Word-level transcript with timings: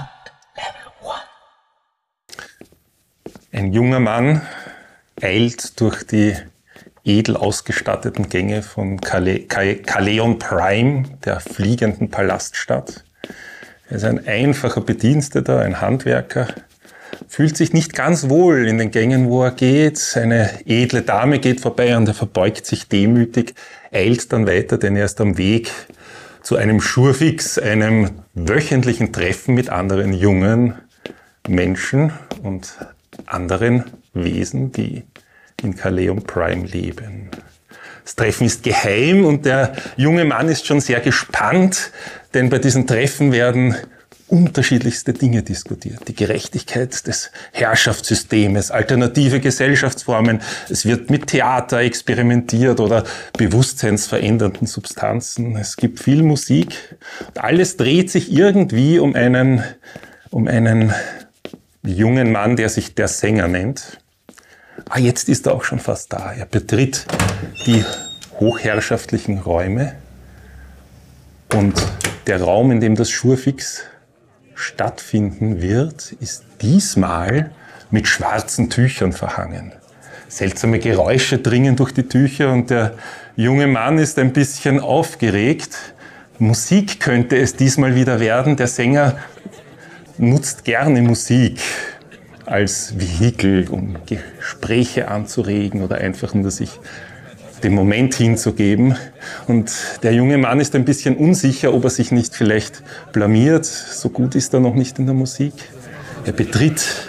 Sound 0.00 0.08
Level 0.56 0.92
1. 2.32 2.48
Ein 3.52 3.72
junger 3.72 4.00
Mann 4.00 4.42
eilt 5.20 5.80
durch 5.80 6.06
die 6.06 6.34
edel 7.04 7.36
ausgestatteten 7.36 8.28
Gänge 8.28 8.62
von 8.62 9.00
Kaleon 9.00 10.38
Prime, 10.38 11.04
der 11.24 11.40
fliegenden 11.40 12.10
Palaststadt. 12.10 13.04
Er 13.88 13.96
ist 13.96 14.04
ein 14.04 14.26
einfacher 14.26 14.80
Bediensteter, 14.80 15.60
ein 15.60 15.80
Handwerker, 15.80 16.48
fühlt 17.28 17.56
sich 17.56 17.72
nicht 17.72 17.94
ganz 17.94 18.28
wohl 18.28 18.66
in 18.66 18.78
den 18.78 18.90
Gängen, 18.90 19.28
wo 19.28 19.42
er 19.42 19.50
geht. 19.50 20.16
Eine 20.16 20.66
edle 20.66 21.02
Dame 21.02 21.40
geht 21.40 21.60
vorbei 21.60 21.96
und 21.96 22.08
er 22.08 22.14
verbeugt 22.14 22.64
sich 22.66 22.88
demütig, 22.88 23.54
eilt 23.92 24.32
dann 24.32 24.46
weiter, 24.46 24.78
denn 24.78 24.96
er 24.96 25.06
ist 25.06 25.20
am 25.20 25.36
Weg 25.36 25.70
zu 26.42 26.56
einem 26.56 26.80
Schurfix, 26.80 27.58
einem 27.58 28.22
wöchentlichen 28.34 29.12
Treffen 29.12 29.54
mit 29.54 29.68
anderen 29.70 30.12
jungen 30.12 30.74
Menschen 31.48 32.12
und 32.42 32.74
anderen 33.26 33.84
Wesen, 34.14 34.72
die 34.72 35.04
in 35.62 35.76
Kaleum 35.76 36.22
Prime 36.22 36.66
leben. 36.66 37.30
Das 38.04 38.16
Treffen 38.16 38.46
ist 38.46 38.62
geheim 38.62 39.24
und 39.24 39.44
der 39.44 39.74
junge 39.96 40.24
Mann 40.24 40.48
ist 40.48 40.66
schon 40.66 40.80
sehr 40.80 41.00
gespannt, 41.00 41.92
denn 42.34 42.48
bei 42.50 42.58
diesen 42.58 42.86
Treffen 42.86 43.32
werden 43.32 43.76
unterschiedlichste 44.30 45.12
Dinge 45.12 45.42
diskutiert. 45.42 46.06
Die 46.08 46.14
Gerechtigkeit 46.14 47.06
des 47.06 47.30
Herrschaftssystems, 47.52 48.70
alternative 48.70 49.40
Gesellschaftsformen. 49.40 50.40
Es 50.68 50.86
wird 50.86 51.10
mit 51.10 51.26
Theater 51.26 51.78
experimentiert 51.78 52.80
oder 52.80 53.04
bewusstseinsverändernden 53.36 54.66
Substanzen. 54.66 55.56
Es 55.56 55.76
gibt 55.76 56.00
viel 56.00 56.22
Musik. 56.22 56.96
alles 57.36 57.76
dreht 57.76 58.10
sich 58.10 58.32
irgendwie 58.32 58.98
um 58.98 59.14
einen, 59.14 59.64
um 60.30 60.46
einen 60.46 60.94
jungen 61.82 62.30
Mann, 62.30 62.56
der 62.56 62.68
sich 62.68 62.94
der 62.94 63.08
Sänger 63.08 63.48
nennt. 63.48 63.98
Ah, 64.88 64.98
jetzt 64.98 65.28
ist 65.28 65.46
er 65.46 65.54
auch 65.54 65.64
schon 65.64 65.78
fast 65.78 66.12
da. 66.12 66.32
Er 66.32 66.46
betritt 66.46 67.06
die 67.66 67.84
hochherrschaftlichen 68.38 69.38
Räume 69.38 69.94
und 71.54 71.74
der 72.26 72.40
Raum, 72.40 72.70
in 72.70 72.80
dem 72.80 72.94
das 72.94 73.10
Schurfix 73.10 73.82
stattfinden 74.60 75.60
wird, 75.62 76.12
ist 76.20 76.44
diesmal 76.60 77.50
mit 77.90 78.06
schwarzen 78.06 78.70
Tüchern 78.70 79.12
verhangen. 79.12 79.72
Seltsame 80.28 80.78
Geräusche 80.78 81.38
dringen 81.38 81.74
durch 81.74 81.92
die 81.92 82.04
Tücher 82.04 82.52
und 82.52 82.70
der 82.70 82.94
junge 83.36 83.66
Mann 83.66 83.98
ist 83.98 84.18
ein 84.18 84.32
bisschen 84.32 84.78
aufgeregt. 84.78 85.76
Musik 86.38 87.00
könnte 87.00 87.36
es 87.36 87.56
diesmal 87.56 87.94
wieder 87.96 88.20
werden. 88.20 88.56
Der 88.56 88.68
Sänger 88.68 89.18
nutzt 90.18 90.64
gerne 90.64 91.02
Musik 91.02 91.60
als 92.46 92.98
Vehikel, 92.98 93.68
um 93.68 93.96
Gespräche 94.06 95.08
anzuregen 95.08 95.82
oder 95.82 95.96
einfach 95.96 96.34
nur 96.34 96.50
sich 96.50 96.78
den 97.62 97.74
Moment 97.74 98.14
hinzugeben. 98.14 98.96
Und 99.46 99.72
der 100.02 100.12
junge 100.14 100.38
Mann 100.38 100.60
ist 100.60 100.74
ein 100.74 100.84
bisschen 100.84 101.16
unsicher, 101.16 101.74
ob 101.74 101.84
er 101.84 101.90
sich 101.90 102.12
nicht 102.12 102.34
vielleicht 102.34 102.82
blamiert. 103.12 103.64
So 103.64 104.08
gut 104.08 104.34
ist 104.34 104.54
er 104.54 104.60
noch 104.60 104.74
nicht 104.74 104.98
in 104.98 105.06
der 105.06 105.14
Musik. 105.14 105.52
Er 106.24 106.32
betritt 106.32 107.08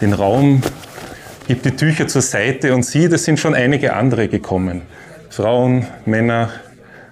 den 0.00 0.12
Raum, 0.12 0.62
gibt 1.46 1.64
die 1.64 1.72
Tücher 1.72 2.08
zur 2.08 2.22
Seite 2.22 2.74
und 2.74 2.84
sieht, 2.84 3.12
es 3.12 3.24
sind 3.24 3.38
schon 3.38 3.54
einige 3.54 3.94
andere 3.94 4.28
gekommen. 4.28 4.82
Frauen, 5.30 5.86
Männer, 6.06 6.50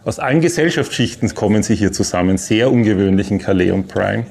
aus 0.04 0.18
allen 0.18 0.40
Gesellschaftsschichten 0.40 1.34
kommen 1.34 1.62
sie 1.62 1.74
hier 1.74 1.92
zusammen. 1.92 2.38
Sehr 2.38 2.72
ungewöhnlich 2.72 3.30
in 3.30 3.38
Calais 3.38 3.72
und 3.72 3.88
Prime. 3.88 4.26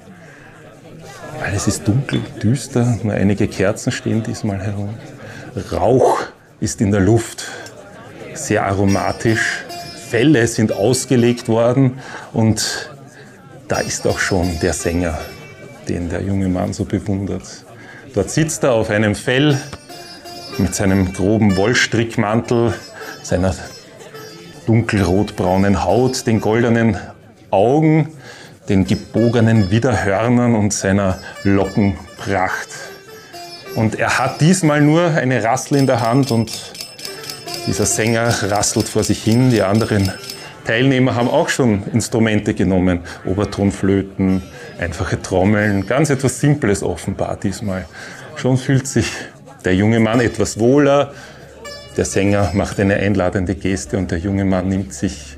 Alles 1.43 1.67
ist 1.67 1.87
dunkel, 1.87 2.19
düster, 2.41 2.97
nur 3.03 3.13
einige 3.13 3.47
Kerzen 3.47 3.91
stehen 3.91 4.23
diesmal 4.23 4.59
herum. 4.59 4.95
Rauch 5.71 6.19
ist 6.59 6.81
in 6.81 6.91
der 6.91 7.01
Luft 7.01 7.45
sehr 8.37 8.65
aromatisch. 8.65 9.65
Fälle 10.09 10.47
sind 10.47 10.71
ausgelegt 10.71 11.49
worden 11.49 11.99
und 12.33 12.89
da 13.67 13.79
ist 13.79 14.07
auch 14.07 14.19
schon 14.19 14.59
der 14.61 14.73
Sänger, 14.73 15.17
den 15.89 16.09
der 16.09 16.21
junge 16.21 16.47
Mann 16.47 16.71
so 16.71 16.85
bewundert. 16.85 17.65
Dort 18.13 18.29
sitzt 18.29 18.63
er 18.63 18.73
auf 18.73 18.89
einem 18.89 19.15
Fell 19.15 19.59
mit 20.57 20.73
seinem 20.73 21.13
groben 21.13 21.57
Wollstrickmantel, 21.57 22.73
seiner 23.21 23.53
dunkelrotbraunen 24.65 25.83
Haut, 25.83 26.25
den 26.25 26.39
goldenen 26.39 26.97
Augen, 27.51 28.09
den 28.69 28.85
gebogenen 28.85 29.71
Widerhörnern 29.71 30.55
und 30.55 30.73
seiner 30.73 31.19
Lockenpracht. 31.43 32.69
Und 33.75 33.99
er 33.99 34.17
hat 34.17 34.41
diesmal 34.41 34.81
nur 34.81 35.11
eine 35.11 35.43
Rassel 35.43 35.77
in 35.77 35.87
der 35.87 36.01
Hand 36.01 36.31
und 36.31 36.51
dieser 37.67 37.85
Sänger 37.85 38.29
rasselt 38.43 38.87
vor 38.87 39.03
sich 39.03 39.21
hin. 39.23 39.51
Die 39.51 39.61
anderen 39.61 40.11
Teilnehmer 40.65 41.15
haben 41.15 41.29
auch 41.29 41.49
schon 41.49 41.83
Instrumente 41.93 42.53
genommen. 42.53 43.01
Obertonflöten, 43.25 44.41
einfache 44.79 45.21
Trommeln, 45.21 45.85
ganz 45.85 46.09
etwas 46.09 46.39
Simples 46.39 46.81
offenbar 46.81 47.37
diesmal. 47.37 47.85
Schon 48.37 48.57
fühlt 48.57 48.87
sich 48.87 49.11
der 49.65 49.75
junge 49.75 49.99
Mann 49.99 50.21
etwas 50.21 50.59
wohler. 50.59 51.13
Der 51.97 52.05
Sänger 52.05 52.51
macht 52.53 52.79
eine 52.79 52.95
einladende 52.95 53.55
Geste 53.55 53.97
und 53.97 54.11
der 54.11 54.19
junge 54.19 54.45
Mann 54.45 54.69
nimmt 54.69 54.93
sich 54.93 55.37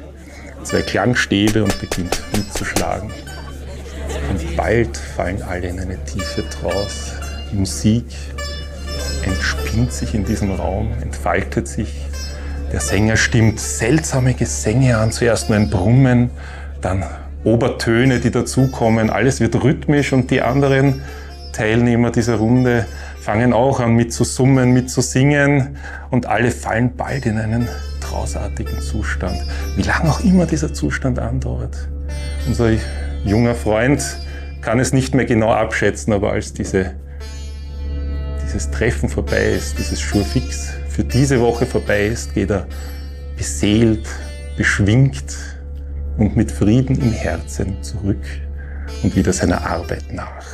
zwei 0.63 0.81
Klangstäbe 0.81 1.63
und 1.63 1.79
beginnt 1.79 2.21
mitzuschlagen. 2.35 3.09
Und 4.29 4.55
bald 4.55 4.97
fallen 4.97 5.41
alle 5.41 5.67
in 5.67 5.79
eine 5.79 5.97
tiefe 6.05 6.43
Trance. 6.49 7.13
Musik 7.53 8.05
entspinnt 9.23 9.91
sich 9.93 10.13
in 10.13 10.25
diesem 10.25 10.51
Raum, 10.51 10.91
entfaltet 11.01 11.67
sich 11.67 12.08
der 12.71 12.79
Sänger 12.79 13.17
stimmt 13.17 13.59
seltsame 13.59 14.33
Gesänge 14.33 14.97
an, 14.97 15.11
zuerst 15.11 15.49
nur 15.49 15.57
ein 15.57 15.69
Brummen, 15.69 16.29
dann 16.81 17.03
Obertöne, 17.43 18.19
die 18.19 18.31
dazukommen. 18.31 19.09
Alles 19.09 19.39
wird 19.39 19.63
rhythmisch 19.63 20.13
und 20.13 20.29
die 20.29 20.41
anderen 20.41 21.01
Teilnehmer 21.53 22.11
dieser 22.11 22.35
Runde 22.35 22.85
fangen 23.21 23.53
auch 23.53 23.79
an 23.79 23.95
mit 23.95 24.13
zu 24.13 24.23
summen, 24.23 24.71
mit 24.71 24.89
zu 24.89 25.01
singen 25.01 25.77
und 26.11 26.25
alle 26.25 26.51
fallen 26.51 26.95
bald 26.95 27.25
in 27.25 27.37
einen 27.37 27.67
trausartigen 28.01 28.81
Zustand. 28.81 29.37
Wie 29.75 29.83
lange 29.83 30.09
auch 30.09 30.23
immer 30.23 30.45
dieser 30.45 30.73
Zustand 30.73 31.19
andauert. 31.19 31.89
Unser 32.47 32.71
junger 33.23 33.55
Freund 33.55 34.03
kann 34.61 34.79
es 34.79 34.93
nicht 34.93 35.15
mehr 35.15 35.25
genau 35.25 35.51
abschätzen, 35.51 36.13
aber 36.13 36.31
als 36.31 36.53
diese, 36.53 36.93
dieses 38.43 38.69
Treffen 38.71 39.09
vorbei 39.09 39.51
ist, 39.51 39.77
dieses 39.77 39.99
Schurfix 40.01 40.78
für 40.99 41.05
diese 41.05 41.39
Woche 41.39 41.65
vorbei 41.65 42.07
ist, 42.07 42.33
geht 42.33 42.51
er 42.51 42.67
beseelt, 43.37 44.05
beschwingt 44.57 45.37
und 46.17 46.35
mit 46.35 46.51
Frieden 46.51 46.99
im 46.99 47.13
Herzen 47.13 47.81
zurück 47.81 48.25
und 49.01 49.15
wieder 49.15 49.31
seiner 49.31 49.65
Arbeit 49.65 50.11
nach. 50.11 50.45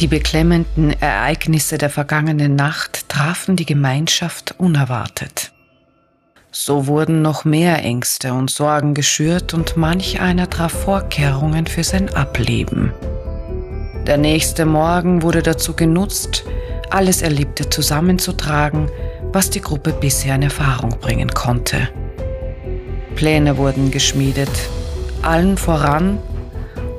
Die 0.00 0.06
beklemmenden 0.06 0.92
Ereignisse 1.00 1.76
der 1.76 1.90
vergangenen 1.90 2.54
Nacht 2.54 3.08
trafen 3.08 3.56
die 3.56 3.66
Gemeinschaft 3.66 4.54
unerwartet. 4.56 5.50
So 6.52 6.86
wurden 6.86 7.20
noch 7.20 7.44
mehr 7.44 7.82
Ängste 7.82 8.32
und 8.32 8.48
Sorgen 8.48 8.94
geschürt 8.94 9.54
und 9.54 9.76
manch 9.76 10.20
einer 10.20 10.48
traf 10.48 10.70
Vorkehrungen 10.70 11.66
für 11.66 11.82
sein 11.82 12.14
Ableben. 12.14 12.92
Der 14.06 14.18
nächste 14.18 14.66
Morgen 14.66 15.22
wurde 15.22 15.42
dazu 15.42 15.74
genutzt, 15.74 16.44
alles 16.90 17.20
Erlebte 17.20 17.68
zusammenzutragen, 17.68 18.88
was 19.32 19.50
die 19.50 19.60
Gruppe 19.60 19.92
bisher 19.92 20.36
in 20.36 20.42
Erfahrung 20.42 20.90
bringen 21.00 21.28
konnte. 21.28 21.88
Pläne 23.16 23.56
wurden 23.56 23.90
geschmiedet, 23.90 24.50
allen 25.22 25.58
voran 25.58 26.18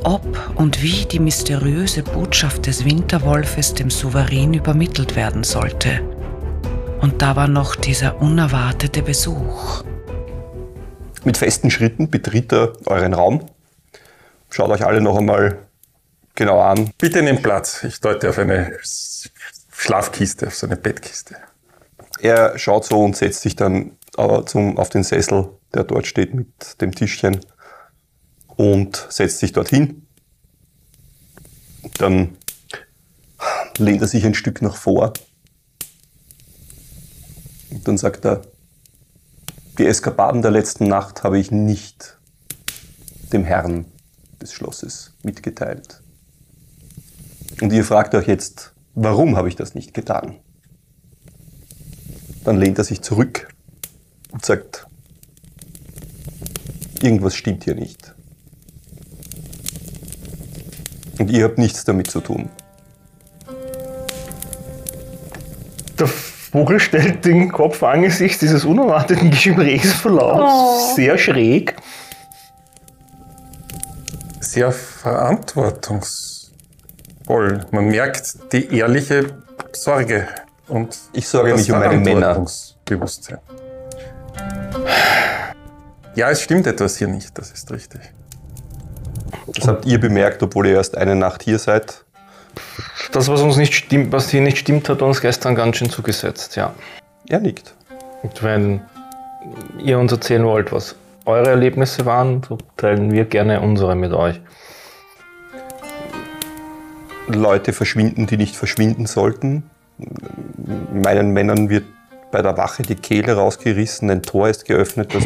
ob 0.04 0.26
und 0.56 0.82
wie 0.82 1.06
die 1.06 1.20
mysteriöse 1.20 2.04
Botschaft 2.04 2.68
des 2.68 2.86
Winterwolfes 2.86 3.74
dem 3.74 3.90
Souverän 3.90 4.54
übermittelt 4.54 5.16
werden 5.16 5.44
sollte. 5.44 6.02
Und 7.02 7.22
da 7.22 7.36
war 7.36 7.48
noch 7.48 7.76
dieser 7.76 8.22
unerwartete 8.22 9.02
Besuch. 9.02 9.84
Mit 11.24 11.38
festen 11.38 11.72
Schritten 11.72 12.10
betritt 12.10 12.52
er 12.54 12.74
euren 12.86 13.14
Raum, 13.14 13.46
schaut 14.50 14.70
euch 14.70 14.86
alle 14.86 15.02
noch 15.02 15.18
einmal 15.18 15.60
genau 16.36 16.62
an. 16.62 16.92
Bitte 16.98 17.22
nehmt 17.22 17.44
Platz. 17.44 17.84
Ich 17.84 18.00
deute 18.00 18.30
auf 18.30 18.38
eine 18.40 18.78
Schlafkiste, 19.72 20.48
auf 20.48 20.56
so 20.56 20.68
eine 20.68 20.78
Bettkiste. 20.78 21.36
Er 22.22 22.58
schaut 22.58 22.86
so 22.86 23.04
und 23.04 23.16
setzt 23.16 23.42
sich 23.42 23.56
dann 23.56 23.98
auf 24.18 24.90
den 24.90 25.04
Sessel, 25.04 25.50
der 25.74 25.84
dort 25.86 26.08
steht 26.08 26.34
mit 26.34 26.82
dem 26.82 26.94
Tischchen 26.94 27.40
und 28.60 29.08
setzt 29.10 29.40
sich 29.40 29.54
dorthin. 29.54 30.06
Dann 31.98 32.36
lehnt 33.78 34.02
er 34.02 34.08
sich 34.10 34.26
ein 34.26 34.34
Stück 34.34 34.62
nach 34.62 34.76
vor 34.76 35.14
und 37.70 37.88
dann 37.88 37.98
sagt 37.98 38.26
er, 38.26 38.42
die 39.78 39.86
Eskapaden 39.86 40.42
der 40.42 40.52
letzten 40.52 40.90
Nacht 40.90 41.24
habe 41.24 41.40
ich 41.40 41.52
nicht 41.52 42.18
dem 43.32 43.46
Herrn 43.46 43.86
des 44.42 44.52
Schlosses 44.52 45.14
mitgeteilt. 45.24 46.02
Und 47.62 47.72
ihr 47.72 47.86
fragt 47.86 48.14
euch 48.14 48.28
jetzt, 48.28 48.74
warum 48.94 49.38
habe 49.38 49.48
ich 49.48 49.56
das 49.56 49.74
nicht 49.74 49.94
getan? 49.94 50.38
Dann 52.44 52.58
lehnt 52.58 52.78
er 52.78 52.84
sich 52.84 53.02
zurück 53.04 53.48
und 54.32 54.44
sagt, 54.44 54.86
irgendwas 57.02 57.36
stimmt 57.36 57.64
hier 57.64 57.76
nicht. 57.76 58.16
Und 61.20 61.30
ihr 61.30 61.44
habt 61.44 61.58
nichts 61.58 61.84
damit 61.84 62.10
zu 62.10 62.22
tun. 62.22 62.50
Der 66.00 66.08
Vogel 66.08 66.80
stellt 66.80 67.26
den 67.26 67.52
Kopf 67.52 67.84
angesichts 67.84 68.40
dieses 68.40 68.64
unerwarteten 68.66 69.30
Gesprächsverlaufs 69.32 70.92
Oh. 70.92 70.96
sehr 70.96 71.18
schräg. 71.18 71.76
Sehr 74.40 74.72
verantwortungsvoll. 74.72 77.66
Man 77.72 77.90
merkt 77.90 78.54
die 78.54 78.74
ehrliche 78.76 79.38
Sorge 79.74 80.28
und 80.68 80.98
Ich 81.14 81.28
sorge 81.28 81.54
mich 81.54 81.72
um 81.72 81.80
meine 81.80 81.98
Männer. 81.98 82.34
Verantwortungsbewusstsein. 82.34 83.38
Ja, 86.16 86.32
es 86.32 86.42
stimmt 86.42 86.66
etwas 86.66 86.98
hier 86.98 87.08
nicht, 87.08 87.38
das 87.38 87.52
ist 87.52 87.70
richtig. 87.72 88.02
Das 89.56 89.68
habt 89.68 89.86
ihr 89.86 90.00
bemerkt, 90.00 90.42
obwohl 90.44 90.68
ihr 90.68 90.76
erst 90.76 90.98
eine 90.98 91.16
Nacht 91.16 91.44
hier 91.44 91.60
seid. 91.60 92.04
Das, 93.12 93.28
was 93.28 93.42
uns 93.42 93.58
nicht 93.58 93.74
stimmt, 93.74 94.12
was 94.12 94.30
hier 94.30 94.42
nicht 94.42 94.58
stimmt, 94.58 94.90
hat 94.90 95.02
uns 95.02 95.22
gestern 95.22 95.56
ganz 95.56 95.78
schön 95.78 95.90
zugesetzt, 95.90 96.56
ja. 96.56 96.74
Er 97.28 97.40
nickt. 97.40 97.74
Und 98.24 98.44
wenn 98.44 98.82
ihr 99.84 100.00
uns 100.00 100.12
erzählen 100.12 100.46
wollt, 100.46 100.72
was 100.72 100.96
eure 101.26 101.50
Erlebnisse 101.50 102.06
waren, 102.06 102.42
so 102.48 102.58
teilen 102.78 103.12
wir 103.12 103.26
gerne 103.26 103.62
unsere 103.62 103.96
mit 103.96 104.14
euch. 104.14 104.40
Leute 107.28 107.74
verschwinden, 107.74 108.26
die 108.26 108.38
nicht 108.38 108.56
verschwinden 108.56 109.06
sollten. 109.06 109.70
Meinen 110.92 111.32
Männern 111.32 111.70
wird 111.70 111.86
bei 112.32 112.42
der 112.42 112.58
Wache 112.58 112.84
die 112.84 112.96
Kehle 112.96 113.34
rausgerissen, 113.34 114.10
ein 114.10 114.24
Tor 114.24 114.50
ist 114.50 114.66
geöffnet, 114.66 115.14
das 115.14 115.26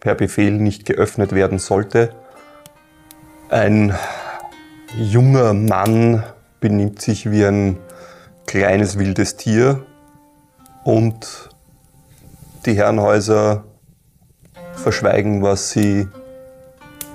per 0.00 0.14
Befehl 0.14 0.52
nicht 0.52 0.84
geöffnet 0.84 1.32
werden 1.32 1.58
sollte. 1.58 2.10
Ein 3.50 3.94
junger 4.94 5.54
Mann 5.54 6.22
benimmt 6.60 7.00
sich 7.00 7.30
wie 7.30 7.46
ein 7.46 7.78
kleines 8.44 8.98
wildes 8.98 9.36
Tier 9.36 9.86
und 10.84 11.48
die 12.66 12.74
Herrenhäuser 12.74 13.64
verschweigen, 14.74 15.42
was 15.42 15.70
sie 15.70 16.08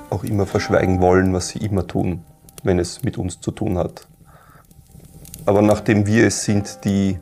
auch 0.10 0.24
immer 0.24 0.48
verschweigen 0.48 1.02
wollen, 1.02 1.34
was 1.34 1.50
sie 1.50 1.60
immer 1.60 1.86
tun, 1.86 2.26
wenn 2.64 2.80
es 2.80 3.04
mit 3.04 3.20
uns 3.20 3.40
zu 3.40 3.52
tun 3.52 3.78
hat. 3.78 4.08
Aber 5.46 5.62
nachdem 5.62 6.08
wir 6.08 6.26
es 6.26 6.46
sind, 6.46 6.84
die 6.84 7.20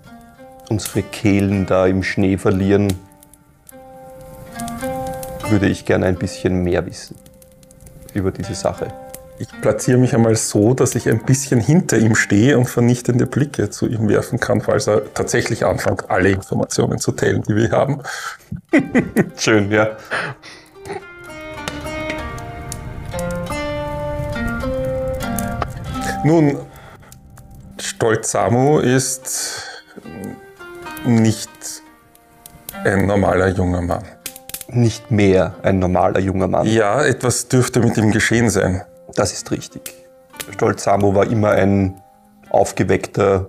unsere 0.69 1.03
Kehlen 1.03 1.65
da 1.65 1.85
im 1.85 2.03
Schnee 2.03 2.37
verlieren, 2.37 2.93
würde 5.49 5.67
ich 5.67 5.83
gerne 5.83 6.05
ein 6.05 6.15
bisschen 6.15 6.63
mehr 6.63 6.85
wissen 6.85 7.17
über 8.13 8.31
diese 8.31 8.55
Sache. 8.55 8.87
Ich 9.39 9.47
platziere 9.61 9.97
mich 9.97 10.13
einmal 10.13 10.35
so, 10.35 10.75
dass 10.75 10.93
ich 10.93 11.09
ein 11.09 11.25
bisschen 11.25 11.59
hinter 11.59 11.97
ihm 11.97 12.13
stehe 12.13 12.59
und 12.59 12.69
vernichtende 12.69 13.25
Blicke 13.25 13.71
zu 13.71 13.87
ihm 13.87 14.07
werfen 14.07 14.39
kann, 14.39 14.61
falls 14.61 14.87
er 14.87 15.11
tatsächlich 15.15 15.65
anfängt, 15.65 16.11
alle 16.11 16.29
Informationen 16.29 16.99
zu 16.99 17.11
teilen, 17.11 17.41
die 17.43 17.55
wir 17.55 17.71
haben. 17.71 18.03
Schön, 19.37 19.71
ja. 19.71 19.97
Nun, 26.23 26.59
Stolz 27.79 28.29
Samu 28.29 28.77
ist 28.77 29.63
nicht 31.03 31.49
ein 32.83 33.07
normaler 33.07 33.47
junger 33.47 33.81
Mann. 33.81 34.03
Nicht 34.73 35.11
mehr 35.11 35.55
ein 35.63 35.79
normaler 35.79 36.19
junger 36.19 36.47
Mann. 36.47 36.65
Ja, 36.67 37.03
etwas 37.03 37.47
dürfte 37.47 37.79
mit 37.81 37.97
ihm 37.97 38.11
geschehen 38.11 38.49
sein. 38.49 38.83
Das 39.15 39.33
ist 39.33 39.51
richtig. 39.51 39.93
Stolz 40.53 40.83
Samo 40.83 41.13
war 41.13 41.27
immer 41.27 41.51
ein 41.51 42.01
aufgeweckter, 42.49 43.47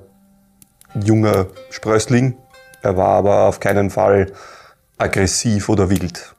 junger 0.95 1.47
Sprössling. 1.71 2.37
Er 2.83 2.97
war 2.97 3.09
aber 3.19 3.49
auf 3.49 3.61
keinen 3.61 3.91
Fall 3.91 4.33
aggressiv 4.99 5.69
oder 5.69 5.89
wild. 5.91 6.35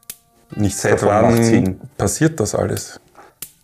Nichts 0.56 0.82
Seit 0.82 1.02
davon 1.02 1.22
macht 1.32 1.44
Sinn. 1.44 1.82
passiert 1.98 2.40
das 2.40 2.54
alles? 2.54 3.00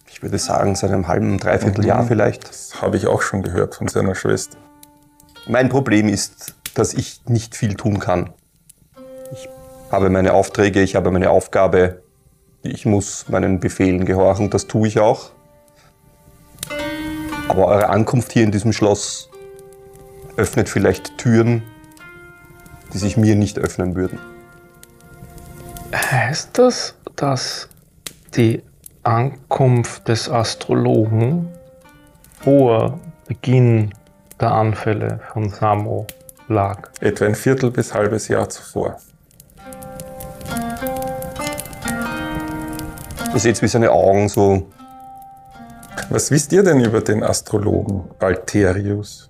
Ich 0.08 0.24
würde 0.24 0.38
sagen, 0.38 0.76
seit 0.76 0.92
einem 0.92 1.08
halben, 1.08 1.38
dreiviertel 1.38 1.86
Jahr 1.86 2.06
vielleicht. 2.06 2.50
Das 2.50 2.82
habe 2.82 2.98
ich 2.98 3.08
auch 3.08 3.22
schon 3.22 3.42
gehört 3.44 3.76
von 3.76 3.88
seiner 3.88 4.16
Schwester. 4.16 4.58
Mein 5.48 5.70
Problem 5.70 6.10
ist, 6.10 6.56
dass 6.74 6.94
ich 6.94 7.22
nicht 7.28 7.56
viel 7.56 7.76
tun 7.76 8.00
kann. 8.00 8.32
Ich 9.90 9.94
habe 9.94 10.12
meine 10.12 10.36
Aufträge, 10.36 10.84
ich 10.84 10.96
habe 10.96 11.10
meine 11.10 11.32
Aufgabe. 11.32 12.04
Ich 12.62 12.86
muss 12.86 13.28
meinen 13.28 13.60
Befehlen 13.60 14.06
gehorchen, 14.06 14.52
das 14.52 14.68
tue 14.68 14.88
ich 14.88 15.00
auch. 15.00 15.32
Aber 17.48 17.66
eure 17.66 17.90
Ankunft 17.90 18.32
hier 18.32 18.44
in 18.44 18.52
diesem 18.52 18.72
Schloss 18.72 19.32
öffnet 20.38 20.70
vielleicht 20.70 21.18
Türen, 21.18 21.64
die 22.94 23.00
sich 23.00 23.18
mir 23.18 23.36
nicht 23.36 23.58
öffnen 23.58 23.96
würden. 23.96 24.20
Heißt 25.92 26.56
das, 26.60 26.94
dass 27.16 27.68
die 28.36 28.62
Ankunft 29.02 30.08
des 30.08 30.30
Astrologen 30.30 31.50
vor 32.40 33.00
Beginn 33.28 33.96
der 34.40 34.52
Anfälle 34.52 35.20
von 35.34 35.50
Samo 35.50 36.06
lag? 36.48 36.92
Etwa 37.00 37.26
ein 37.26 37.34
Viertel 37.34 37.72
bis 37.72 37.92
halbes 37.92 38.28
Jahr 38.28 38.48
zuvor. 38.50 39.00
Ihr 43.34 43.40
seht, 43.40 43.62
wie 43.62 43.68
seine 43.68 43.92
Augen 43.92 44.28
so. 44.28 44.70
Was 46.10 46.32
wisst 46.32 46.52
ihr 46.52 46.64
denn 46.64 46.84
über 46.84 47.02
den 47.02 47.24
Astrologen 47.24 48.06
Alterius? 48.20 49.30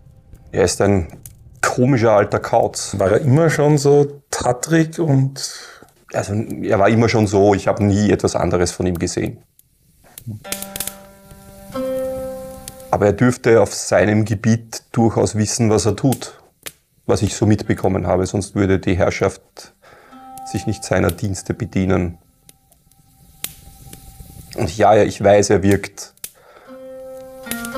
Er 0.51 0.63
ist 0.63 0.82
ein 0.82 1.08
komischer 1.62 2.13
alter 2.13 2.39
Kauz. 2.39 2.98
War 2.98 3.12
er 3.12 3.22
immer 3.22 3.50
schon 3.50 3.77
so 3.77 4.22
tattrig 4.32 5.00
und 5.00 5.41
Also, 6.13 6.34
er 6.34 6.79
war 6.79 6.89
immer 6.89 7.08
schon 7.08 7.27
so, 7.27 7.53
ich 7.53 7.68
habe 7.68 7.84
nie 7.84 8.10
etwas 8.10 8.36
anderes 8.36 8.72
von 8.72 8.88
ihm 8.88 8.98
gesehen. 8.98 9.44
Aber 12.89 13.06
er 13.06 13.13
dürfte 13.13 13.62
auf 13.62 13.75
seinem 13.75 14.25
Gebiet 14.25 14.84
durchaus 14.91 15.36
wissen, 15.36 15.70
was 15.70 15.86
er 15.86 15.96
tut, 15.96 16.41
was 17.06 17.22
ich 17.22 17.36
so 17.36 17.46
mitbekommen 17.46 18.08
habe, 18.08 18.25
sonst 18.25 18.56
würde 18.56 18.79
die 18.79 18.96
Herrschaft 18.96 19.74
sich 20.51 20.65
nicht 20.65 20.84
seiner 20.84 21.12
Dienste 21.12 21.53
bedienen. 21.53 22.18
Und 24.60 24.78
ja, 24.78 24.94
ja, 24.94 25.04
ich 25.04 25.24
weiß, 25.24 25.51
er 25.51 25.63
wirkt 25.63 26.13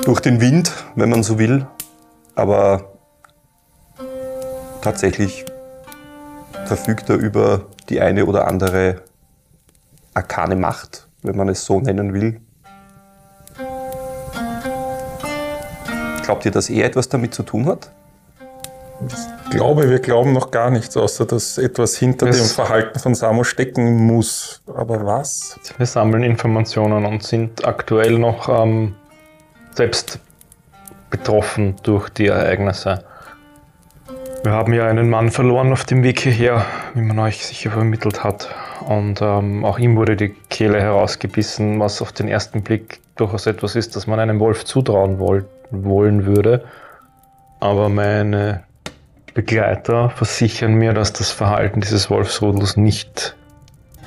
durch 0.04 0.18
den 0.18 0.40
Wind, 0.40 0.72
wenn 0.96 1.10
man 1.10 1.22
so 1.22 1.38
will, 1.38 1.64
aber 2.34 2.92
tatsächlich 4.80 5.44
verfügt 6.66 7.08
er 7.08 7.16
über 7.16 7.66
die 7.88 8.00
eine 8.00 8.26
oder 8.26 8.48
andere 8.48 9.02
arkane 10.12 10.56
Macht, 10.56 11.06
wenn 11.22 11.36
man 11.36 11.48
es 11.48 11.64
so 11.64 11.80
nennen 11.80 12.14
will. 12.14 12.40
Glaubt 16.24 16.44
ihr, 16.44 16.50
dass 16.50 16.68
er 16.68 16.84
etwas 16.84 17.08
damit 17.08 17.32
zu 17.32 17.44
tun 17.44 17.66
hat? 17.66 17.92
Ich 19.08 19.50
glaube, 19.50 19.88
wir 19.90 19.98
glauben 19.98 20.32
noch 20.32 20.50
gar 20.50 20.70
nichts, 20.70 20.96
außer 20.96 21.26
dass 21.26 21.58
etwas 21.58 21.96
hinter 21.96 22.26
Es- 22.28 22.38
dem 22.38 22.46
Verhalten 22.46 22.98
von 22.98 23.14
Samo 23.14 23.44
stecken 23.44 24.06
muss. 24.06 24.62
Aber 24.66 25.04
was? 25.04 25.58
Wir 25.78 25.86
sammeln 25.86 26.22
Informationen 26.22 27.04
und 27.04 27.22
sind 27.22 27.64
aktuell 27.64 28.18
noch 28.18 28.48
ähm, 28.48 28.94
selbst 29.74 30.18
betroffen 31.10 31.76
durch 31.82 32.08
die 32.08 32.26
Ereignisse. 32.28 33.04
Wir 34.44 34.52
haben 34.52 34.72
ja 34.72 34.86
einen 34.86 35.08
Mann 35.08 35.30
verloren 35.30 35.72
auf 35.72 35.84
dem 35.84 36.02
Weg 36.02 36.20
hierher, 36.20 36.64
wie 36.94 37.02
man 37.02 37.18
euch 37.20 37.46
sicher 37.46 37.70
vermittelt 37.70 38.24
hat. 38.24 38.48
und 38.88 39.20
ähm, 39.22 39.64
auch 39.64 39.78
ihm 39.78 39.96
wurde 39.96 40.16
die 40.16 40.30
Kehle 40.50 40.80
herausgebissen, 40.80 41.78
was 41.78 42.02
auf 42.02 42.10
den 42.12 42.26
ersten 42.28 42.62
Blick 42.62 43.00
durchaus 43.14 43.46
etwas 43.46 43.76
ist, 43.76 43.94
das 43.94 44.06
man 44.08 44.18
einem 44.18 44.40
Wolf 44.40 44.64
zutrauen 44.64 45.18
woll 45.20 45.44
wollen 45.70 46.26
würde. 46.26 46.64
Aber 47.60 47.88
meine 47.88 48.64
Begleiter 49.34 50.10
versichern 50.10 50.74
mir, 50.74 50.92
dass 50.92 51.12
das 51.12 51.30
Verhalten 51.30 51.80
dieses 51.80 52.10
Wolfsrudels 52.10 52.76
nicht 52.76 53.36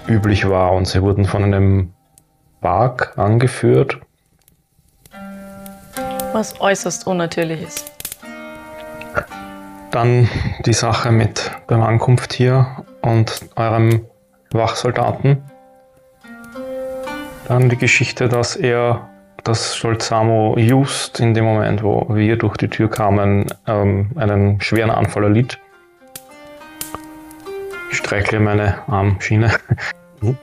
üblich 0.08 0.48
war 0.48 0.74
und 0.74 0.88
sie 0.88 1.02
wurden 1.02 1.26
von 1.26 1.44
einem 1.44 1.94
Bark 2.62 3.18
angeführt. 3.18 4.00
Was 6.34 6.60
äußerst 6.60 7.08
unnatürlich 7.08 7.62
ist. 7.62 7.92
Dann 9.92 10.30
die 10.66 10.74
Sache 10.74 11.12
mit 11.12 11.52
der 11.70 11.78
Ankunft 11.78 12.34
hier 12.34 12.86
und 13.02 13.50
eurem 13.56 14.06
Wachsoldaten. 14.52 15.44
Dann 17.48 17.70
die 17.70 17.78
Geschichte, 17.78 18.28
dass 18.28 18.56
er, 18.56 19.10
dass 19.46 19.76
Stolzamo 19.78 20.56
just 20.58 21.20
in 21.22 21.34
dem 21.34 21.46
Moment, 21.46 21.82
wo 21.84 22.06
wir 22.10 22.36
durch 22.38 22.58
die 22.58 22.68
Tür 22.68 22.90
kamen, 22.90 23.46
ähm, 23.68 24.10
einen 24.16 24.60
schweren 24.60 24.90
Anfall 24.92 25.24
erlitt. 25.26 25.58
Ich 27.92 27.98
streichle 27.98 28.40
meine 28.40 28.80
Armschiene. 28.90 29.52
Mhm. 30.22 30.38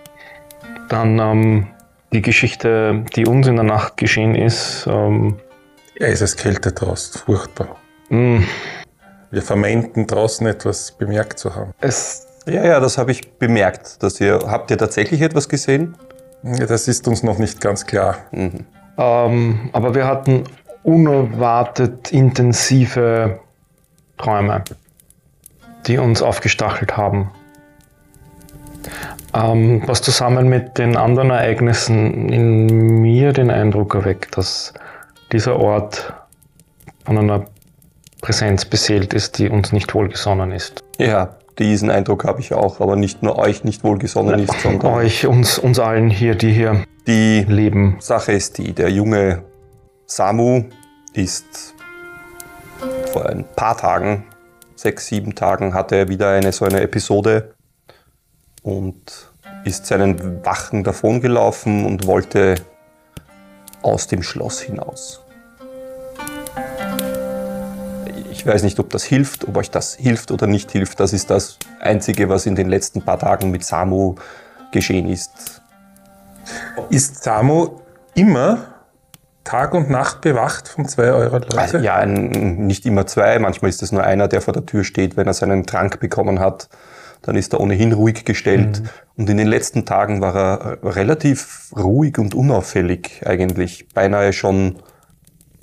Dann 0.89 1.19
ähm, 1.19 1.67
die 2.13 2.23
Geschichte, 2.23 3.05
die 3.17 3.27
uns 3.27 3.47
in 3.49 3.57
der 3.57 3.65
Nacht 3.65 3.97
geschehen 3.97 4.35
ist. 4.35 4.87
Ähm, 4.89 5.37
Ja, 5.99 6.07
es 6.07 6.21
ist 6.23 6.37
Kälte 6.39 6.73
draußen, 6.73 7.21
furchtbar. 7.25 7.77
mh, 8.09 8.43
Wir 9.31 9.43
vermeinten 9.43 10.07
draußen 10.07 10.47
etwas 10.47 10.93
bemerkt 10.93 11.39
zu 11.39 11.55
haben. 11.55 11.73
es 11.81 12.27
Ja, 12.47 12.65
ja, 12.65 12.81
das 12.81 12.99
habe 12.99 13.11
ich 13.13 13.33
bemerkt. 13.39 14.03
Dass 14.03 14.21
ihr, 14.21 14.39
habt 14.47 14.71
ihr 14.71 14.79
tatsächlich 14.79 15.21
etwas 15.23 15.49
gesehen? 15.49 15.97
Ja, 16.45 16.67
Das 16.67 16.87
ist 16.89 17.07
uns 17.09 17.23
noch 17.23 17.39
nicht 17.39 17.61
ganz 17.61 17.85
klar. 17.87 18.17
Mhm. 18.31 18.65
Ähm, 19.03 19.71
aber 19.73 19.95
wir 19.95 20.07
hatten 20.07 20.45
unerwartet 20.85 22.13
intensive 22.13 23.41
Träume, 24.17 24.63
die 25.87 25.99
uns 25.99 26.23
aufgestachelt 26.23 26.97
haben. 26.97 27.31
Ähm, 29.35 29.83
was 29.87 30.03
zusammen 30.03 30.49
mit 30.49 30.79
den 30.79 30.97
anderen 30.97 31.31
Ereignissen 31.31 32.29
in 32.29 33.01
mir 33.01 33.33
den 33.33 33.51
Eindruck 33.51 33.95
erweckt, 33.95 34.37
dass 34.37 34.75
dieser 35.33 35.59
Ort 35.59 36.13
von 37.05 37.19
einer 37.19 37.47
Präsenz 38.21 38.65
beseelt 38.65 39.15
ist, 39.15 39.39
die 39.39 39.49
uns 39.49 39.73
nicht 39.73 39.95
wohlgesonnen 39.95 40.53
ist. 40.53 40.85
Ja, 40.99 41.35
diesen 41.59 41.91
Eindruck 41.91 42.25
habe 42.25 42.41
ich 42.41 42.55
auch, 42.55 42.81
aber 42.81 42.97
nicht 42.97 43.23
nur 43.23 43.39
euch 43.39 43.65
nicht 43.65 43.85
wohlgesonnen 43.85 44.41
ist, 44.41 44.61
sondern 44.61 44.95
Euch, 44.95 45.27
uns, 45.27 45.59
uns 45.59 45.79
allen 45.79 46.11
hier, 46.11 46.35
die 46.35 46.53
hier 46.53 46.85
die 47.07 47.45
leben. 47.49 47.97
Sache 48.01 48.33
ist 48.33 48.59
die, 48.59 48.73
der 48.73 48.91
junge 48.91 49.45
Samu 50.07 50.65
ist 51.15 51.75
vor 53.13 53.27
ein 53.27 53.45
paar 53.57 53.77
Tagen, 53.77 54.25
sechs, 54.75 55.07
sieben 55.07 55.35
Tagen, 55.35 55.75
hatte 55.75 55.97
er 55.97 56.09
wieder 56.09 56.31
eine 56.31 56.53
so 56.53 56.65
eine 56.65 56.81
Episode 56.81 57.55
und 58.63 59.31
ist 59.65 59.87
seinen 59.87 60.45
Wachen 60.45 60.85
davongelaufen 60.85 61.85
und 61.85 62.07
wollte 62.07 62.57
aus 63.83 64.07
dem 64.07 64.23
Schloss 64.23 64.61
hinaus. 64.61 65.23
Ich 68.43 68.47
weiß 68.49 68.65
nicht, 68.65 68.81
ob 68.81 68.91
das 68.91 69.05
hilft, 69.05 69.47
ob 69.47 69.57
euch 69.57 69.71
das 69.71 69.95
hilft 69.95 70.33
oder 70.33 70.49
nicht 70.49 70.73
hilft. 70.73 70.99
Das 70.99 71.13
ist 71.13 71.31
das 71.31 71.61
Einzige, 71.79 72.29
was 72.29 72.45
in 72.45 72.57
den 72.57 72.69
letzten 72.69 73.01
paar 73.01 73.21
Tagen 73.21 73.53
mit 73.53 73.65
Samu 73.65 74.17
geschehen 74.73 75.09
ist. 75.09 75.63
Ist 76.91 77.23
Samu 77.23 77.79
immer 78.17 78.65
Tag 79.45 79.75
und 79.75 79.91
Nacht 79.91 80.23
bewacht 80.23 80.67
von 80.67 80.89
zwei 80.89 81.13
eurer 81.13 81.39
Leute? 81.39 81.57
Also, 81.57 81.79
ja, 81.79 82.05
nicht 82.05 82.85
immer 82.85 83.07
zwei, 83.07 83.39
manchmal 83.39 83.69
ist 83.69 83.81
es 83.81 83.93
nur 83.93 84.03
einer, 84.03 84.27
der 84.27 84.41
vor 84.41 84.53
der 84.53 84.67
Tür 84.67 84.83
steht, 84.83 85.17
wenn 85.17 85.29
er 85.29 85.35
seinen 85.35 85.65
Trank 85.65 86.01
bekommen 86.01 86.41
hat. 86.41 86.69
Dann 87.23 87.37
ist 87.37 87.53
er 87.53 87.61
ohnehin 87.61 87.93
ruhig 87.93 88.25
gestellt. 88.25 88.83
Und 89.17 89.31
in 89.31 89.37
den 89.37 89.47
letzten 89.47 89.85
Tagen 89.85 90.21
war 90.21 90.35
er 90.35 90.79
relativ 90.83 91.71
ruhig 91.77 92.19
und 92.19 92.35
unauffällig 92.35 93.23
eigentlich. 93.25 93.87
Beinahe 93.95 94.33
schon 94.33 94.83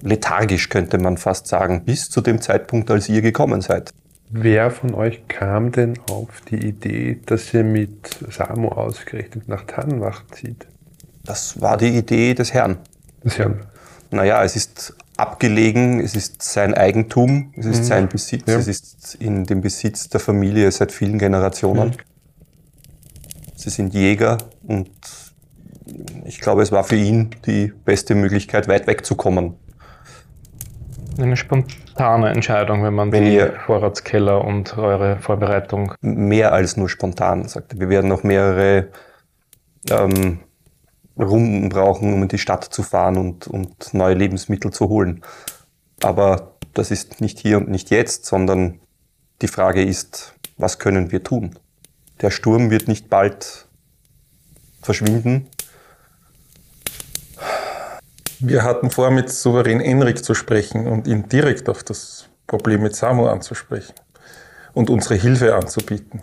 lethargisch, 0.02 0.70
könnte 0.70 0.98
man 0.98 1.18
fast 1.18 1.48
sagen, 1.48 1.84
bis 1.86 2.10
zu 2.10 2.22
dem 2.22 2.42
Zeitpunkt, 2.42 2.90
als 2.92 3.10
ihr 3.10 3.22
gekommen 3.22 3.62
seid. 3.62 3.94
Wer 4.32 4.70
von 4.70 4.94
euch 4.94 5.28
kam 5.28 5.72
denn 5.72 5.96
auf 6.10 6.30
die 6.50 6.68
Idee, 6.68 7.20
dass 7.26 7.54
ihr 7.54 7.64
mit 7.64 8.20
Samu 8.30 8.70
ausgerechnet 8.70 9.48
nach 9.48 9.64
Tannenwach 9.66 10.24
zieht? 10.32 10.68
Das 11.24 11.60
war 11.62 11.78
die 11.78 11.98
Idee 11.98 12.34
des 12.36 12.54
Herrn. 12.54 12.78
Ist 13.24 13.38
ja 13.38 13.52
Naja, 14.12 14.44
es 14.44 14.56
ist 14.56 14.96
abgelegen, 15.18 16.00
es 16.00 16.16
ist 16.16 16.42
sein 16.42 16.74
Eigentum, 16.74 17.54
es 17.58 17.66
ist 17.66 17.86
sein 17.86 18.08
Besitz, 18.08 18.44
Ja. 18.48 18.58
es 18.58 18.68
ist 18.68 19.16
in 19.16 19.44
dem 19.46 19.62
Besitz 19.62 20.10
der 20.10 20.20
Familie 20.20 20.72
seit 20.72 20.92
vielen 20.92 21.20
Generationen. 21.20 21.96
Sie 23.56 23.70
sind 23.70 23.94
Jäger 23.94 24.38
und 24.66 24.90
ich 26.26 26.40
glaube, 26.40 26.62
es 26.62 26.72
war 26.72 26.84
für 26.84 26.96
ihn 26.96 27.32
die 27.46 27.74
beste 27.84 28.16
Möglichkeit, 28.16 28.68
weit 28.68 28.88
wegzukommen. 28.88 29.56
Eine 31.20 31.36
spontane 31.36 32.30
Entscheidung, 32.30 32.84
wenn 32.84 32.94
man 32.94 33.12
Wenn 33.12 33.26
die 33.26 33.46
Vorratskeller 33.66 34.44
und 34.44 34.78
eure 34.78 35.18
Vorbereitung 35.18 35.94
Mehr 36.02 36.54
als 36.54 36.78
nur 36.78 36.88
spontan, 36.88 37.48
sagte. 37.48 37.76
er. 37.76 37.80
Wir 37.82 37.90
werden 37.90 38.08
noch 38.08 38.24
mehrere 38.24 38.88
ähm, 39.90 40.40
Runden 41.18 41.68
brauchen, 41.70 42.14
um 42.14 42.22
in 42.24 42.30
die 42.30 42.38
Stadt 42.38 42.64
zu 42.64 42.84
fahren 42.84 43.18
und, 43.18 43.48
und 43.48 43.94
neue 43.94 44.14
Lebensmittel 44.14 44.72
zu 44.72 44.88
holen. 44.88 45.22
Aber 46.02 46.54
das 46.74 46.92
ist 46.92 47.20
nicht 47.20 47.40
hier 47.40 47.58
und 47.58 47.70
nicht 47.70 47.90
jetzt, 47.90 48.26
sondern 48.26 48.80
die 49.42 49.50
Frage 49.50 49.84
ist, 49.84 50.36
was 50.58 50.80
können 50.80 51.12
wir 51.12 51.24
tun? 51.24 51.60
Der 52.22 52.32
Sturm 52.32 52.70
wird 52.70 52.88
nicht 52.88 53.10
bald 53.10 53.68
verschwinden. 54.82 55.48
Wir 58.40 58.64
hatten 58.64 58.90
vor, 58.90 59.12
mit 59.12 59.30
Souverän 59.30 59.82
Enrik 59.82 60.24
zu 60.24 60.34
sprechen 60.34 60.88
und 60.88 61.08
ihn 61.08 61.28
direkt 61.28 61.68
auf 61.70 61.84
das 61.84 62.26
Problem 62.48 62.82
mit 62.82 62.96
Samu 62.96 63.28
anzusprechen 63.28 63.94
und 64.74 64.90
unsere 64.90 65.16
Hilfe 65.16 65.56
anzubieten. 65.56 66.22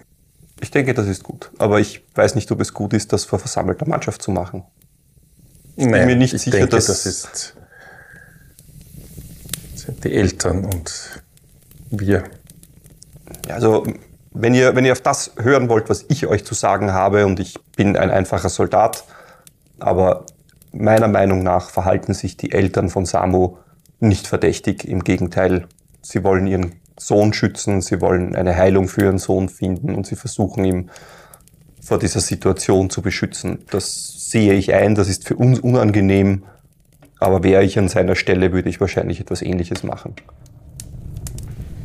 Ich 0.61 0.71
denke, 0.71 0.95
das 0.95 1.07
ist 1.07 1.23
gut. 1.23 1.51
Aber 1.59 1.81
ich 1.81 2.05
weiß 2.15 2.35
nicht, 2.35 2.51
ob 2.51 2.61
es 2.61 2.73
gut 2.73 2.95
ist, 2.95 3.13
das 3.13 3.25
vor 3.25 3.39
versammelter 3.39 3.87
Mannschaft 3.87 4.23
zu 4.23 4.31
machen. 4.31 4.65
Ich 5.77 5.85
bin 5.91 6.07
mir 6.07 6.17
nicht 6.17 6.33
ich 6.33 6.43
sicher, 6.43 6.57
denke, 6.59 6.77
dass- 6.77 6.87
das 6.87 7.07
ist 7.07 7.55
sind 9.75 10.03
die 10.03 10.15
Eltern 10.15 10.65
und 10.65 11.23
wir. 11.91 12.25
Also, 13.49 13.87
wenn 14.33 14.55
ihr, 14.55 14.75
wenn 14.75 14.85
ihr 14.85 14.93
auf 14.93 15.01
das 15.03 15.33
hören 15.37 15.69
wollt, 15.69 15.89
was 15.91 16.05
ich 16.09 16.27
euch 16.27 16.45
zu 16.45 16.55
sagen 16.55 16.93
habe, 16.93 17.27
und 17.27 17.39
ich 17.39 17.57
bin 17.77 17.97
ein 17.97 18.11
einfacher 18.11 18.49
Soldat, 18.49 19.05
aber 19.79 20.25
meiner 20.79 21.09
Meinung 21.09 21.43
nach 21.43 21.71
verhalten 21.71 22.15
sich 22.15 22.37
die 22.37 22.53
Eltern 22.53 22.89
von 22.89 23.07
Samu 23.07 23.57
nicht 24.01 24.27
verdächtig. 24.27 24.87
Im 24.87 25.05
Gegenteil, 25.05 25.67
sie 26.03 26.23
wollen 26.25 26.47
ihren 26.47 26.77
Sohn 26.99 27.33
schützen, 27.33 27.83
sie 27.83 28.01
wollen 28.01 28.35
eine 28.35 28.57
Heilung 28.57 28.89
für 28.89 29.03
ihren 29.03 29.19
Sohn 29.19 29.49
finden 29.49 29.95
und 29.95 30.07
sie 30.07 30.17
versuchen 30.17 30.65
ihm 30.65 30.91
vor 31.81 31.99
dieser 31.99 32.21
Situation 32.21 32.91
zu 32.91 33.03
beschützen. 33.03 33.65
Das 33.71 34.31
sehe 34.31 34.55
ich 34.55 34.75
ein, 34.75 34.95
das 34.95 35.09
ist 35.09 35.27
für 35.27 35.37
uns 35.37 35.61
unangenehm, 35.61 36.45
aber 37.21 37.45
wäre 37.45 37.65
ich 37.65 37.79
an 37.79 37.89
seiner 37.89 38.17
Stelle, 38.17 38.53
würde 38.53 38.69
ich 38.69 38.81
wahrscheinlich 38.81 39.21
etwas 39.21 39.43
Ähnliches 39.43 39.83
machen. 39.83 40.15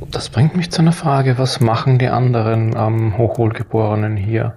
Das 0.10 0.29
bringt 0.29 0.55
mich 0.55 0.71
zu 0.71 0.81
einer 0.81 0.91
Frage, 0.91 1.38
was 1.38 1.60
machen 1.62 2.00
die 2.00 2.07
anderen 2.07 2.75
ähm, 2.75 3.17
Hochwohlgeborenen 3.17 4.17
hier? 4.17 4.55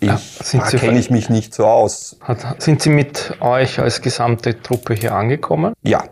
Ich, 0.00 0.08
Ja, 0.08 0.18
sind 0.18 0.62
da 0.62 0.66
Sie 0.68 0.76
kenne 0.76 0.98
ich 0.98 1.10
mich 1.10 1.30
nicht 1.30 1.54
so 1.54 1.66
aus. 1.66 2.16
Hat, 2.20 2.62
sind 2.62 2.82
sie 2.82 2.90
mit 2.90 3.34
euch 3.40 3.78
als 3.80 4.02
gesamte 4.02 4.60
Truppe 4.62 4.94
hier 4.94 5.14
angekommen? 5.14 5.72
Ja. 5.82 6.04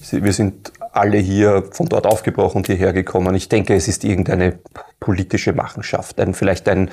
Sie- 0.00 0.22
Wir 0.22 0.32
sind 0.32 0.72
alle 0.92 1.18
hier 1.18 1.64
von 1.72 1.86
dort 1.86 2.06
aufgebrochen 2.06 2.58
und 2.58 2.66
hierher 2.66 2.92
gekommen. 2.92 3.34
Ich 3.34 3.48
denke, 3.48 3.74
es 3.74 3.88
ist 3.88 4.04
irgendeine 4.04 4.58
politische 5.00 5.52
Machenschaft, 5.52 6.20
ein, 6.20 6.34
vielleicht 6.34 6.68
ein, 6.68 6.90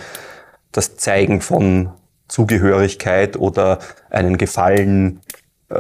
das 0.72 0.96
Zeigen 0.98 1.42
von 1.42 1.92
Zugehörigkeit 2.28 3.38
oder 3.38 3.80
einen 4.10 4.38
Gefallen 4.38 5.20
äh, 5.70 5.76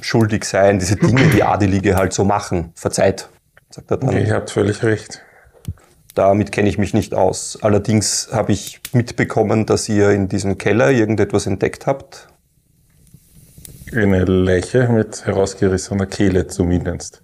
schuldig 0.00 0.44
sein, 0.44 0.78
diese 0.78 0.96
Dinge, 0.96 1.26
die 1.28 1.42
Adelige 1.42 1.96
halt 1.96 2.12
so 2.12 2.24
machen. 2.24 2.72
Verzeiht, 2.74 3.28
sagt 3.70 3.90
er 3.90 3.96
dann. 3.98 4.12
Ihr 4.16 4.32
habt 4.34 4.50
völlig 4.50 4.82
recht. 4.82 5.22
Damit 6.16 6.50
kenne 6.50 6.70
ich 6.70 6.78
mich 6.78 6.94
nicht 6.94 7.14
aus. 7.14 7.58
Allerdings 7.60 8.30
habe 8.32 8.50
ich 8.50 8.80
mitbekommen, 8.92 9.66
dass 9.66 9.86
ihr 9.86 10.12
in 10.12 10.28
diesem 10.28 10.56
Keller 10.56 10.90
irgendetwas 10.90 11.46
entdeckt 11.46 11.86
habt. 11.86 12.28
Eine 13.92 14.24
Leiche 14.24 14.88
mit 14.88 15.26
herausgerissener 15.26 16.06
Kehle 16.06 16.46
zumindest. 16.46 17.22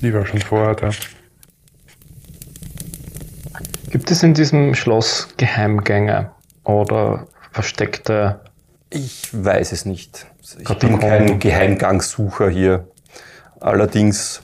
die 0.00 0.14
war 0.14 0.24
schon 0.26 0.40
vorher 0.40 0.76
da. 0.76 0.90
Gibt 3.90 4.12
es 4.12 4.22
in 4.22 4.34
diesem 4.34 4.76
Schloss 4.76 5.26
Geheimgänge 5.38 6.30
oder 6.62 7.26
versteckte 7.50 8.42
Ich 8.90 9.28
weiß 9.32 9.72
es 9.72 9.84
nicht. 9.84 10.28
Ich 10.56 10.64
Gott, 10.64 10.78
bin 10.78 11.00
kein 11.00 11.40
Geheimgangssucher 11.40 12.48
hier. 12.48 12.86
Allerdings 13.58 14.42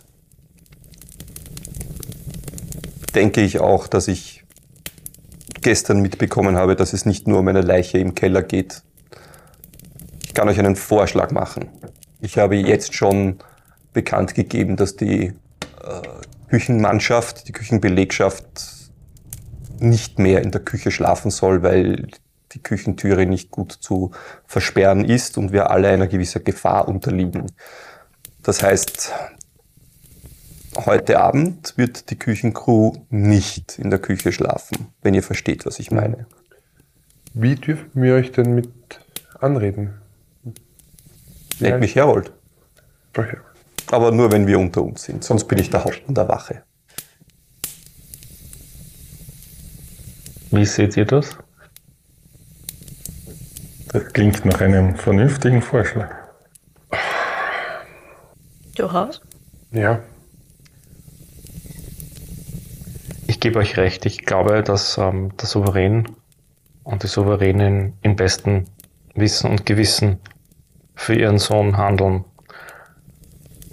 denke 3.14 3.40
ich 3.40 3.61
auch, 3.61 3.87
dass 3.87 4.09
ich 4.09 4.44
gestern 5.61 6.00
mitbekommen 6.00 6.56
habe, 6.56 6.76
dass 6.76 6.92
es 6.92 7.06
nicht 7.06 7.26
nur 7.26 7.38
um 7.40 7.49
eine 7.49 7.62
Leiche 7.62 7.99
im 7.99 8.14
Keller 8.14 8.42
geht. 8.42 8.83
Ich 10.25 10.35
kann 10.35 10.49
euch 10.49 10.59
einen 10.59 10.76
Vorschlag 10.76 11.30
machen. 11.30 11.71
Ich 12.21 12.38
habe 12.38 12.56
jetzt 12.56 12.94
schon 12.94 13.38
bekannt 13.92 14.35
gegeben, 14.35 14.76
dass 14.76 14.97
die 14.97 15.26
äh, 15.26 15.33
Küchenmannschaft, 16.49 17.49
die 17.49 17.52
Küchenbelegschaft 17.52 18.44
nicht 19.78 20.18
mehr 20.18 20.42
in 20.42 20.50
der 20.50 20.61
Küche 20.61 20.90
schlafen 20.90 21.30
soll, 21.30 21.62
weil 21.62 22.09
die 22.52 22.62
Küchentüre 22.62 23.26
nicht 23.26 23.50
gut 23.50 23.73
zu 23.73 24.12
versperren 24.47 25.04
ist 25.04 25.38
und 25.38 25.52
wir 25.52 25.71
alle 25.71 25.88
einer 25.88 26.06
gewissen 26.06 26.44
Gefahr 26.44 26.88
unterliegen. 26.88 27.47
Das 28.42 28.62
heißt, 28.62 29.12
heute 30.76 31.21
Abend 31.21 31.75
wird 31.76 32.11
die 32.11 32.19
Küchencrew 32.19 32.93
nicht 33.11 33.78
in 33.78 33.90
der 33.90 33.99
Küche 33.99 34.33
schlafen, 34.33 34.88
wenn 35.02 35.14
ihr 35.14 35.23
versteht, 35.23 35.66
was 35.66 35.78
ich 35.78 35.90
meine. 35.90 36.26
Wie 37.33 37.54
dürfen 37.57 37.90
wir 37.95 38.14
euch 38.14 38.33
denn 38.33 38.54
mit 38.54 38.71
anreden? 39.40 39.95
Nennt 41.61 41.81
mich 41.81 41.95
Herold. 41.95 42.33
Aber 43.90 44.11
nur, 44.11 44.33
wenn 44.33 44.47
wir 44.47 44.59
unter 44.59 44.83
uns 44.83 45.04
sind. 45.04 45.25
Sonst 45.25 45.45
bin 45.45 45.59
ich 45.59 45.71
der 45.71 45.85
Hauptmann 45.85 46.14
der 46.14 46.28
Wache. 46.28 46.62
Wie 50.50 50.64
seht 50.64 50.97
ihr 50.97 51.04
das? 51.04 51.37
Das 53.88 54.12
klingt 54.12 54.45
nach 54.45 54.61
einem 54.61 54.97
vernünftigen 54.97 55.62
Vorschlag. 55.62 56.11
Durchaus. 58.76 59.21
Ja, 59.71 60.00
Ich 63.26 63.34
gebe 63.45 63.59
euch 63.59 63.77
recht. 63.77 64.07
Ich 64.07 64.25
glaube, 64.25 64.63
dass 64.63 64.97
ähm, 64.97 65.37
der 65.37 65.47
Souverän 65.47 66.09
und 66.83 67.03
die 67.03 67.09
Souveränin 67.09 67.93
im 68.01 68.17
besten 68.17 68.65
Wissen 69.15 69.51
und 69.51 69.67
Gewissen 69.67 70.19
für 70.95 71.15
ihren 71.15 71.37
Sohn 71.37 71.77
handeln. 71.77 72.25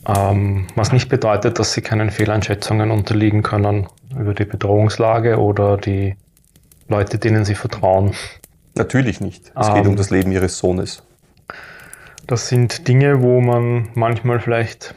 Ähm, 0.06 0.68
was 0.75 0.92
nicht 0.92 1.08
bedeutet, 1.08 1.58
dass 1.58 1.72
sie 1.72 1.82
keinen 1.82 2.10
Fehleinschätzungen 2.10 2.92
unterliegen 2.92 3.44
können 3.44 3.88
über 4.13 4.34
die 4.34 4.44
Bedrohungslage 4.44 5.40
oder 5.40 5.78
die 5.78 6.18
Leute, 6.90 7.18
denen 7.18 7.46
sie 7.46 7.56
vertrauen. 7.56 8.12
Natürlich 8.75 9.22
nicht. 9.22 9.54
Es 9.58 9.70
Ähm. 9.70 9.75
geht 9.75 9.88
um 9.88 9.96
das 9.96 10.10
Leben 10.10 10.34
ihres 10.34 10.58
Sohnes. 10.58 11.01
Das 12.28 12.50
sind 12.50 12.90
Dinge, 12.90 13.22
wo 13.22 13.40
man 13.40 13.88
manchmal 13.94 14.42
vielleicht, 14.42 14.96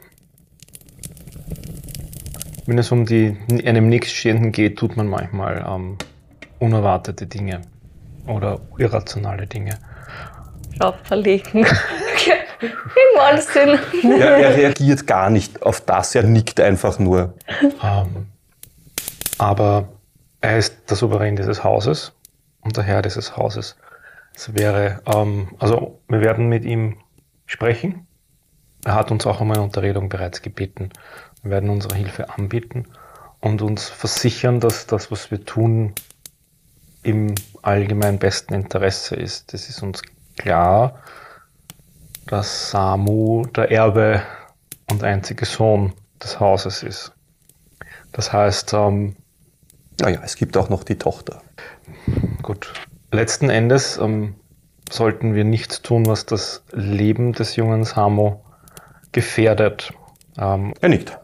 wenn 2.66 2.78
es 2.78 2.90
um 2.90 3.06
die, 3.06 3.36
einem 3.64 3.88
Nächststehenden 3.88 4.52
geht, 4.52 4.78
tut 4.78 4.96
man 4.96 5.08
manchmal 5.08 5.64
ähm, 5.68 5.98
unerwartete 6.58 7.26
Dinge 7.26 7.62
oder 8.26 8.60
irrationale 8.78 9.46
Dinge. 9.46 9.78
Schau, 10.78 10.94
verlegen. 11.04 11.66
Im 12.60 13.18
Wahnsinn. 13.18 13.78
Er, 14.20 14.36
er 14.38 14.56
reagiert 14.56 15.06
gar 15.06 15.30
nicht 15.30 15.62
auf 15.62 15.80
das, 15.82 16.14
er 16.14 16.22
nickt 16.22 16.60
einfach 16.60 16.98
nur. 16.98 17.34
Ähm, 17.82 18.26
aber 19.38 19.88
er 20.40 20.58
ist 20.58 20.88
der 20.88 20.96
Souverän 20.96 21.36
dieses 21.36 21.62
Hauses 21.62 22.12
und 22.62 22.76
der 22.76 22.84
Herr 22.84 23.02
dieses 23.02 23.36
Hauses. 23.36 23.76
Es 24.34 24.54
wäre, 24.54 25.00
ähm, 25.06 25.48
also 25.58 26.00
wir 26.08 26.20
werden 26.20 26.48
mit 26.48 26.64
ihm 26.64 26.96
sprechen. 27.46 28.06
Er 28.84 28.94
hat 28.94 29.10
uns 29.10 29.26
auch 29.26 29.40
um 29.40 29.50
eine 29.50 29.62
Unterredung 29.62 30.08
bereits 30.08 30.42
gebeten. 30.42 30.90
Wir 31.42 31.50
werden 31.52 31.70
unsere 31.70 31.94
Hilfe 31.96 32.30
anbieten 32.30 32.86
und 33.40 33.62
uns 33.62 33.88
versichern, 33.88 34.60
dass 34.60 34.86
das, 34.86 35.10
was 35.10 35.30
wir 35.30 35.44
tun, 35.44 35.94
im 37.02 37.34
allgemein 37.62 38.18
besten 38.18 38.54
Interesse 38.54 39.16
ist. 39.16 39.52
Es 39.54 39.68
ist 39.68 39.82
uns 39.82 40.02
klar, 40.36 41.02
dass 42.26 42.70
Samu 42.70 43.44
der 43.46 43.70
Erbe 43.70 44.22
und 44.90 45.02
einzige 45.04 45.44
Sohn 45.44 45.92
des 46.22 46.40
Hauses 46.40 46.82
ist. 46.82 47.12
Das 48.12 48.32
heißt, 48.32 48.72
ähm, 48.74 49.16
Naja, 50.00 50.20
es 50.24 50.36
gibt 50.36 50.56
auch 50.56 50.68
noch 50.70 50.84
die 50.84 50.96
Tochter. 50.98 51.42
gut, 52.42 52.72
letzten 53.12 53.50
Endes 53.50 53.98
ähm, 53.98 54.34
sollten 54.90 55.34
wir 55.34 55.44
nichts 55.44 55.82
tun, 55.82 56.06
was 56.06 56.26
das 56.26 56.64
Leben 56.72 57.32
des 57.32 57.56
jungen 57.56 57.84
Samu 57.84 58.43
gefährdet. 59.14 59.92
Ähm, 60.38 60.74
Er 60.82 60.90
nickt. 60.90 61.18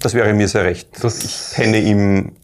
Das 0.00 0.14
wäre 0.14 0.32
mir 0.34 0.48
sehr 0.48 0.64
recht. 0.64 0.88
Das- 1.02 1.22
ich 1.24 1.52
kenne 1.54 1.78
ihn, 1.78 2.36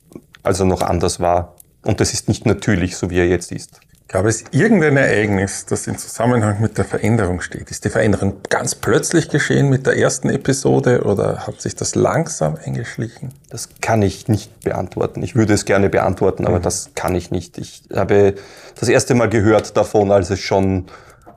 als 0.43 0.61
er 0.61 0.67
noch 0.67 0.83
anders 0.83 1.21
war. 1.21 1.57
Und 1.83 2.01
das 2.01 2.13
ist 2.13 2.29
nicht 2.29 2.47
natürlich, 2.47 2.97
so 2.97 3.11
wie 3.11 3.19
er 3.19 3.27
jetzt 3.29 3.53
ist. 3.53 3.81
Gab 4.09 4.27
es 4.27 4.45
irgendein 4.53 4.97
Ereignis, 4.97 5.67
das 5.67 5.87
in 5.87 5.99
Zusammenhang 5.99 6.61
mit 6.61 6.79
der 6.79 6.85
Veränderung 6.85 7.41
steht? 7.41 7.71
Ist 7.71 7.85
die 7.85 7.91
Veränderung 7.91 8.35
ganz 8.49 8.75
plötzlich 8.75 9.29
geschehen 9.29 9.71
mit 9.71 9.87
der 9.87 9.97
ersten 9.97 10.31
Episode 10.31 11.03
oder 11.05 11.47
hat 11.47 11.61
sich 11.61 11.75
das 11.75 11.95
langsam 11.95 12.57
eingeschlichen? 12.65 13.33
Das 13.51 13.69
kann 13.81 14.03
ich 14.03 14.29
nicht 14.29 14.61
beantworten. 14.61 15.23
Ich 15.23 15.35
würde 15.35 15.55
es 15.55 15.65
gerne 15.65 15.89
beantworten, 15.89 16.47
aber 16.47 16.61
das 16.61 16.91
kann 16.95 17.15
ich 17.15 17.31
nicht. 17.31 17.59
Ich 17.59 17.83
habe 17.95 18.35
das 18.79 18.89
erste 18.89 19.15
Mal 19.15 19.29
gehört 19.31 19.77
davon, 19.77 20.13
als 20.13 20.31
es 20.31 20.41
schon 20.41 20.87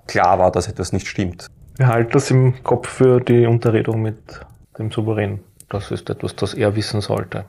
klar 0.05 0.37
war, 0.37 0.51
dass 0.51 0.67
etwas 0.67 0.93
nicht 0.93 1.07
stimmt. 1.07 1.47
Behalt 1.77 2.15
das 2.15 2.31
im 2.31 2.63
Kopf 2.63 2.89
für 2.89 3.19
die 3.21 3.45
Unterredung 3.45 4.01
mit 4.01 4.17
dem 4.79 4.91
Souverän. 4.91 5.43
Das 5.69 5.91
ist 5.91 6.09
etwas, 6.09 6.35
das 6.35 6.55
er 6.55 6.75
wissen 6.75 7.01
sollte. 7.01 7.45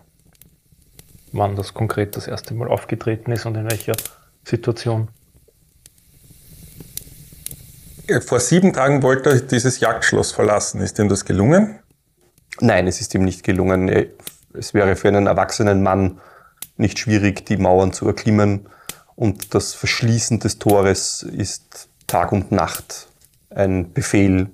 Wann 1.32 1.56
das 1.56 1.72
konkret 1.72 2.14
das 2.14 2.26
erste 2.26 2.52
Mal 2.52 2.68
aufgetreten 2.68 3.32
ist 3.32 3.46
und 3.46 3.56
in 3.56 3.70
welcher 3.70 3.96
Situation. 4.44 5.08
Vor 8.20 8.40
sieben 8.40 8.72
Tagen 8.74 9.02
wollte 9.02 9.30
er 9.30 9.40
dieses 9.40 9.80
Jagdschloss 9.80 10.32
verlassen. 10.32 10.80
Ist 10.82 10.98
ihm 10.98 11.08
das 11.08 11.24
gelungen? 11.24 11.78
Nein, 12.60 12.86
es 12.86 13.00
ist 13.00 13.14
ihm 13.14 13.24
nicht 13.24 13.44
gelungen. 13.44 13.90
Es 14.52 14.74
wäre 14.74 14.96
für 14.96 15.08
einen 15.08 15.26
erwachsenen 15.26 15.82
Mann 15.82 16.20
nicht 16.76 16.98
schwierig, 16.98 17.46
die 17.46 17.56
Mauern 17.56 17.92
zu 17.94 18.06
erklimmen. 18.06 18.68
Und 19.14 19.54
das 19.54 19.74
Verschließen 19.74 20.38
des 20.40 20.58
Tores 20.58 21.22
ist 21.22 21.88
Tag 22.06 22.32
und 22.32 22.52
Nacht 22.52 23.07
ein 23.58 23.92
Befehl 23.92 24.48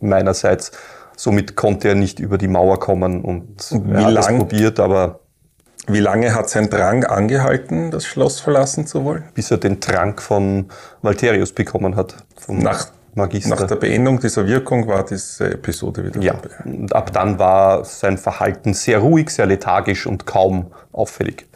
meinerseits. 0.00 0.72
Somit 1.16 1.54
konnte 1.56 1.88
er 1.88 1.94
nicht 1.94 2.18
über 2.18 2.38
die 2.38 2.48
Mauer 2.48 2.78
kommen 2.80 3.22
und 3.22 3.70
er 3.70 3.78
wie 4.10 4.18
es 4.18 4.26
lang? 4.26 4.38
probiert, 4.38 4.80
aber 4.80 5.20
Wie 5.86 6.00
lange 6.00 6.34
hat 6.34 6.48
sein 6.48 6.70
Drang 6.70 7.04
angehalten, 7.04 7.90
das 7.90 8.04
Schloss 8.06 8.40
verlassen 8.40 8.86
zu 8.86 9.04
wollen? 9.04 9.24
bis 9.34 9.50
er 9.50 9.58
den 9.58 9.80
Trank 9.80 10.20
von 10.22 10.70
Valterius 11.02 11.52
bekommen 11.52 11.94
hat, 11.94 12.16
vom 12.36 12.58
Nach, 12.58 12.88
Magister. 13.14 13.50
nach 13.54 13.66
der 13.66 13.76
Beendung 13.76 14.18
dieser 14.18 14.46
Wirkung 14.48 14.88
war 14.88 15.04
diese 15.04 15.52
Episode 15.52 16.04
wieder 16.04 16.20
ja, 16.20 16.32
vorbei. 16.34 16.50
und 16.64 16.92
ab 16.94 17.12
dann 17.12 17.38
war 17.38 17.84
sein 17.84 18.18
Verhalten 18.18 18.74
sehr 18.74 18.98
ruhig, 18.98 19.30
sehr 19.30 19.46
lethargisch 19.46 20.06
und 20.06 20.26
kaum 20.26 20.72
auffällig. 20.92 21.46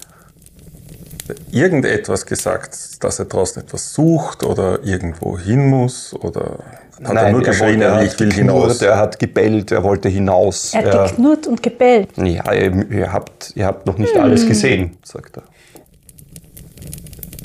Irgendetwas 1.50 2.24
gesagt, 2.24 3.02
dass 3.04 3.18
er 3.18 3.26
draußen 3.26 3.62
etwas 3.62 3.92
sucht 3.92 4.44
oder 4.44 4.82
irgendwo 4.84 5.38
hin 5.38 5.66
muss 5.68 6.14
oder 6.14 6.58
hat 7.04 7.16
er 7.16 7.30
nur 7.32 7.42
geschrien, 7.42 7.80
wollte- 7.80 7.84
er, 7.84 7.92
er 7.94 8.02
ich 8.02 8.10
hat 8.12 8.20
will 8.20 8.28
geknurrt, 8.28 8.62
hinaus? 8.64 8.82
er 8.82 8.96
hat 8.98 9.18
gebellt, 9.18 9.70
er 9.72 9.82
wollte 9.84 10.08
hinaus. 10.08 10.74
Er 10.74 10.84
er, 10.84 11.00
hat 11.02 11.10
geknurrt 11.10 11.46
und 11.46 11.62
gebellt. 11.62 12.10
ja, 12.16 12.52
ihr, 12.52 12.90
ihr, 12.90 13.12
habt, 13.12 13.52
ihr 13.54 13.66
habt 13.66 13.86
noch 13.86 13.98
nicht 13.98 14.16
alles 14.16 14.46
gesehen, 14.46 14.96
sagt 15.04 15.36
er. 15.38 15.42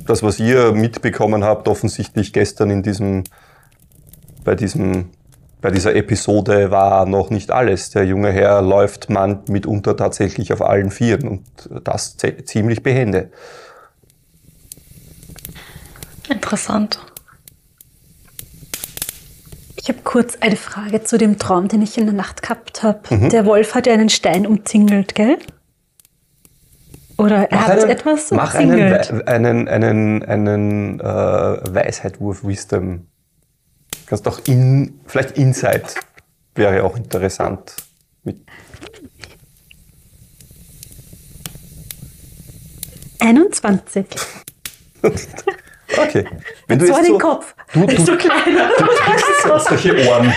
Das, 0.06 0.22
was 0.24 0.40
ihr 0.40 0.74
mitbekommen 0.74 1.44
habt, 1.44 1.68
offensichtlich 1.68 2.34
gestern 2.34 2.70
in 2.72 2.84
diesem, 2.84 3.24
bei, 4.44 4.54
diesem, 4.56 5.12
bei 5.62 5.72
dieser 5.72 5.96
Episode, 5.96 6.72
war 6.72 7.06
noch 7.06 7.30
nicht 7.30 7.52
alles. 7.52 7.92
Der 7.92 8.04
junge 8.06 8.32
Herr 8.32 8.62
läuft 8.62 9.10
man 9.10 9.44
mitunter 9.48 9.96
tatsächlich 9.96 10.52
auf 10.52 10.62
allen 10.62 10.92
Vieren 10.92 11.28
und 11.28 11.44
das 11.86 12.18
zie- 12.18 12.44
ziemlich 12.44 12.84
behende. 12.84 13.30
Interessant. 16.30 17.00
Ich 19.84 19.90
habe 19.90 20.00
kurz 20.06 20.38
eine 20.40 20.56
Frage 20.56 21.04
zu 21.04 21.18
dem 21.18 21.38
Traum, 21.40 21.68
den 21.68 21.82
ich 21.82 21.98
in 21.98 22.06
der 22.06 22.14
Nacht 22.14 22.42
gehabt 22.42 22.84
habe. 22.84 23.02
Mhm. 23.14 23.28
Der 23.28 23.46
Wolf 23.46 23.76
hat 23.76 23.86
ja 23.86 23.92
einen 23.92 24.08
Stein 24.08 24.48
umzingelt, 24.48 25.14
gell? 25.14 25.38
Oder 27.18 27.52
er 27.52 27.58
Mach 27.58 27.68
hat 27.68 27.80
einen, 27.82 27.90
etwas 27.90 28.32
mach 28.32 28.56
einen, 28.56 28.72
umzingelt. 28.72 29.12
Wei- 29.12 29.28
einen, 29.28 29.68
einen, 29.68 30.24
einen 30.24 31.00
äh, 31.02 31.04
Weisheitwurf, 31.04 32.46
Wisdom. 32.46 33.08
Kannst 34.06 34.26
auch 34.26 34.40
in, 34.48 35.02
vielleicht 35.06 35.32
Insight 35.38 35.96
wäre 36.56 36.86
auch 36.86 36.96
interessant. 36.96 37.76
Mit 38.24 38.38
21. 43.20 44.06
Okay. 45.98 46.26
Wenn 46.68 46.80
du 46.80 46.88
so 46.88 46.94
jetzt 46.94 47.06
den 47.08 47.14
so, 47.14 47.18
Kopf. 47.18 47.56
du, 47.74 47.86
du, 47.86 48.02
so 48.02 48.16
klein. 48.16 48.40
so, 49.44 49.58
solche 49.58 50.08
Ohren. 50.08 50.34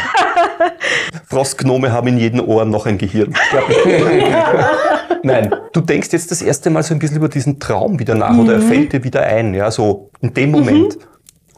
Frostgnome 1.28 1.92
haben 1.92 2.08
in 2.08 2.18
jedem 2.18 2.40
Ohr 2.40 2.64
noch 2.64 2.86
ein 2.86 2.98
Gehirn. 2.98 3.34
Nein, 5.22 5.54
du 5.72 5.80
denkst 5.80 6.08
jetzt 6.12 6.30
das 6.30 6.42
erste 6.42 6.70
Mal 6.70 6.82
so 6.82 6.94
ein 6.94 6.98
bisschen 6.98 7.16
über 7.16 7.28
diesen 7.28 7.58
Traum 7.58 7.98
wieder 7.98 8.14
nach 8.14 8.36
oder 8.36 8.54
er 8.54 8.60
fällt 8.62 8.92
dir 8.92 9.02
wieder 9.04 9.22
ein, 9.22 9.54
ja, 9.54 9.70
so 9.70 10.10
in 10.20 10.32
dem 10.34 10.50
Moment. 10.52 10.98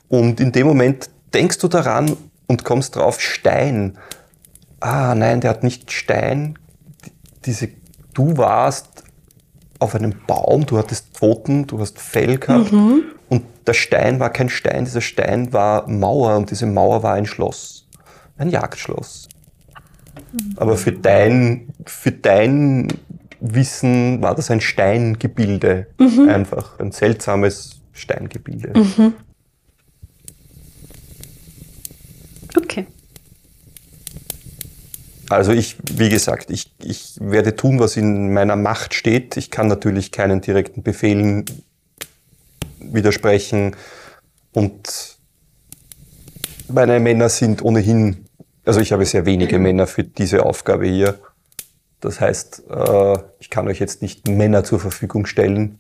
Und 0.09 0.41
in 0.41 0.53
dem 0.53 0.67
Moment 0.67 1.11
denkst 1.35 1.59
du 1.59 1.69
daran 1.69 2.17
und 2.47 2.65
kommst 2.65 2.97
drauf, 2.97 3.21
Stein. 3.21 3.99
Ah, 4.81 5.15
nein, 5.15 5.41
der 5.41 5.51
hat 5.51 5.63
nicht 5.65 5.93
Stein. 5.93 6.59
Die- 7.05 7.13
Diese, 7.45 7.69
du 8.15 8.37
warst 8.39 9.05
auf 9.81 9.95
einem 9.95 10.15
Baum, 10.27 10.65
du 10.67 10.79
hattest 10.79 11.17
Pfoten, 11.17 11.67
du 11.67 11.79
hast 11.79 11.99
Fell 12.01 12.39
gehabt 12.39 12.73
und 13.29 13.45
der 13.67 13.75
Stein 13.75 14.21
war 14.21 14.31
kein 14.31 14.49
Stein, 14.49 14.85
dieser 14.85 15.01
Stein 15.01 15.53
war 15.53 15.89
Mauer 15.89 16.37
und 16.37 16.51
diese 16.51 16.67
Mauer 16.67 17.03
war 17.03 17.15
ein 17.15 17.27
Schloss, 17.27 17.87
ein 18.37 18.51
Jagdschloss. 18.51 19.29
Aber 20.57 20.77
für 20.77 20.93
dein, 20.93 21.69
für 21.87 22.13
dein 22.13 22.89
Wissen 23.41 24.21
war 24.21 24.35
das 24.35 24.51
ein 24.51 24.61
Steingebilde, 24.61 25.87
einfach 26.29 26.79
ein 26.81 26.93
seltsames 26.93 27.81
Steingebilde. 27.93 28.73
Okay. 32.57 32.87
Also 35.31 35.53
ich, 35.53 35.77
wie 35.93 36.09
gesagt, 36.09 36.51
ich, 36.51 36.73
ich 36.83 37.17
werde 37.21 37.55
tun, 37.55 37.79
was 37.79 37.97
in 37.97 38.33
meiner 38.33 38.57
Macht 38.57 38.95
steht. 38.95 39.37
Ich 39.37 39.51
kann 39.51 39.69
natürlich 39.69 40.11
keinen 40.11 40.41
direkten 40.41 40.83
Befehlen 40.83 41.45
widersprechen. 42.81 43.77
Und 44.53 45.19
meine 46.69 47.01
Männer 47.01 47.29
sind 47.29 47.63
ohnehin, 47.63 48.27
also 48.65 48.81
ich 48.81 48.93
habe 48.93 49.05
sehr 49.05 49.27
wenige 49.27 49.59
Männer 49.61 49.87
für 49.87 50.05
diese 50.05 50.45
Aufgabe 50.45 50.87
hier. 50.87 51.19
Das 52.01 52.21
heißt, 52.21 52.65
äh, 52.71 53.19
ich 53.41 53.51
kann 53.51 53.67
euch 53.69 53.81
jetzt 53.81 54.03
nicht 54.03 54.29
Männer 54.29 54.65
zur 54.65 54.79
Verfügung 54.79 55.27
stellen, 55.27 55.79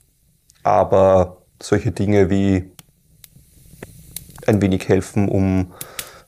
aber 0.62 1.42
solche 1.62 1.92
Dinge 1.92 2.30
wie 2.30 2.70
ein 4.46 4.60
wenig 4.60 4.88
helfen, 4.88 5.28
um 5.28 5.72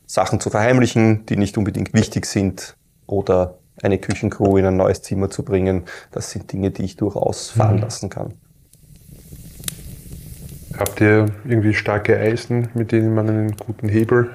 Sachen 0.07 0.41
zu 0.41 0.51
verheimlichen, 0.51 1.27
die 1.27 1.37
nicht 1.37 1.57
unbedingt 1.57 1.95
wichtig 1.95 2.27
sind, 2.27 2.77
oder 3.11 3.59
eine 3.83 3.99
Küchencrew 3.99 4.57
in 4.57 4.67
ein 4.67 4.77
neues 4.77 5.03
Zimmer 5.03 5.31
zu 5.31 5.43
bringen, 5.43 5.85
das 6.13 6.31
sind 6.31 6.53
Dinge, 6.53 6.71
die 6.71 6.85
ich 6.85 6.97
durchaus 6.97 7.51
fahren 7.51 7.79
lassen 7.79 8.09
kann. 8.09 8.35
Habt 10.81 11.01
ihr 11.01 11.27
irgendwie 11.45 11.75
starke 11.75 12.17
Eisen, 12.19 12.69
mit 12.75 12.91
denen 12.91 13.15
man 13.15 13.29
einen 13.29 13.57
guten 13.57 13.89
Hebel. 13.89 14.31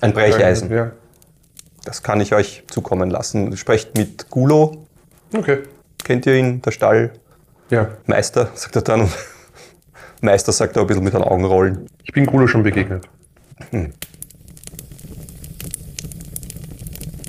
Ein 0.00 0.14
Brecheisen, 0.14 0.72
Ja. 0.72 0.92
das 1.84 2.02
kann 2.02 2.20
ich 2.22 2.32
euch 2.34 2.64
zukommen 2.68 3.10
lassen. 3.10 3.54
Sprecht 3.56 3.96
mit 3.96 4.30
Gulo, 4.30 4.86
Okay. 5.36 5.58
kennt 6.04 6.24
ihr 6.26 6.34
ihn, 6.36 6.62
der 6.62 6.70
Stallmeister, 6.70 8.40
Ja. 8.42 8.48
sagt 8.54 8.76
er 8.76 8.82
dann. 8.82 9.02
Und 9.02 9.10
Meister 10.22 10.52
sagt 10.52 10.76
er 10.76 10.82
ein 10.82 10.86
bisschen 10.88 11.04
mit 11.04 11.12
den 11.14 11.22
Augenrollen. 11.22 11.86
Ich 12.02 12.12
bin 12.12 12.24
Gulo 12.26 12.46
schon 12.46 12.62
begegnet. 12.62 13.06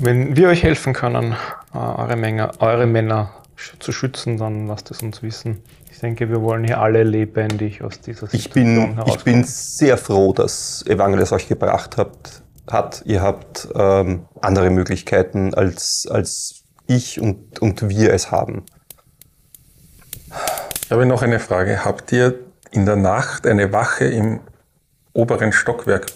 Wenn 0.02 0.34
wir 0.34 0.48
euch 0.48 0.62
helfen 0.62 0.94
können, 0.94 1.36
äh, 1.74 1.78
eure, 1.78 2.16
Menge, 2.16 2.50
eure 2.60 2.86
Männer 2.86 3.30
zu 3.78 3.92
schützen, 3.92 4.36
dann 4.36 4.66
lasst 4.66 4.90
es 4.90 5.02
uns 5.02 5.22
wissen. 5.22 5.62
Ich 5.90 5.98
denke, 5.98 6.28
wir 6.28 6.40
wollen 6.42 6.64
hier 6.64 6.80
alle 6.80 7.02
lebendig 7.02 7.82
aus 7.82 8.00
dieser 8.00 8.26
Situation 8.26 8.40
Ich 8.40 8.50
bin, 8.50 8.98
ich 9.06 9.24
bin 9.24 9.44
sehr 9.44 9.96
froh, 9.96 10.32
dass 10.32 10.84
Evangelis 10.86 11.32
euch 11.32 11.48
gebracht 11.48 11.96
habt, 11.96 12.42
hat. 12.68 13.02
Ihr 13.04 13.22
habt 13.22 13.68
ähm, 13.74 14.26
andere 14.40 14.70
Möglichkeiten, 14.70 15.54
als, 15.54 16.06
als 16.10 16.62
ich 16.86 17.20
und, 17.20 17.60
und 17.60 17.88
wir 17.88 18.12
es 18.12 18.30
haben. 18.30 18.64
Ich 20.84 20.90
habe 20.90 21.06
noch 21.06 21.22
eine 21.22 21.38
Frage. 21.38 21.84
Habt 21.84 22.12
ihr 22.12 22.38
in 22.70 22.86
der 22.86 22.96
Nacht 22.96 23.46
eine 23.46 23.72
Wache 23.72 24.04
im 24.06 24.40
oberen 25.12 25.52
Stockwerk 25.52 26.06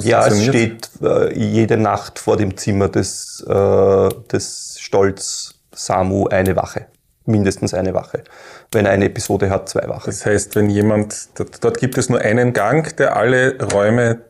Ja, 0.00 0.26
es 0.26 0.44
steht 0.44 0.90
äh, 1.02 1.32
jede 1.38 1.76
Nacht 1.76 2.18
vor 2.18 2.36
dem 2.36 2.56
Zimmer 2.56 2.88
des, 2.88 3.44
äh, 3.46 4.08
des 4.32 4.78
Stolz 4.80 5.55
Samu 5.76 6.26
eine 6.26 6.56
Wache. 6.56 6.86
Mindestens 7.26 7.74
eine 7.74 7.92
Wache. 7.94 8.22
Wenn 8.72 8.86
eine 8.86 9.06
Episode 9.06 9.50
hat, 9.50 9.68
zwei 9.68 9.88
Wachen. 9.88 10.06
Das 10.06 10.24
heißt, 10.24 10.54
wenn 10.56 10.70
jemand, 10.70 11.28
dort, 11.60 11.78
gibt 11.78 11.98
es 11.98 12.08
nur 12.08 12.20
einen 12.20 12.52
Gang, 12.52 12.96
der 12.96 13.16
alle 13.16 13.60
Räume, 13.72 14.20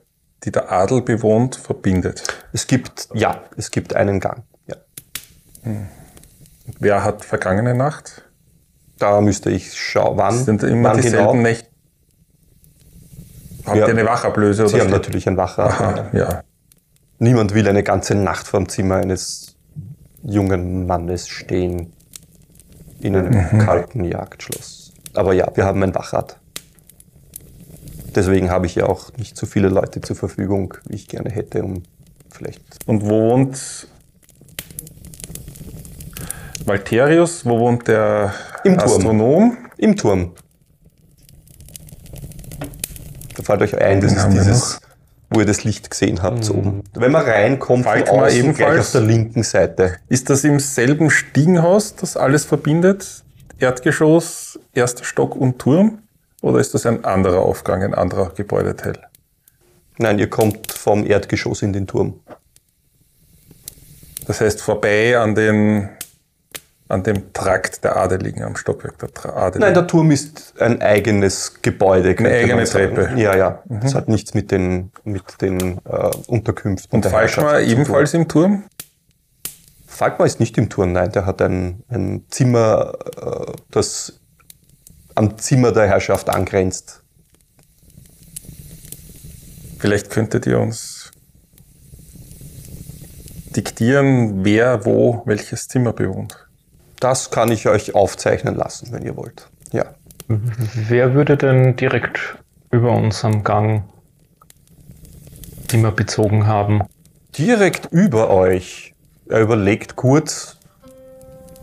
die 0.45 0.51
der 0.51 0.73
Adel 0.73 1.03
bewohnt, 1.03 1.57
verbindet. 1.57 2.23
Es 2.53 2.67
gibt, 2.67 3.09
ja, 3.15 3.43
es 3.57 3.71
gibt 3.71 3.95
einen 3.95 4.19
Gang. 4.21 4.45
Ja. 4.67 4.77
Wer 6.81 7.05
hat 7.05 7.25
vergangene 7.25 7.75
Nacht? 7.75 8.23
Da 8.99 9.21
müsste 9.21 9.51
ich 9.51 9.75
schauen, 9.79 10.17
wann, 10.17 10.43
Sind 10.45 10.63
immer 10.63 10.91
wann 10.91 10.97
dieselben 11.01 11.19
genau. 11.33 11.35
Nächte? 11.43 11.67
Habt 13.67 13.77
Ja. 13.77 13.87
ihr 13.87 13.93
eine 13.93 14.07
Wachablöse? 14.07 14.69
Sie 14.69 14.75
oder 14.75 14.85
haben 14.85 14.89
steht- 14.91 15.03
natürlich 15.03 15.29
ein. 15.29 15.39
Aha, 15.39 16.09
ja. 16.13 16.43
Niemand 17.19 17.53
will 17.55 17.69
eine 17.69 17.83
ganze 17.83 18.15
Nacht 18.15 18.47
vor 18.47 18.61
dem 18.61 18.69
Zimmer 18.69 18.97
eines 18.97 19.56
jungen 20.27 20.87
Mannes 20.87 21.29
stehen 21.29 21.93
in 23.01 23.17
einem 23.17 23.59
kalten 23.59 24.05
Jagdschloss. 24.05 24.93
Aber 25.15 25.33
ja, 25.33 25.51
wir 25.55 25.65
haben 25.65 25.83
ein 25.83 25.95
Wachrat. 25.95 26.39
Deswegen 28.15 28.51
habe 28.51 28.67
ich 28.67 28.75
ja 28.75 28.87
auch 28.87 29.13
nicht 29.19 29.37
so 29.37 29.47
viele 29.47 29.69
Leute 29.69 30.01
zur 30.01 30.17
Verfügung, 30.17 30.75
wie 30.87 30.97
ich 30.97 31.07
gerne 31.07 31.31
hätte, 31.31 31.63
um 31.63 31.83
vielleicht. 32.31 32.63
Und 32.87 33.03
wo 33.05 33.31
wohnt 33.31 33.89
Valterius? 36.65 37.45
Wo 37.45 37.59
wohnt 37.59 37.87
der 37.89 38.35
Im 38.65 38.79
Turm. 38.79 38.87
Astronom? 38.87 39.59
Im 39.77 39.97
Turm. 39.97 40.33
Da 43.37 43.43
fällt 43.43 43.63
euch 43.63 43.79
ein, 43.79 44.01
das 44.01 44.15
ist 44.15 44.29
dieses, 44.29 44.81
wo 45.31 45.41
ihr 45.41 45.47
das 45.47 45.65
Licht 45.65 45.91
gesehen 45.91 46.23
habt, 46.23 46.45
so 46.45 46.55
oben. 46.55 46.85
Wenn 46.95 47.13
man 47.13 47.25
reinkommt, 47.25 47.85
von 47.85 47.93
Falkmar 47.93 48.27
außen, 48.27 48.29
gleich 48.29 48.39
ebenfalls? 48.39 48.87
auf 48.87 48.93
der 48.93 49.01
linken 49.03 49.43
Seite. 49.43 49.97
Ist 50.09 50.31
das 50.31 50.45
im 50.45 50.61
selben 50.61 51.11
Stiegenhaus, 51.11 51.97
das 51.97 52.17
alles 52.17 52.45
verbindet? 52.45 53.25
Erdgeschoss, 53.59 54.59
erster 54.73 55.05
Stock 55.05 55.35
und 55.35 55.59
Turm? 55.59 56.03
Oder 56.43 56.61
ist 56.61 56.75
das 56.75 56.87
ein 56.87 57.05
anderer 57.05 57.41
Aufgang, 57.41 57.83
ein 57.83 57.95
anderer 57.95 58.31
Gebäudeteil? 58.35 58.99
Nein, 59.99 60.19
ihr 60.19 60.29
kommt 60.29 60.71
vom 60.71 61.07
Erdgeschoss 61.07 61.63
in 61.63 61.73
den 61.73 61.87
Turm. 61.87 62.21
Das 64.27 64.41
heißt 64.41 64.61
vorbei 64.61 65.19
an, 65.19 65.35
den, 65.35 65.89
an 66.89 67.03
dem 67.03 67.33
Trakt 67.33 67.83
der 67.83 67.97
Adeligen, 67.97 68.45
am 68.45 68.57
Stockwerk 68.57 68.99
der 68.99 69.09
Tra- 69.09 69.33
Adeligen. 69.35 69.61
Nein, 69.61 69.75
der 69.75 69.87
Turm 69.87 70.11
ist 70.11 70.55
ein 70.61 70.81
eigenes 70.81 71.61
Gebäude. 71.63 72.15
könnte 72.15 72.33
eigene. 72.33 72.65
Treppe. 72.65 73.09
Mhm. 73.13 73.19
Ja, 73.19 73.37
ja. 73.37 73.63
Das 73.67 73.95
hat 73.95 74.09
nichts 74.09 74.35
mit 74.35 74.51
den, 74.53 74.93
mit 75.05 75.41
den 75.41 75.79
äh, 75.85 76.11
Unterkünften 76.29 76.95
und 76.95 77.05
der 77.05 77.11
Falkmar 77.11 77.61
ebenfalls 77.61 78.15
im 78.15 78.29
Turm? 78.29 78.65
Falkmar 79.87 80.27
ist 80.27 80.39
nicht 80.41 80.57
im 80.59 80.69
Turm, 80.69 80.93
nein. 80.93 81.11
Der 81.11 81.27
hat 81.27 81.43
ein, 81.43 81.83
ein 81.89 82.25
Zimmer, 82.29 82.93
äh, 83.17 83.53
das 83.71 84.21
am 85.15 85.39
Zimmer 85.39 85.73
der 85.73 85.89
Herrschaft 85.89 86.29
angrenzt. 86.29 87.03
Vielleicht 89.79 90.11
könntet 90.11 90.47
ihr 90.47 90.61
uns 90.61 91.11
diktieren, 93.57 94.45
wer 94.45 94.85
wo 94.85 95.23
welches 95.25 95.67
Zimmer 95.69 95.93
bewohnt. 95.93 96.46
Das 97.01 97.31
kann 97.31 97.51
ich 97.51 97.69
euch 97.69 97.95
aufzeichnen 97.95 98.55
lassen, 98.55 98.93
wenn 98.93 99.03
ihr 99.03 99.17
wollt. 99.17 99.49
Ja. 99.73 99.95
Wer 100.29 101.15
würde 101.15 101.37
denn 101.37 101.77
direkt 101.77 102.39
über 102.71 102.93
uns 102.93 103.25
am 103.25 103.45
Gang 103.45 103.85
immer 105.73 105.93
bezogen 105.93 106.47
haben? 106.47 106.83
Direkt 107.37 107.87
über 107.93 108.31
euch. 108.31 108.95
Er 109.29 109.41
überlegt 109.41 109.97
kurz 109.97 110.57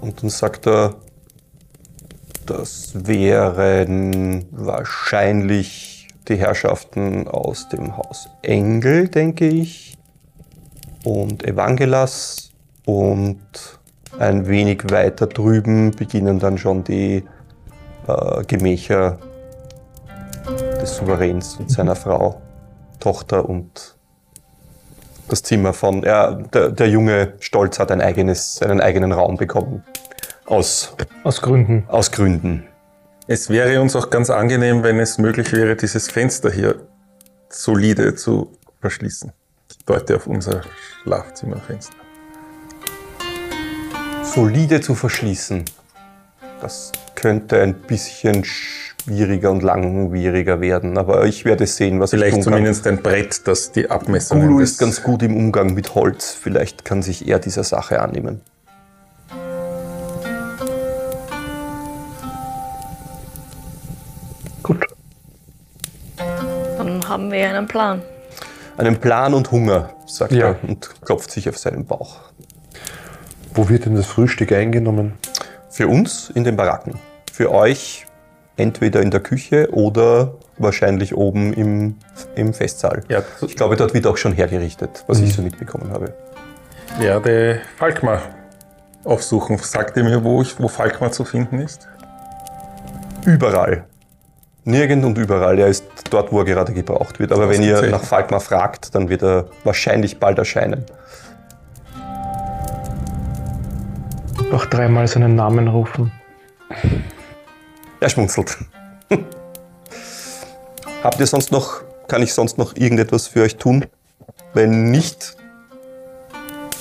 und 0.02 0.22
dann 0.22 0.30
sagt 0.30 0.68
er, 0.68 0.96
das 2.46 2.92
wären 2.94 4.46
wahrscheinlich 4.52 6.08
die 6.28 6.36
Herrschaften 6.36 7.28
aus 7.28 7.70
dem 7.70 7.98
Haus 7.98 8.30
Engel, 8.42 9.08
denke 9.08 9.48
ich, 9.48 9.98
und 11.04 11.46
Evangelas 11.46 12.52
und 12.86 13.40
ein 14.20 14.48
wenig 14.48 14.84
weiter 14.90 15.28
drüben 15.28 15.92
beginnen 15.92 16.40
dann 16.40 16.58
schon 16.58 16.84
die 16.84 17.24
äh, 18.08 18.44
Gemächer 18.46 19.18
des 20.82 20.98
Souveräns 20.98 21.56
und 21.56 21.72
seiner 21.72 21.96
Frau, 21.96 22.42
Tochter 23.00 23.48
und 23.48 23.96
das 25.30 25.42
Zimmer 25.42 25.74
von, 25.74 26.04
ja, 26.04 26.32
der, 26.32 26.70
der 26.70 26.90
junge 26.90 27.34
Stolz 27.40 27.80
hat 27.80 27.92
ein 27.92 28.02
eigenes, 28.02 28.62
einen 28.62 28.82
eigenen 28.82 29.12
Raum 29.12 29.38
bekommen. 29.38 29.84
Aus, 30.46 30.96
Aus 31.24 31.42
Gründen. 31.42 31.86
aus 31.88 32.12
Gründen. 32.12 32.66
Es 33.28 33.50
wäre 33.50 33.80
uns 33.80 33.96
auch 33.96 34.10
ganz 34.10 34.30
angenehm, 34.30 34.84
wenn 34.84 35.00
es 35.00 35.18
möglich 35.18 35.54
wäre, 35.54 35.78
dieses 35.78 36.10
Fenster 36.12 36.52
hier 36.52 36.76
solide 37.48 38.16
zu 38.16 38.52
verschließen. 38.82 39.32
Ich 39.72 39.86
deute 39.86 40.18
auf 40.18 40.28
unser 40.28 40.62
Schlafzimmerfenster. 41.04 42.03
Solide 44.24 44.82
zu 44.82 44.96
verschließen. 44.96 45.66
Das 46.62 46.92
könnte 47.16 47.62
ein 47.62 47.74
bisschen 47.74 48.44
schwieriger 48.46 49.52
und 49.52 49.64
langwieriger 49.64 50.62
werden, 50.62 50.98
aber 50.98 51.26
ich 51.26 51.46
werde 51.46 51.68
sehen, 51.68 52.00
was 52.00 52.14
ich 52.14 52.20
Vielleicht 52.20 52.36
tun 52.36 52.44
kann. 52.44 52.54
zumindest 52.54 52.88
ein 52.88 53.02
Brett, 53.02 53.48
das 53.48 53.72
die 53.72 53.90
Abmessungen 53.90 54.48
Gulu 54.48 54.60
ist 54.62 54.78
ganz 54.80 55.04
gut 55.04 55.24
im 55.24 55.36
Umgang 55.36 55.74
mit 55.74 55.94
Holz. 55.96 56.32
Vielleicht 56.40 56.86
kann 56.86 57.02
sich 57.02 57.28
er 57.28 57.40
dieser 57.40 57.64
Sache 57.64 58.02
annehmen. 58.02 58.42
Gut. 64.62 64.86
Dann 66.78 67.08
haben 67.08 67.32
wir 67.32 67.50
einen 67.50 67.68
Plan. 67.68 68.02
Einen 68.78 68.98
Plan 69.00 69.34
und 69.34 69.52
Hunger, 69.52 69.90
sagt 70.08 70.32
Ja. 70.32 70.48
er 70.50 70.64
und 70.68 70.90
klopft 71.02 71.32
sich 71.32 71.48
auf 71.50 71.58
seinen 71.58 71.86
Bauch. 71.86 72.18
Wo 73.56 73.70
wird 73.70 73.86
denn 73.86 73.96
das 73.96 74.08
Frühstück 74.08 74.52
eingenommen? 74.52 75.14
Für 75.70 75.88
uns 75.88 76.32
in 76.34 76.44
den 76.44 76.56
Baracken. 76.56 76.96
Für 77.32 77.52
euch 77.52 78.06
entweder 78.58 79.02
in 79.02 79.12
der 79.12 79.20
Küche 79.20 79.70
oder 79.72 80.34
wahrscheinlich 80.58 81.16
oben 81.16 81.54
im, 81.54 81.96
im 82.36 82.54
Festsaal. 82.54 83.04
Ja, 83.10 83.22
Ich 83.42 83.56
glaube, 83.56 83.76
dort 83.76 83.94
wird 83.94 84.08
auch 84.08 84.18
schon 84.18 84.34
hergerichtet, 84.34 85.04
was 85.08 85.20
ich 85.20 85.34
so 85.34 85.42
mitbekommen 85.42 85.92
habe. 85.92 86.14
werde 87.00 87.62
Falkmar 87.78 88.22
aufsuchen. 89.04 89.58
Sagt 89.58 89.98
ihr 89.98 90.04
mir, 90.04 90.24
wo, 90.24 90.42
ich, 90.42 90.60
wo 90.60 90.68
Falkmar 90.68 91.12
zu 91.12 91.24
finden 91.24 91.60
ist? 91.60 91.88
Überall. 93.26 93.86
Nirgend 94.64 95.06
und 95.06 95.18
überall. 95.18 95.60
Er 95.60 95.68
ist 95.68 95.86
dort, 96.10 96.32
wo 96.32 96.40
er 96.40 96.46
gerade 96.46 96.74
gebraucht 96.74 97.20
wird. 97.20 97.32
Aber 97.32 97.50
wenn 97.50 97.62
ihr 97.62 97.82
nach 97.90 98.04
Falkmar 98.04 98.40
fragt, 98.40 98.96
dann 98.96 99.10
wird 99.10 99.24
er 99.24 99.46
wahrscheinlich 99.64 100.20
bald 100.20 100.38
erscheinen. 100.38 100.86
Noch 104.54 104.68
dreimal 104.68 105.08
seinen 105.08 105.34
Namen 105.34 105.68
rufen. 105.68 106.12
Er 108.00 108.08
schmunzelt. 108.10 108.56
Habt 111.04 111.20
ihr 111.20 111.26
sonst 111.26 111.52
noch, 111.52 111.82
kann 112.08 112.22
ich 112.22 112.36
sonst 112.36 112.60
noch 112.60 112.76
irgendetwas 112.76 113.26
für 113.26 113.42
euch 113.42 113.56
tun? 113.58 113.84
Wenn 114.54 114.92
nicht, 114.92 115.36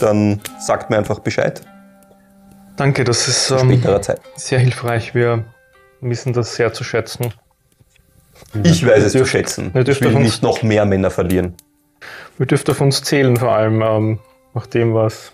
dann 0.01 0.43
sagt 0.61 0.91
mir 0.91 0.99
einfach 0.99 1.21
Bescheid. 1.21 1.63
Danke, 2.77 3.05
das 3.05 3.27
ist 3.27 3.47
Zu 3.47 3.57
ähm, 3.57 3.83
sehr 4.37 4.59
hilfreich. 4.59 5.15
Wir 5.15 5.43
wissen 6.03 6.35
das 6.35 6.55
sehr 6.55 6.75
zu 6.75 6.85
schätzen. 6.85 7.33
Ich 8.65 8.87
weiß 8.87 9.03
es 9.03 9.13
zu 9.13 9.19
dürft- 9.21 9.31
schätzen. 9.31 9.73
ihr 9.75 9.89
Ich 9.89 9.99
will 10.03 10.15
uns- 10.15 10.25
nicht 10.25 10.43
noch 10.43 10.63
mehr 10.63 10.85
Männer 10.85 11.11
verlieren. 11.11 11.55
Wir 12.37 12.45
dürft 12.45 12.69
auf 12.69 12.83
uns 12.83 13.03
zählen, 13.03 13.35
vor 13.39 13.53
allem 13.57 13.81
ähm, 13.81 14.19
nach 14.53 14.67
dem, 14.67 14.93
was 14.93 15.33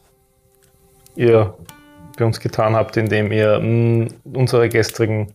ihr 1.16 1.57
bei 2.18 2.24
uns 2.24 2.40
getan 2.40 2.74
habt, 2.76 2.96
indem 2.96 3.32
ihr 3.32 3.58
mh, 3.60 4.08
unsere 4.34 4.68
gestrigen 4.68 5.32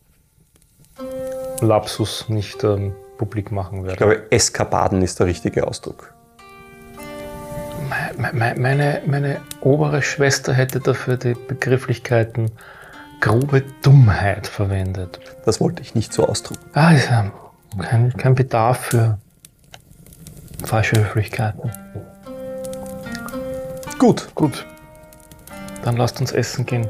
Lapsus 1.61 2.29
nicht 2.29 2.63
ähm, 2.63 2.93
publik 3.17 3.51
machen 3.51 3.79
Ich 3.79 3.83
werdet. 3.85 3.97
glaube, 3.97 4.21
Eskapaden 4.31 5.01
ist 5.01 5.19
der 5.19 5.27
richtige 5.27 5.65
Ausdruck. 5.67 6.13
Me- 8.17 8.31
me- 8.33 8.55
Meine, 8.57 9.01
meine 9.05 9.41
obere 9.61 10.01
Schwester 10.01 10.53
hätte 10.53 10.79
dafür 10.79 11.17
die 11.17 11.33
Begrifflichkeiten 11.33 12.51
grobe 13.21 13.63
Dummheit 13.81 14.47
verwendet. 14.47 15.19
Das 15.45 15.61
wollte 15.61 15.81
ich 15.81 15.95
nicht 15.95 16.11
so 16.13 16.27
ausdrücken. 16.27 16.63
Ah, 16.73 16.91
ist 16.91 17.09
ja 17.09 17.31
kein, 17.81 18.13
kein 18.17 18.35
Bedarf 18.35 18.77
für 18.79 19.17
falsche 20.65 20.97
Höflichkeiten. 20.97 21.71
Gut, 23.99 24.27
Gut, 24.35 24.65
dann 25.83 25.97
lasst 25.97 26.19
uns 26.19 26.31
essen 26.31 26.65
gehen. 26.65 26.87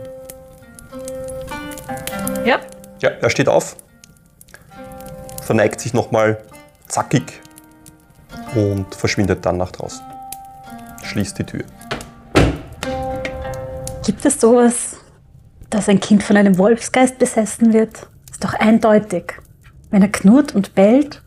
Ja, 2.45 2.59
Ja, 3.01 3.09
er 3.09 3.29
steht 3.29 3.49
auf, 3.49 3.75
verneigt 5.41 5.79
sich 5.79 5.93
nochmal 5.93 6.41
zackig 6.87 7.41
und 8.55 8.93
verschwindet 8.95 9.45
dann 9.45 9.57
nach 9.57 9.71
draußen. 9.71 10.01
Schließt 11.03 11.37
die 11.39 11.43
Tür. 11.43 11.63
Gibt 14.05 14.25
es 14.25 14.39
sowas, 14.39 14.97
dass 15.69 15.89
ein 15.89 15.99
Kind 15.99 16.23
von 16.23 16.37
einem 16.37 16.57
Wolfsgeist 16.57 17.17
besessen 17.17 17.73
wird? 17.73 18.07
Ist 18.31 18.43
doch 18.43 18.53
eindeutig. 18.53 19.33
Wenn 19.89 20.01
er 20.01 20.09
knurrt 20.09 20.53
und 20.53 20.75
bellt, 20.75 21.21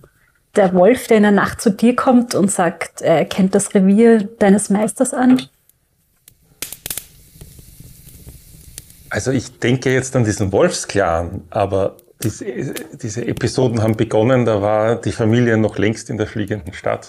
der 0.57 0.74
Wolf, 0.74 1.07
der 1.07 1.18
in 1.18 1.22
der 1.24 1.33
Nacht 1.33 1.61
zu 1.61 1.70
dir 1.70 1.94
kommt 1.94 2.35
und 2.35 2.50
sagt, 2.50 3.02
er 3.02 3.24
kennt 3.24 3.55
das 3.55 3.74
Revier 3.74 4.24
deines 4.38 4.70
Meisters 4.70 5.12
an. 5.14 5.42
Also 9.11 9.31
ich 9.31 9.59
denke 9.59 9.92
jetzt 9.92 10.16
an 10.16 10.25
diesen 10.25 10.53
Wolfsclan, 10.53 11.42
aber 11.51 11.97
diese, 12.23 12.75
diese 13.01 13.27
Episoden 13.27 13.83
haben 13.83 13.97
begonnen, 13.97 14.45
da 14.45 14.62
war 14.62 14.97
die 14.97 15.12
Familie 15.12 15.57
noch 15.57 15.79
längst 15.79 16.11
in 16.11 16.16
der 16.16 16.27
fliegenden 16.27 16.73
Stadt. 16.73 17.09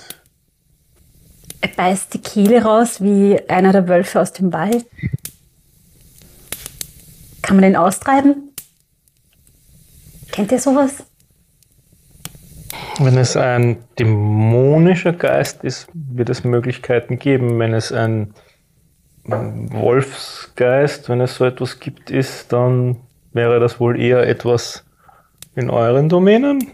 Er 1.62 1.70
beißt 1.70 2.14
die 2.14 2.22
Kehle 2.22 2.64
raus 2.64 3.02
wie 3.02 3.40
einer 3.50 3.72
der 3.72 3.88
Wölfe 3.88 4.22
aus 4.22 4.32
dem 4.32 4.54
Wald. 4.54 4.86
Kann 7.42 7.56
man 7.56 7.64
den 7.64 7.76
austreiben? 7.76 8.52
Kennt 10.32 10.52
ihr 10.52 10.60
sowas? 10.60 11.04
Wenn 13.00 13.18
es 13.18 13.38
ein 13.38 13.78
dämonischer 13.98 15.14
Geist 15.14 15.64
ist, 15.64 15.88
wird 15.94 16.30
es 16.30 16.44
Möglichkeiten 16.44 17.18
geben. 17.18 17.58
Wenn 17.60 17.74
es 17.74 17.92
ein 17.92 18.34
Wolfsgeist, 19.28 21.10
wenn 21.10 21.22
es 21.22 21.36
so 21.36 21.46
etwas 21.46 21.80
gibt, 21.80 22.10
ist, 22.12 22.52
dann 22.54 22.98
wäre 23.34 23.60
das 23.60 23.80
wohl 23.80 24.00
eher 24.00 24.28
etwas 24.28 24.86
in 25.56 25.70
euren 25.70 26.10
Domänen. 26.10 26.72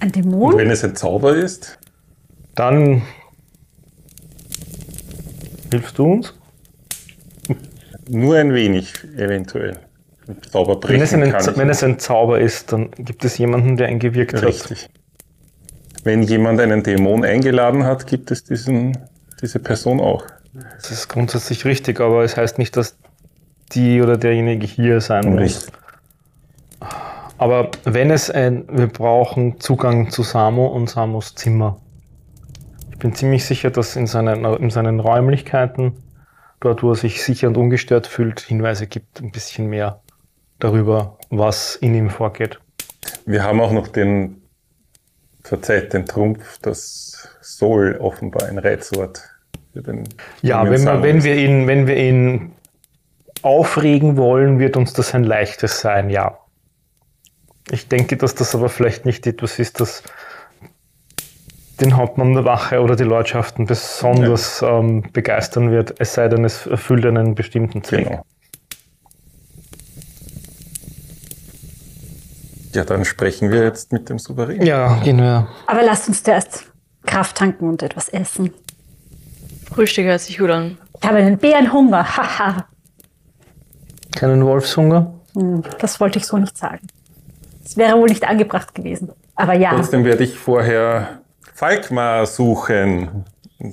Ein 0.00 0.08
Und 0.08 0.16
Dämon? 0.16 0.56
wenn 0.56 0.70
es 0.70 0.84
ein 0.84 0.96
Zauber 0.96 1.34
ist, 1.34 1.78
Dann 2.54 3.02
hilfst 5.70 5.98
du 5.98 6.12
uns. 6.12 6.34
nur 8.08 8.36
ein 8.36 8.54
wenig 8.54 8.94
eventuell. 9.16 9.78
Zauber 10.50 10.80
Wenn 10.88 11.00
es, 11.02 11.12
ein, 11.12 11.30
kann 11.30 11.40
ich 11.40 11.56
wenn 11.56 11.70
es 11.70 11.82
ein 11.84 11.98
Zauber 11.98 12.40
ist, 12.40 12.72
dann 12.72 12.90
gibt 12.92 13.24
es 13.24 13.38
jemanden, 13.38 13.76
der 13.76 13.88
ihn 13.90 13.98
gewirkt 13.98 14.34
hat. 14.34 14.42
Richtig. 14.44 14.88
Wenn 16.02 16.22
jemand 16.22 16.60
einen 16.60 16.82
Dämon 16.82 17.24
eingeladen 17.24 17.84
hat, 17.84 18.06
gibt 18.06 18.30
es 18.30 18.44
diesen, 18.44 18.96
diese 19.40 19.58
Person 19.58 20.00
auch. 20.00 20.24
Das 20.76 20.90
ist 20.90 21.08
grundsätzlich 21.08 21.64
richtig, 21.64 22.00
aber 22.00 22.24
es 22.24 22.36
heißt 22.36 22.58
nicht, 22.58 22.76
dass 22.76 22.96
die 23.72 24.00
oder 24.00 24.16
derjenige 24.16 24.66
hier 24.66 25.00
sein 25.00 25.30
muss. 25.30 25.40
Richtig. 25.40 25.72
Aber 27.38 27.70
wenn 27.84 28.10
es 28.10 28.30
ein, 28.30 28.64
wir 28.68 28.86
brauchen 28.86 29.60
Zugang 29.60 30.10
zu 30.10 30.22
Samo 30.22 30.66
und 30.66 30.88
Samos 30.88 31.34
Zimmer. 31.34 31.80
Ich 32.90 32.98
bin 32.98 33.14
ziemlich 33.14 33.44
sicher, 33.44 33.70
dass 33.70 33.94
in 33.94 34.06
seinen, 34.06 34.44
in 34.44 34.70
seinen 34.70 35.00
Räumlichkeiten, 35.00 35.92
dort 36.60 36.82
wo 36.82 36.92
er 36.92 36.96
sich 36.96 37.22
sicher 37.22 37.48
und 37.48 37.58
ungestört 37.58 38.06
fühlt, 38.06 38.40
Hinweise 38.40 38.86
gibt, 38.86 39.20
ein 39.20 39.32
bisschen 39.32 39.66
mehr 39.66 40.00
darüber, 40.58 41.18
was 41.28 41.76
in 41.76 41.94
ihm 41.94 42.08
vorgeht. 42.08 42.58
Wir 43.26 43.42
haben 43.42 43.60
auch 43.60 43.72
noch 43.72 43.88
den, 43.88 44.40
verzeiht 45.42 45.92
den 45.92 46.06
Trumpf, 46.06 46.58
das 46.62 47.28
Soul 47.42 47.98
offenbar 48.00 48.48
ein 48.48 48.58
Reizwort 48.58 49.35
den 49.82 50.04
Ja, 50.42 50.68
wenn 50.68 50.84
wir, 50.84 51.02
wenn 51.02 51.24
wir 51.24 51.36
ihn, 51.36 51.66
wenn 51.66 51.86
wir 51.86 51.96
ihn 51.96 52.52
aufregen 53.42 54.16
wollen, 54.16 54.58
wird 54.58 54.76
uns 54.76 54.92
das 54.92 55.14
ein 55.14 55.24
leichtes 55.24 55.80
sein, 55.80 56.10
ja. 56.10 56.38
Ich 57.70 57.88
denke, 57.88 58.16
dass 58.16 58.34
das 58.34 58.54
aber 58.54 58.68
vielleicht 58.68 59.06
nicht 59.06 59.26
etwas 59.26 59.58
ist, 59.58 59.80
das 59.80 60.02
den 61.80 61.96
Hauptmann 61.96 62.32
der 62.32 62.44
Wache 62.44 62.80
oder 62.80 62.96
die 62.96 63.04
Lordschaften 63.04 63.66
besonders 63.66 64.62
ähm, 64.62 65.02
begeistern 65.12 65.70
wird, 65.70 65.94
es 65.98 66.14
sei 66.14 66.28
denn, 66.28 66.44
es 66.44 66.66
erfüllt 66.66 67.04
einen 67.04 67.34
bestimmten 67.34 67.82
Zweck. 67.82 68.08
Genau. 68.08 68.22
Ja, 72.72 72.84
dann 72.84 73.04
sprechen 73.04 73.50
wir 73.50 73.64
jetzt 73.64 73.92
mit 73.92 74.08
dem 74.08 74.18
Souverän. 74.18 74.64
Ja, 74.64 75.00
gehen 75.02 75.18
wir. 75.18 75.48
Aber 75.66 75.82
lasst 75.82 76.08
uns 76.08 76.22
zuerst 76.22 76.70
Kraft 77.06 77.36
tanken 77.36 77.68
und 77.68 77.82
etwas 77.82 78.08
essen. 78.10 78.52
Frühstück 79.76 80.06
hört 80.06 80.22
sich 80.22 80.38
gut 80.38 80.48
an. 80.48 80.78
Ich 81.02 81.06
habe 81.06 81.18
einen 81.18 81.36
Bärenhunger. 81.36 82.16
Haha. 82.16 82.64
Keinen 84.16 84.42
Wolfshunger? 84.42 85.12
Hm, 85.34 85.62
das 85.78 86.00
wollte 86.00 86.18
ich 86.18 86.24
so 86.24 86.38
nicht 86.38 86.56
sagen. 86.56 86.86
Es 87.62 87.76
wäre 87.76 87.98
wohl 87.98 88.08
nicht 88.08 88.26
angebracht 88.26 88.74
gewesen. 88.74 89.12
Aber 89.34 89.52
ja, 89.52 89.74
Trotzdem 89.74 90.06
werde 90.06 90.24
ich 90.24 90.38
vorher 90.38 91.20
Falkmar 91.52 92.24
suchen. 92.24 93.26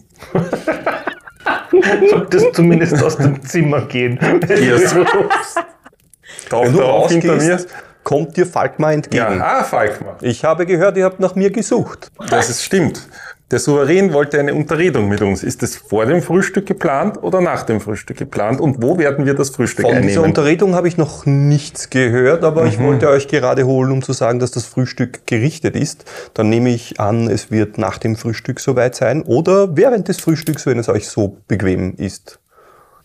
Solltest 2.09 2.53
zumindest 2.53 3.01
aus 3.01 3.15
dem 3.15 3.41
Zimmer 3.41 3.85
gehen. 3.85 4.19
Taucht 4.19 4.49
Wenn 6.65 6.73
du 6.73 6.83
auf 6.83 7.09
hinter 7.09 7.37
mir? 7.37 7.53
rausgehst, 7.53 7.69
kommt 8.03 8.35
dir 8.35 8.45
Falkmar 8.45 8.91
entgegen. 8.91 9.37
Ja, 9.37 9.59
ah, 9.59 9.63
Falkmar. 9.63 10.17
Ich 10.19 10.43
habe 10.43 10.65
gehört, 10.65 10.97
ihr 10.97 11.05
habt 11.05 11.21
nach 11.21 11.35
mir 11.35 11.49
gesucht. 11.49 12.11
Das 12.29 12.49
ist 12.49 12.61
stimmt. 12.61 13.07
Der 13.53 13.59
Souverän 13.59 14.13
wollte 14.13 14.39
eine 14.39 14.55
Unterredung 14.55 15.07
mit 15.07 15.21
uns. 15.21 15.43
Ist 15.43 15.61
es 15.61 15.75
vor 15.75 16.07
dem 16.07 16.23
Frühstück 16.23 16.65
geplant 16.65 17.21
oder 17.21 17.39
nach 17.39 17.61
dem 17.61 17.81
Frühstück 17.81 18.17
geplant? 18.17 18.59
Und 18.59 18.81
wo 18.81 18.97
werden 18.97 19.27
wir 19.27 19.35
das 19.35 19.51
Frühstück 19.51 19.85
Von 19.85 19.91
dieser 19.91 20.01
einnehmen? 20.01 20.25
Unterredung 20.25 20.73
habe 20.73 20.87
ich 20.87 20.97
noch 20.97 21.27
nichts 21.27 21.91
gehört, 21.91 22.43
aber 22.43 22.65
ich 22.65 22.79
wollte 22.79 23.09
euch 23.09 23.27
gerade 23.27 23.67
holen, 23.67 23.91
um 23.91 24.01
zu 24.01 24.11
sagen, 24.11 24.39
dass 24.39 24.49
das 24.49 24.65
Frühstück 24.65 25.27
gerichtet 25.27 25.75
ist. 25.75 26.05
Dann 26.33 26.49
nehme 26.49 26.71
ich 26.71 26.99
an, 26.99 27.29
es 27.29 27.51
wird 27.51 27.77
nach 27.77 27.99
dem 27.99 28.15
Frühstück 28.15 28.59
soweit 28.59 28.95
sein 28.95 29.21
oder 29.21 29.77
während 29.77 30.07
des 30.07 30.19
Frühstücks, 30.19 30.65
wenn 30.65 30.79
es 30.79 30.89
euch 30.89 31.07
so 31.07 31.37
bequem 31.47 31.93
ist. 31.97 32.39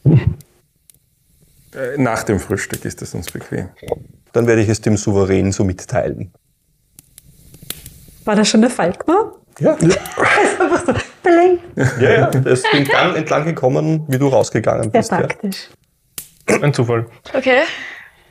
Äh, 0.07 1.99
Nach 1.99 2.23
dem 2.23 2.41
Frühstück 2.41 2.87
ist 2.87 3.03
es 3.03 3.15
uns 3.15 3.31
bequem. 3.31 3.69
Dann 4.33 4.47
werde 4.47 4.63
ich 4.63 4.71
es 4.71 4.81
dem 4.81 4.97
Souverän 4.97 5.53
so 5.53 5.63
mitteilen. 5.63 6.33
War 8.25 8.35
das 8.35 8.49
schon 8.49 8.63
der 8.63 8.71
Falkmar? 8.71 9.35
Ja, 9.61 9.75
Einfach 9.75 10.87
so, 10.87 10.93
bling. 11.23 11.59
ja, 12.01 12.11
ja. 12.13 12.29
Es 12.45 12.61
ist 12.61 12.67
den 12.73 12.85
Gang 12.85 13.17
entlang 13.17 13.45
gekommen, 13.45 14.05
wie 14.09 14.19
du 14.19 14.29
rausgegangen 14.29 14.85
Sehr 14.85 15.01
bist. 15.01 15.11
Ja. 15.11 15.19
praktisch. 15.19 15.69
Ein 16.63 16.73
Zufall. 16.73 17.07
Okay. 17.35 17.63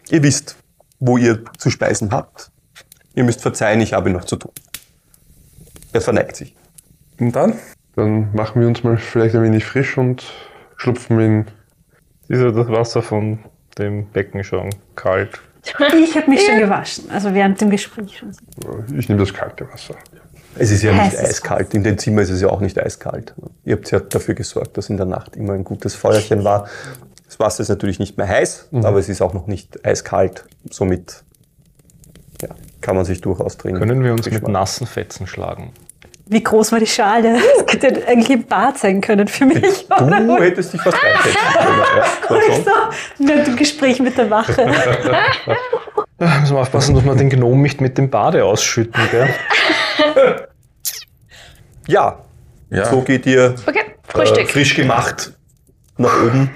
Ihr 0.10 0.24
wisst, 0.24 0.56
wo 1.00 1.18
ihr 1.18 1.44
zu 1.58 1.70
speisen 1.70 2.12
habt. 2.12 2.50
Ihr 3.13 3.24
müsst 3.24 3.42
verzeihen, 3.42 3.82
ich 3.82 3.94
habe 3.94 4.10
noch 4.10 4.26
zu 4.26 4.38
tun. 4.38 4.52
Er 5.94 6.02
verneigt 6.02 6.36
sich. 6.36 6.56
Und 7.20 7.36
dann? 7.36 7.54
Dann 7.96 8.34
machen 8.34 8.62
wir 8.62 8.68
uns 8.68 8.84
mal 8.84 8.98
vielleicht 8.98 9.36
ein 9.36 9.44
wenig 9.44 9.66
frisch 9.66 9.98
und 9.98 10.24
schlupfen 10.78 11.20
in. 11.20 11.46
Ist 12.28 12.42
ja 12.42 12.52
das 12.52 12.68
Wasser 12.68 13.02
von 13.02 13.40
dem 13.78 14.08
Becken 14.12 14.44
schon 14.44 14.70
kalt? 14.96 15.40
Ich 15.63 15.74
habe 16.16 16.30
mich 16.30 16.46
schon 16.46 16.60
gewaschen, 16.60 17.10
also 17.12 17.34
während 17.34 17.60
dem 17.60 17.70
Gespräch 17.70 18.18
schon. 18.18 18.32
Ich 18.98 19.10
nehme 19.10 19.20
das 19.20 19.34
kalte 19.34 19.68
Wasser. 19.72 19.96
Es 20.60 20.72
ist 20.72 20.84
ja 20.84 20.91
nicht 20.91 21.17
Heißes 21.17 21.20
eiskalt. 21.20 21.74
In 21.74 21.84
dem 21.84 21.98
Zimmer 21.98 22.22
ist 22.22 22.30
es 22.30 22.41
ja 22.41 22.50
auch 22.50 22.62
nicht 22.62 22.80
eiskalt. 22.80 23.34
Ihr 23.63 23.76
habt 23.76 23.91
ja 23.91 24.00
dafür 24.00 24.36
gesorgt, 24.36 24.78
dass 24.78 24.89
in 24.89 24.98
der 24.98 25.06
Nacht 25.06 25.36
immer 25.36 25.54
ein 25.54 25.63
gutes 25.63 25.96
Feuerchen 25.96 26.43
war. 26.43 26.67
Das 27.26 27.39
Wasser 27.39 27.62
ist 27.62 27.70
natürlich 27.70 28.00
nicht 28.00 28.17
mehr 28.17 28.28
heiß, 28.28 28.70
aber 28.72 29.00
es 29.00 29.10
ist 29.10 29.22
auch 29.22 29.34
noch 29.34 29.48
nicht 29.48 29.86
eiskalt. 29.86 30.46
Somit 30.70 31.24
ja, 32.41 32.50
kann 32.82 32.96
man 32.96 33.06
sich 33.06 33.22
durchaus 33.22 33.58
trinken. 33.58 33.80
Können 33.80 34.04
wir 34.04 34.13
uns 34.13 34.30
mit 34.30 34.48
nassen 34.48 34.88
Fetzen 34.88 35.28
schlagen? 35.28 35.74
Wie 36.30 36.44
groß 36.44 36.72
war 36.72 36.80
die 36.80 36.88
Schale? 36.88 37.38
Das 37.66 37.74
hätte 37.74 38.00
ja 38.02 38.08
eigentlich 38.08 38.30
im 38.30 38.44
Bad 38.44 38.78
sein 38.78 39.02
können 39.02 39.28
für 39.28 39.46
mich. 39.46 39.86
oder? 39.90 40.20
Du 40.22 40.38
hättest 40.42 40.74
dich 40.74 40.82
fast 40.82 40.98
reinsetzen 41.04 41.42
können. 42.28 42.42
Ja. 42.50 42.56
So, 42.56 43.26
während 43.28 43.48
dem 43.48 43.56
Gespräch 43.56 44.00
mit 44.00 44.18
der 44.18 44.30
Wache. 44.30 44.62
Ja, 46.20 46.40
müssen 46.40 46.56
wir 46.56 46.62
aufpassen, 46.62 46.96
dass 46.96 47.04
wir 47.06 47.16
den 47.16 47.30
Gnom 47.30 47.62
nicht 47.62 47.82
mit 47.82 47.98
dem 47.98 48.10
Bade 48.10 48.44
ausschütten, 48.46 49.02
gell? 49.12 49.30
ja, 51.88 52.20
Ja. 52.70 52.86
so 52.86 53.02
geht 53.02 53.26
ihr 53.26 53.56
Okay, 53.66 53.82
äh, 54.42 54.46
frisch 54.46 54.76
gemacht 54.76 55.34
nach 55.98 56.24
oben 56.24 56.52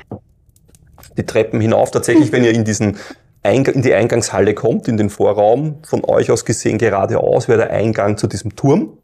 die 1.18 1.26
Treppen 1.26 1.60
hinauf. 1.60 1.92
Tatsächlich, 1.92 2.32
wenn 2.32 2.44
ihr 2.44 2.52
in 2.52 2.64
diesen 2.64 2.98
Eingang, 3.44 3.76
in 3.76 3.82
die 3.82 3.94
Eingangshalle 3.94 4.54
kommt, 4.54 4.88
in 4.88 4.98
den 4.98 5.10
Vorraum, 5.10 5.80
von 5.84 6.06
euch 6.06 6.32
aus 6.32 6.46
gesehen 6.46 6.78
geradeaus 6.78 7.48
wäre 7.48 7.60
der 7.60 7.72
Eingang 7.72 8.18
zu 8.18 8.28
diesem 8.28 8.56
Turm. 8.56 8.98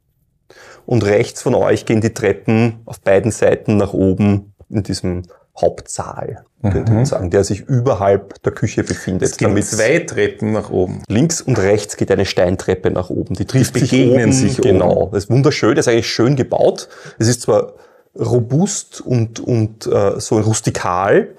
Und 0.87 1.03
rechts 1.05 1.41
von 1.41 1.53
euch 1.53 1.85
gehen 1.85 1.99
die 2.01 2.13
Treppen 2.13 2.79
auf 2.85 3.01
beiden 3.01 3.29
Seiten 3.29 3.75
nach 3.77 3.93
oben 3.93 4.53
in 4.69 4.83
diesem 4.83 5.23
Hauptsaal, 5.59 6.45
könnte 6.61 6.93
man 6.93 7.05
sagen, 7.05 7.29
der 7.29 7.43
sich 7.43 7.61
überhalb 7.61 8.41
der 8.43 8.53
Küche 8.53 8.83
befindet. 8.83 9.29
Es 9.31 9.37
Damit- 9.37 9.65
zwei 9.65 9.99
Treppen 9.99 10.53
nach 10.53 10.69
oben. 10.69 11.01
Links 11.09 11.41
und 11.41 11.59
rechts 11.59 11.97
geht 11.97 12.09
eine 12.09 12.25
Steintreppe 12.25 12.89
nach 12.89 13.09
oben. 13.09 13.33
Die 13.35 13.45
trifft 13.45 13.75
Die 13.75 13.79
sich 13.81 13.89
begegnen 13.91 14.23
oben. 14.29 14.31
sich 14.31 14.57
Genau. 14.61 15.09
Das 15.11 15.25
ist 15.25 15.29
wunderschön. 15.29 15.75
Das 15.75 15.87
ist 15.87 15.93
eigentlich 15.93 16.07
schön 16.09 16.35
gebaut. 16.37 16.87
Es 17.19 17.27
ist 17.27 17.41
zwar 17.41 17.73
robust 18.17 19.01
und, 19.01 19.39
und 19.41 19.87
äh, 19.87 20.19
so 20.19 20.39
rustikal, 20.39 21.29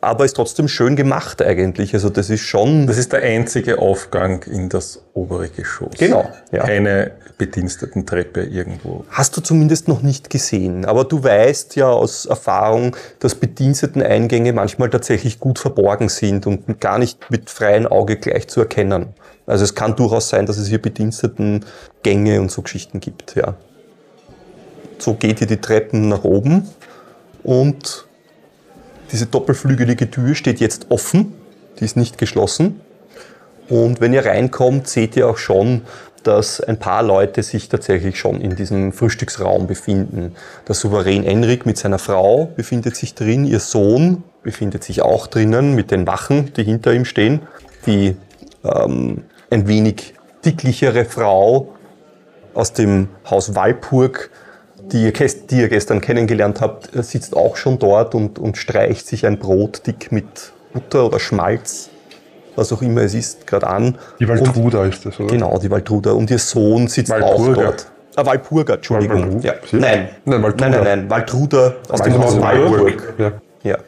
aber 0.00 0.24
ist 0.24 0.34
trotzdem 0.34 0.68
schön 0.68 0.96
gemacht 0.96 1.42
eigentlich. 1.42 1.94
Also 1.94 2.08
das 2.08 2.30
ist 2.30 2.42
schon. 2.42 2.86
Das 2.86 2.98
ist 2.98 3.12
der 3.12 3.22
einzige 3.22 3.78
Aufgang 3.78 4.42
in 4.44 4.68
das 4.68 5.02
obere 5.14 5.48
Geschoss. 5.48 5.94
Genau, 5.98 6.28
ja. 6.52 6.64
Keine 6.64 7.12
Bedienstetentreppe 7.38 8.42
irgendwo. 8.42 9.04
Hast 9.10 9.36
du 9.36 9.40
zumindest 9.40 9.88
noch 9.88 10.02
nicht 10.02 10.28
gesehen. 10.28 10.84
Aber 10.84 11.04
du 11.04 11.22
weißt 11.22 11.76
ja 11.76 11.88
aus 11.88 12.26
Erfahrung, 12.26 12.96
dass 13.20 13.36
Bediensteteneingänge 13.36 14.52
manchmal 14.52 14.90
tatsächlich 14.90 15.38
gut 15.38 15.58
verborgen 15.58 16.08
sind 16.08 16.46
und 16.46 16.80
gar 16.80 16.98
nicht 16.98 17.30
mit 17.30 17.48
freiem 17.48 17.86
Auge 17.86 18.16
gleich 18.16 18.48
zu 18.48 18.60
erkennen. 18.60 19.14
Also 19.46 19.64
es 19.64 19.74
kann 19.74 19.96
durchaus 19.96 20.28
sein, 20.28 20.46
dass 20.46 20.58
es 20.58 20.68
hier 20.68 20.82
Bedienstetengänge 20.82 22.40
und 22.40 22.50
so 22.50 22.62
Geschichten 22.62 23.00
gibt, 23.00 23.34
ja. 23.36 23.54
So 24.98 25.14
geht 25.14 25.40
ihr 25.40 25.46
die 25.46 25.58
Treppen 25.58 26.08
nach 26.08 26.24
oben 26.24 26.68
und 27.44 28.07
diese 29.12 29.26
doppelflügelige 29.26 30.10
Tür 30.10 30.34
steht 30.34 30.60
jetzt 30.60 30.86
offen. 30.90 31.34
Die 31.78 31.84
ist 31.84 31.96
nicht 31.96 32.18
geschlossen. 32.18 32.80
Und 33.68 34.00
wenn 34.00 34.12
ihr 34.12 34.24
reinkommt, 34.24 34.88
seht 34.88 35.16
ihr 35.16 35.28
auch 35.28 35.36
schon, 35.36 35.82
dass 36.22 36.60
ein 36.60 36.78
paar 36.78 37.02
Leute 37.02 37.42
sich 37.42 37.68
tatsächlich 37.68 38.18
schon 38.18 38.40
in 38.40 38.56
diesem 38.56 38.92
Frühstücksraum 38.92 39.66
befinden. 39.66 40.34
Der 40.66 40.74
Souverän 40.74 41.24
Enrik 41.24 41.64
mit 41.66 41.78
seiner 41.78 41.98
Frau 41.98 42.46
befindet 42.56 42.96
sich 42.96 43.14
drin, 43.14 43.44
ihr 43.44 43.60
Sohn 43.60 44.24
befindet 44.42 44.84
sich 44.84 45.02
auch 45.02 45.26
drinnen 45.26 45.74
mit 45.74 45.90
den 45.90 46.06
Wachen, 46.06 46.52
die 46.54 46.64
hinter 46.64 46.92
ihm 46.92 47.04
stehen. 47.04 47.42
Die 47.86 48.16
ähm, 48.64 49.24
ein 49.50 49.68
wenig 49.68 50.14
dicklichere 50.44 51.04
Frau 51.04 51.74
aus 52.54 52.72
dem 52.72 53.08
Haus 53.28 53.54
Walpurg, 53.54 54.30
die 54.92 55.04
ihr, 55.04 55.12
die 55.12 55.60
ihr 55.60 55.68
gestern 55.68 56.00
kennengelernt 56.00 56.60
habt, 56.60 56.94
äh, 56.94 57.02
sitzt 57.02 57.36
auch 57.36 57.56
schon 57.56 57.78
dort 57.78 58.14
und, 58.14 58.38
und 58.38 58.56
streicht 58.56 59.06
sich 59.06 59.26
ein 59.26 59.38
Brot 59.38 59.86
dick 59.86 60.10
mit 60.12 60.26
Butter 60.72 61.06
oder 61.06 61.18
Schmalz, 61.18 61.90
was 62.56 62.72
auch 62.72 62.82
immer 62.82 63.02
es 63.02 63.14
ist, 63.14 63.46
gerade 63.46 63.66
an. 63.66 63.98
Die 64.18 64.24
Und- 64.26 64.30
Waltruda 64.30 64.84
ist 64.84 65.04
das, 65.06 65.18
oder? 65.20 65.28
Genau, 65.28 65.58
die 65.58 65.70
Waltruder. 65.70 66.14
Und 66.16 66.30
ihr 66.30 66.38
Sohn 66.38 66.88
sitzt 66.88 67.12
auch 67.12 67.20
Walpurga. 67.20 67.62
dort. 67.64 67.86
Ah, 68.16 68.26
Walpurga, 68.26 68.74
Entschuldigung. 68.74 69.22
Walpurga. 69.22 69.46
Ja. 69.48 69.54
Nein. 69.78 70.08
Nein, 70.24 70.42
Waltruda. 70.42 70.68
nein, 70.68 70.70
nein, 70.84 70.98
nein. 71.00 71.10
Waltruder 71.10 71.76
aus 71.88 72.02
dem 72.02 72.18
Haus 72.18 72.40
Walpurg. 72.40 72.80
Walpurg. 72.80 73.14
Ja. 73.18 73.32
Ja. 73.70 73.78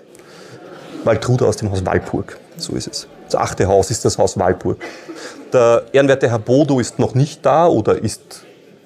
Waltruder 1.04 1.46
aus 1.48 1.56
dem 1.56 1.70
Haus 1.70 1.84
Walpurg. 1.84 2.38
So 2.56 2.74
ist 2.74 2.86
es. 2.88 3.06
Das 3.26 3.40
achte 3.40 3.66
Haus 3.66 3.90
ist 3.90 4.04
das 4.04 4.18
Haus 4.18 4.38
Walpurg. 4.38 4.78
Der 5.52 5.82
ehrenwerte 5.92 6.30
Herr 6.30 6.38
Bodo 6.38 6.78
ist 6.78 6.98
noch 6.98 7.14
nicht 7.14 7.44
da 7.44 7.66
oder 7.66 7.96
ist 8.02 8.44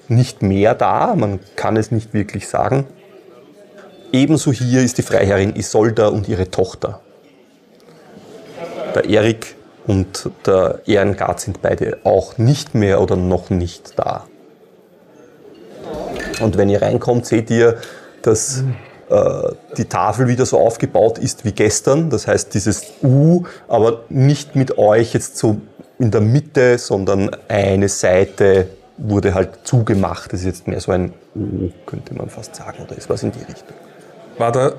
nicht 0.09 0.41
mehr 0.41 0.75
da. 0.75 1.15
Man 1.15 1.39
kann 1.55 1.77
es 1.77 1.91
nicht 1.91 2.13
wirklich 2.13 2.47
sagen. 2.47 2.85
Ebenso 4.11 4.51
hier 4.51 4.81
ist 4.81 4.97
die 4.97 5.01
Freiherrin 5.01 5.55
Isolda 5.55 6.07
und 6.07 6.27
ihre 6.27 6.49
Tochter. 6.49 7.01
Der 8.93 9.09
Erik 9.09 9.55
und 9.87 10.29
der 10.45 10.79
Ehrengard 10.85 11.39
sind 11.39 11.61
beide 11.61 11.97
auch 12.03 12.37
nicht 12.37 12.75
mehr 12.75 13.01
oder 13.01 13.15
noch 13.15 13.49
nicht 13.49 13.99
da. 13.99 14.25
Und 16.41 16.57
wenn 16.57 16.69
ihr 16.69 16.81
reinkommt, 16.81 17.25
seht 17.25 17.49
ihr, 17.49 17.77
dass 18.21 18.63
äh, 19.09 19.51
die 19.77 19.85
Tafel 19.85 20.27
wieder 20.27 20.45
so 20.45 20.59
aufgebaut 20.59 21.17
ist 21.17 21.45
wie 21.45 21.51
gestern. 21.51 22.09
Das 22.09 22.27
heißt, 22.27 22.53
dieses 22.53 22.93
U, 23.03 23.43
aber 23.67 24.03
nicht 24.09 24.55
mit 24.55 24.77
euch 24.77 25.13
jetzt 25.13 25.37
so 25.37 25.57
in 25.99 26.11
der 26.11 26.21
Mitte, 26.21 26.77
sondern 26.77 27.31
eine 27.47 27.89
Seite 27.89 28.67
wurde 28.97 29.33
halt 29.33 29.59
zugemacht. 29.63 30.31
Das 30.31 30.41
ist 30.41 30.45
jetzt 30.45 30.67
mehr 30.67 30.79
so 30.79 30.91
ein 30.91 31.13
O, 31.35 31.69
könnte 31.85 32.13
man 32.13 32.29
fast 32.29 32.55
sagen, 32.55 32.83
oder 32.83 32.95
ist 32.97 33.09
was 33.09 33.23
in 33.23 33.31
die 33.31 33.39
Richtung. 33.43 33.75
War 34.37 34.51
der 34.51 34.73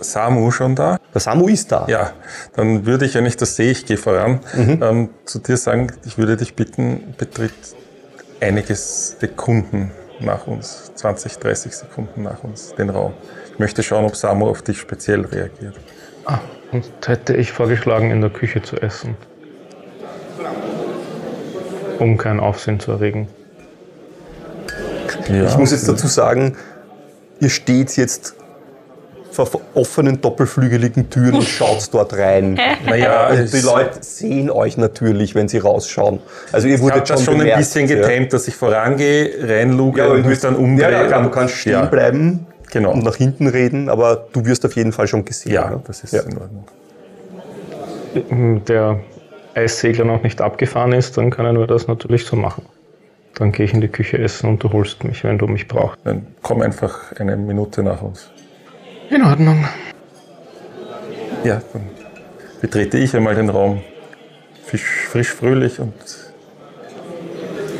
Samu 0.00 0.50
schon 0.50 0.74
da? 0.74 0.98
Der 1.12 1.20
Samu 1.20 1.48
ist 1.48 1.72
da. 1.72 1.86
Ja, 1.88 2.12
dann 2.54 2.86
würde 2.86 3.06
ich, 3.06 3.14
wenn 3.14 3.26
ich 3.26 3.36
das 3.36 3.56
sehe, 3.56 3.70
ich 3.70 3.86
gehe 3.86 3.96
voran, 3.96 4.40
ähm, 4.54 5.10
zu 5.24 5.38
dir 5.38 5.56
sagen, 5.56 5.92
ich 6.04 6.18
würde 6.18 6.36
dich 6.36 6.54
bitten, 6.54 7.14
betritt 7.16 7.52
einige 8.40 8.74
Sekunden 8.74 9.90
nach 10.20 10.46
uns, 10.46 10.92
20, 10.94 11.38
30 11.38 11.74
Sekunden 11.74 12.22
nach 12.22 12.42
uns, 12.42 12.74
den 12.74 12.90
Raum. 12.90 13.14
Ich 13.52 13.58
möchte 13.58 13.82
schauen, 13.82 14.04
ob 14.04 14.16
Samu 14.16 14.48
auf 14.48 14.62
dich 14.62 14.78
speziell 14.78 15.24
reagiert. 15.24 15.74
Ah, 16.24 16.40
und 16.72 16.84
hätte 17.06 17.34
ich 17.36 17.52
vorgeschlagen, 17.52 18.10
in 18.10 18.20
der 18.20 18.30
Küche 18.30 18.62
zu 18.62 18.76
essen. 18.76 19.16
Um 21.98 22.16
kein 22.16 22.40
Aufsehen 22.40 22.80
zu 22.80 22.92
erregen. 22.92 23.28
Ja, 25.28 25.44
Ich 25.46 25.56
muss 25.56 25.70
jetzt 25.70 25.88
dazu 25.88 26.06
sagen, 26.06 26.56
ihr 27.40 27.48
steht 27.50 27.96
jetzt 27.96 28.34
vor 29.32 29.48
offenen 29.74 30.20
doppelflügeligen 30.20 31.10
Türen 31.10 31.34
und 31.34 31.42
schaut 31.48 31.88
dort 31.92 32.14
rein. 32.16 32.58
naja, 32.86 33.28
Und 33.28 33.38
es- 33.38 33.50
die 33.50 33.60
Leute 33.60 33.98
sehen 34.00 34.50
euch 34.50 34.76
natürlich, 34.78 35.34
wenn 35.34 35.48
sie 35.48 35.58
rausschauen. 35.58 36.20
Also 36.52 36.68
ihr 36.68 36.80
wurdet 36.80 37.06
schon 37.08 37.18
schon 37.18 37.40
ein 37.40 37.58
bisschen 37.58 37.86
ja. 37.88 37.96
getimt, 37.96 38.32
dass 38.32 38.48
ich 38.48 38.56
vorangehe, 38.56 39.30
reinluge 39.46 39.98
Ja, 40.00 40.06
aber 40.06 40.14
und 40.14 40.22
du 40.22 40.28
mich 40.30 40.40
dann 40.40 40.56
umdrehe. 40.56 40.90
Ja, 40.90 41.02
ja, 41.02 41.06
klar, 41.08 41.22
du 41.22 41.30
kannst 41.30 41.54
stehen 41.54 41.72
ja, 41.72 41.84
bleiben 41.84 42.46
Genau. 42.72 42.92
und 42.92 43.04
nach 43.04 43.16
hinten 43.16 43.46
reden, 43.46 43.88
aber 43.88 44.26
du 44.32 44.44
wirst 44.44 44.64
auf 44.66 44.74
jeden 44.74 44.92
Fall 44.92 45.06
schon 45.06 45.24
gesehen. 45.24 45.52
Ja, 45.52 45.70
ne? 45.70 45.80
das 45.86 46.02
ist 46.02 46.12
Ja. 46.12 46.22
in 46.22 46.36
Ordnung. 46.38 46.66
Der 48.66 49.00
Eissegler 49.56 50.04
noch 50.04 50.22
nicht 50.22 50.40
abgefahren 50.42 50.92
ist, 50.92 51.16
dann 51.16 51.30
können 51.30 51.58
wir 51.58 51.66
das 51.66 51.88
natürlich 51.88 52.26
so 52.26 52.36
machen. 52.36 52.66
Dann 53.34 53.52
gehe 53.52 53.64
ich 53.64 53.72
in 53.72 53.80
die 53.80 53.88
Küche 53.88 54.18
essen 54.18 54.48
und 54.48 54.62
du 54.62 54.72
holst 54.72 55.02
mich, 55.04 55.24
wenn 55.24 55.38
du 55.38 55.46
mich 55.46 55.66
brauchst. 55.66 55.98
Dann 56.04 56.26
komm 56.42 56.60
einfach 56.62 57.12
eine 57.18 57.36
Minute 57.36 57.82
nach 57.82 58.02
uns. 58.02 58.30
In 59.10 59.22
Ordnung. 59.22 59.64
Ja, 61.42 61.62
dann 61.72 61.82
betrete 62.60 62.98
ich 62.98 63.16
einmal 63.16 63.34
den 63.34 63.48
Raum. 63.48 63.80
Fisch, 64.64 65.06
frisch, 65.08 65.32
fröhlich 65.32 65.80
und 65.80 65.94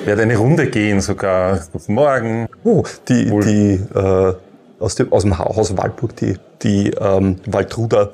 werde 0.05 0.23
eine 0.23 0.37
Runde 0.37 0.69
gehen 0.69 1.01
sogar. 1.01 1.61
Guten 1.73 1.95
Morgen. 1.95 2.49
Oh, 2.65 2.85
die, 3.09 3.31
Wohl. 3.31 3.45
die 3.45 3.99
äh, 3.99 4.35
aus, 4.79 4.95
dem, 4.95 5.13
aus 5.13 5.23
dem 5.23 5.39
Haus 5.39 5.77
Waldburg, 5.77 6.17
die, 6.17 6.37
die 6.63 6.91
ähm, 6.93 7.37
Waldruder 7.47 8.13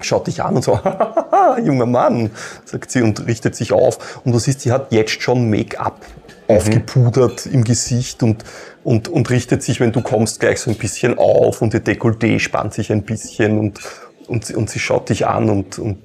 schaut 0.00 0.26
dich 0.26 0.42
an 0.42 0.56
und 0.56 0.62
so, 0.64 0.78
junger 1.64 1.86
Mann, 1.86 2.30
sagt 2.64 2.90
sie 2.90 3.02
und 3.02 3.26
richtet 3.26 3.54
sich 3.56 3.72
auf. 3.72 4.20
Und 4.24 4.32
du 4.32 4.38
siehst, 4.38 4.60
sie 4.60 4.72
hat 4.72 4.92
jetzt 4.92 5.22
schon 5.22 5.48
Make-up 5.50 6.00
aufgepudert 6.48 7.46
im 7.46 7.64
Gesicht 7.64 8.22
und, 8.22 8.44
und, 8.82 9.08
und 9.08 9.30
richtet 9.30 9.62
sich, 9.62 9.80
wenn 9.80 9.92
du 9.92 10.02
kommst, 10.02 10.40
gleich 10.40 10.60
so 10.60 10.70
ein 10.70 10.76
bisschen 10.76 11.18
auf 11.18 11.62
und 11.62 11.72
ihr 11.74 11.80
Dekolleté 11.80 12.38
spannt 12.38 12.74
sich 12.74 12.92
ein 12.92 13.02
bisschen 13.02 13.58
und, 13.58 13.80
und, 14.26 14.44
sie- 14.44 14.54
und 14.54 14.68
sie 14.68 14.78
schaut 14.78 15.08
dich 15.08 15.26
an 15.26 15.48
und, 15.48 15.78
und 15.78 16.02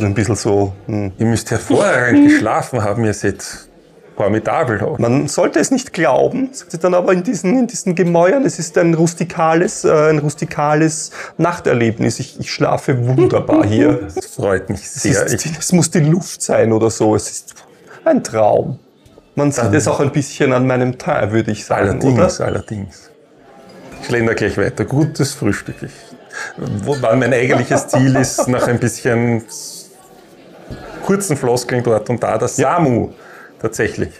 ein 0.00 0.14
bisschen 0.14 0.36
so, 0.36 0.72
hm. 0.86 1.12
Ihr 1.18 1.26
müsst 1.26 1.50
hervorragend 1.50 2.28
geschlafen 2.28 2.82
haben, 2.82 3.04
ihr 3.04 3.12
seid 3.14 3.44
formidabel. 4.16 4.96
Man 4.98 5.28
sollte 5.28 5.58
es 5.58 5.70
nicht 5.70 5.92
glauben, 5.92 6.50
sagt 6.52 6.70
sie 6.72 6.78
dann 6.78 6.94
aber 6.94 7.12
in 7.12 7.22
diesen, 7.22 7.58
in 7.58 7.66
diesen 7.66 7.94
Gemäuern. 7.94 8.44
Es 8.44 8.58
ist 8.58 8.76
ein 8.78 8.94
rustikales, 8.94 9.84
äh, 9.84 10.10
ein 10.10 10.18
rustikales 10.18 11.10
Nachterlebnis. 11.38 12.18
Ich, 12.18 12.38
ich 12.38 12.52
schlafe 12.52 13.06
wunderbar 13.06 13.64
hier. 13.66 14.08
Das 14.14 14.26
freut 14.26 14.68
mich 14.70 14.82
Es, 14.82 14.94
sehr. 14.94 15.26
ist, 15.26 15.46
Ich, 15.46 15.58
es 15.58 15.72
muss 15.72 15.90
die 15.90 16.00
Luft 16.00 16.42
sein 16.42 16.72
oder 16.72 16.90
so. 16.90 17.14
Es 17.14 17.30
ist 17.30 17.54
ein 18.04 18.22
Traum. 18.22 18.78
Man 19.34 19.50
sieht 19.50 19.72
es 19.72 19.88
auch 19.88 20.00
ein 20.00 20.10
bisschen 20.10 20.52
an 20.52 20.66
meinem 20.66 20.98
Teil, 20.98 21.32
würde 21.32 21.52
ich 21.52 21.64
sagen, 21.64 21.88
allerdings, 21.88 22.38
oder? 22.38 22.46
allerdings. 22.46 23.10
Ich 24.00 24.06
schlender 24.06 24.34
gleich 24.34 24.58
weiter. 24.58 24.84
Gutes 24.84 25.32
Frühstück. 25.32 25.76
Ich, 25.82 25.90
wo 26.84 26.96
mein 26.96 27.32
eigentliches 27.32 27.88
Ziel 27.88 28.14
ist, 28.16 28.46
nach 28.48 28.66
ein 28.66 28.78
bisschen 28.78 29.42
kurzen 31.06 31.36
Floskeln 31.36 31.82
dort 31.82 32.08
und 32.10 32.22
da, 32.22 32.36
das 32.38 32.56
Samu 32.56 33.10
tatsächlich. 33.62 34.10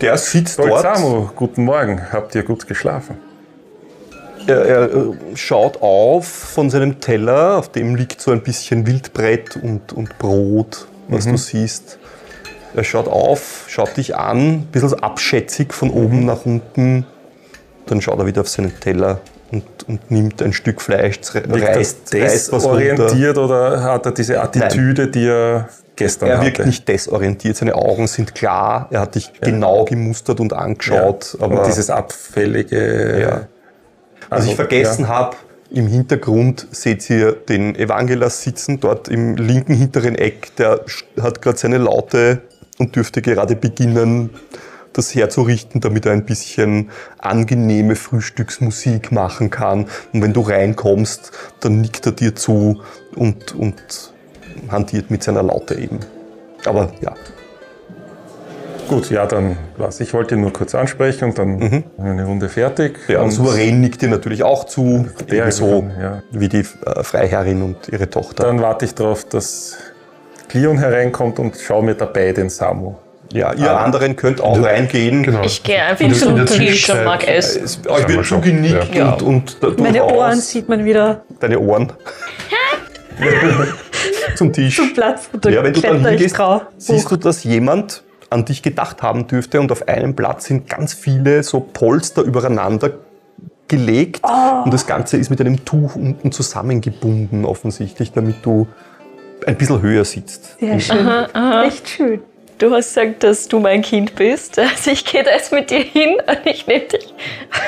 Der 0.00 0.16
sitzt 0.18 0.54
Stolz 0.54 0.82
dort. 0.82 0.96
Samu, 0.96 1.28
guten 1.36 1.64
Morgen. 1.64 2.12
Habt 2.12 2.34
ihr 2.34 2.42
gut 2.42 2.66
geschlafen? 2.66 3.18
Er, 4.46 4.64
er 4.64 4.94
äh, 4.94 5.14
schaut 5.34 5.82
auf 5.82 6.26
von 6.26 6.70
seinem 6.70 7.00
Teller, 7.00 7.58
auf 7.58 7.70
dem 7.70 7.94
liegt 7.94 8.20
so 8.20 8.30
ein 8.30 8.42
bisschen 8.42 8.86
Wildbrett 8.86 9.56
und, 9.56 9.92
und 9.92 10.18
Brot, 10.18 10.86
was 11.08 11.24
du 11.24 11.36
siehst. 11.36 11.98
Er 12.74 12.84
schaut 12.84 13.08
auf, 13.08 13.64
schaut 13.68 13.96
dich 13.96 14.16
an, 14.16 14.38
ein 14.38 14.66
bisschen 14.66 15.02
abschätzig 15.02 15.72
von 15.72 15.90
oben 15.90 16.26
nach 16.26 16.44
unten. 16.44 17.06
Dann 17.86 18.00
schaut 18.00 18.18
er 18.18 18.26
wieder 18.26 18.42
auf 18.42 18.48
seinen 18.48 18.78
Teller 18.78 19.20
und, 19.52 19.64
und 19.86 20.10
nimmt 20.10 20.42
ein 20.42 20.52
Stück 20.52 20.80
Fleisch, 20.80 21.18
reißt, 21.34 22.12
das 22.12 22.20
reißt 22.20 22.52
was 22.52 22.64
runter. 22.64 22.78
desorientiert 22.80 23.38
oder 23.38 23.82
hat 23.82 24.06
er 24.06 24.12
diese 24.12 24.40
Attitüde, 24.40 25.08
die 25.08 25.26
er 25.26 25.68
gestern 25.94 26.28
Er 26.28 26.38
hatte? 26.38 26.46
wirkt 26.46 26.66
nicht 26.66 26.88
desorientiert, 26.88 27.56
seine 27.56 27.74
Augen 27.74 28.06
sind 28.06 28.34
klar, 28.34 28.88
er 28.90 29.00
hat 29.00 29.14
dich 29.14 29.32
genau 29.40 29.84
gemustert 29.84 30.40
und 30.40 30.52
angeschaut. 30.52 31.36
Ja, 31.38 31.44
Aber 31.44 31.60
und 31.60 31.66
dieses 31.66 31.90
abfällige. 31.90 33.20
Ja. 33.20 33.48
Was 34.28 34.46
ich 34.46 34.56
vergessen 34.56 35.02
ja. 35.02 35.08
habe, 35.08 35.36
im 35.70 35.86
Hintergrund 35.86 36.66
seht 36.70 37.08
ihr 37.10 37.32
den 37.32 37.74
Evangelas 37.76 38.42
sitzen, 38.42 38.80
dort 38.80 39.08
im 39.08 39.36
linken 39.36 39.74
hinteren 39.74 40.14
Eck. 40.14 40.54
Der 40.56 40.80
hat 41.20 41.42
gerade 41.42 41.58
seine 41.58 41.78
Laute 41.78 42.42
und 42.78 42.94
dürfte 42.94 43.22
gerade 43.22 43.56
beginnen, 43.56 44.30
das 44.96 45.14
herzurichten, 45.14 45.80
damit 45.80 46.06
er 46.06 46.12
ein 46.12 46.24
bisschen 46.24 46.90
angenehme 47.18 47.96
Frühstücksmusik 47.96 49.12
machen 49.12 49.50
kann. 49.50 49.86
Und 50.12 50.22
wenn 50.22 50.32
du 50.32 50.40
reinkommst, 50.40 51.32
dann 51.60 51.80
nickt 51.80 52.06
er 52.06 52.12
dir 52.12 52.34
zu 52.34 52.82
und, 53.14 53.54
und 53.54 54.12
hantiert 54.68 55.10
mit 55.10 55.22
seiner 55.22 55.42
Laute 55.42 55.74
eben. 55.74 56.00
Aber 56.64 56.92
ja, 57.00 57.14
Gut, 58.88 59.10
ja, 59.10 59.26
dann 59.26 59.56
was. 59.76 59.98
Ich 60.00 60.14
wollte 60.14 60.36
ihn 60.36 60.42
nur 60.42 60.52
kurz 60.52 60.74
ansprechen 60.74 61.30
und 61.30 61.38
dann 61.38 61.84
eine 61.98 62.24
Runde 62.24 62.48
fertig. 62.48 62.98
ja 63.08 63.20
und 63.20 63.32
souverän 63.32 63.80
nickt 63.80 64.00
dir 64.00 64.08
natürlich 64.08 64.44
auch 64.44 64.64
zu, 64.64 65.06
ebenso 65.28 65.88
ja. 66.00 66.22
wie 66.30 66.48
die 66.48 66.60
äh, 66.60 67.02
Freiherrin 67.02 67.62
und 67.62 67.88
ihre 67.88 68.08
Tochter. 68.08 68.44
Dann 68.44 68.60
warte 68.60 68.84
ich 68.84 68.94
darauf, 68.94 69.24
dass 69.24 69.76
Cleon 70.48 70.78
hereinkommt 70.78 71.38
und 71.40 71.56
schaue 71.56 71.84
mir 71.84 71.94
dabei 71.94 72.32
den 72.32 72.48
Samu. 72.48 72.94
Ja, 73.32 73.52
ihr 73.54 73.78
anderen 73.78 74.16
könnt 74.16 74.40
auch 74.40 74.62
reingehen. 74.62 75.22
Genau. 75.22 75.42
Ich 75.42 75.62
gehe 75.62 75.82
einfach 75.82 76.04
In 76.04 76.14
zum 76.14 76.46
Tisch 76.46 76.88
und 76.90 77.04
mag 77.04 77.26
essen. 77.28 77.64
Es, 77.64 77.80
euch 77.88 78.08
wir 78.08 78.16
wird 78.16 78.26
schon. 78.26 78.42
zugenickt 78.42 78.94
Ja. 78.94 79.12
und, 79.14 79.22
und 79.22 79.56
da- 79.62 79.82
Meine 79.82 80.04
Ohren 80.04 80.40
sieht 80.40 80.68
man 80.68 80.84
wieder 80.84 81.24
Deine 81.40 81.58
Ohren. 81.58 81.92
Zum 84.36 84.52
Tisch. 84.52 84.76
zum 84.76 84.92
Platz. 84.92 85.28
Und 85.32 85.44
Ja, 85.46 85.62
wenn 85.64 85.72
du 85.72 85.80
dann 85.80 86.04
hingehst, 86.06 86.36
siehst 86.76 87.10
du, 87.10 87.16
dass 87.16 87.44
jemand 87.44 88.02
an 88.28 88.44
dich 88.44 88.62
gedacht 88.62 89.02
haben 89.02 89.26
dürfte 89.26 89.60
und 89.60 89.72
auf 89.72 89.88
einem 89.88 90.14
Platz 90.14 90.44
sind 90.46 90.68
ganz 90.68 90.92
viele 90.92 91.42
so 91.42 91.60
Polster 91.60 92.22
übereinander 92.22 92.90
gelegt 93.68 94.20
und 94.64 94.74
das 94.74 94.86
Ganze 94.86 95.16
ist 95.16 95.30
mit 95.30 95.40
einem 95.40 95.64
Tuch 95.64 95.96
unten 95.96 96.30
zusammengebunden 96.32 97.44
offensichtlich, 97.44 98.12
damit 98.12 98.36
du 98.44 98.66
ein 99.46 99.56
bisschen 99.56 99.80
höher 99.80 100.04
sitzt. 100.04 100.58
Sehr 100.60 100.78
schön. 100.80 101.08
Echt 101.64 101.88
schön. 101.88 102.20
Du 102.58 102.74
hast 102.74 102.94
gesagt, 102.94 103.22
dass 103.22 103.48
du 103.48 103.58
mein 103.60 103.82
Kind 103.82 104.14
bist. 104.14 104.58
Also 104.76 104.90
ich 104.90 105.04
gehe 105.04 105.22
da 105.22 105.30
jetzt 105.32 105.52
mit 105.52 105.70
dir 105.70 105.80
hin 105.80 106.16
und 106.26 106.40
ich 106.44 106.66
nehme 106.66 106.84
dich 106.86 107.04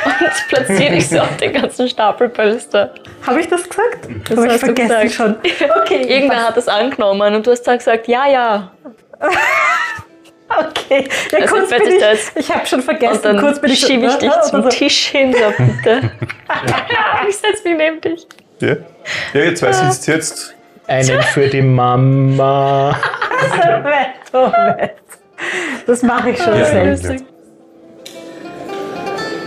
und 0.04 0.48
platziere 0.48 0.94
dich 0.94 1.08
so 1.08 1.18
auf 1.18 1.36
den 1.36 1.52
ganzen 1.52 1.88
Stapel 1.88 2.28
Pölster. 2.28 2.94
Habe 3.26 3.40
ich 3.40 3.48
das 3.48 3.68
gesagt? 3.68 4.08
Das 4.28 4.36
Habe 4.38 4.46
ich 4.46 4.52
hast 4.54 4.62
du 4.62 4.66
vergessen 4.66 5.02
gesagt. 5.02 5.12
schon. 5.12 5.36
Okay, 5.82 6.02
Irgendwer 6.08 6.46
hat 6.48 6.56
das 6.56 6.68
angenommen 6.68 7.34
und 7.34 7.46
du 7.46 7.50
hast 7.50 7.62
dann 7.62 7.78
gesagt, 7.78 8.08
ja, 8.08 8.26
ja. 8.28 8.72
Okay, 10.50 11.06
ja, 11.30 11.38
Also 11.40 11.56
kurz 11.56 11.70
ich 11.72 11.78
bin 11.78 11.92
ich, 11.92 12.00
das- 12.00 12.32
ich 12.34 12.50
habe 12.54 12.66
schon 12.66 12.80
vergessen, 12.82 13.16
Und 13.16 13.24
dann 13.24 13.38
kurz 13.40 13.60
bin 13.60 13.70
ich 13.70 13.80
schiebe 13.80 14.06
ich 14.06 14.14
dich 14.14 14.32
zum 14.48 14.62
so. 14.62 14.68
Tisch 14.70 15.08
hin, 15.08 15.34
so 15.34 15.62
bitte. 15.62 16.10
ich 17.28 17.36
setze 17.36 17.68
mich 17.68 17.76
neben 17.76 18.00
dich. 18.00 18.26
Ja, 18.60 18.76
ja 19.34 19.44
ihr 19.44 19.54
zwei 19.54 19.72
sitzt 19.72 20.06
jetzt. 20.08 20.54
Einen 20.86 21.20
für 21.22 21.48
die 21.48 21.60
Mama. 21.60 22.98
Moment, 24.32 24.52
Moment. 24.54 24.92
Das 25.86 26.02
mache 26.02 26.30
ich 26.30 26.38
schon 26.42 26.58
Ja, 26.58 26.64
selbst. 26.96 27.24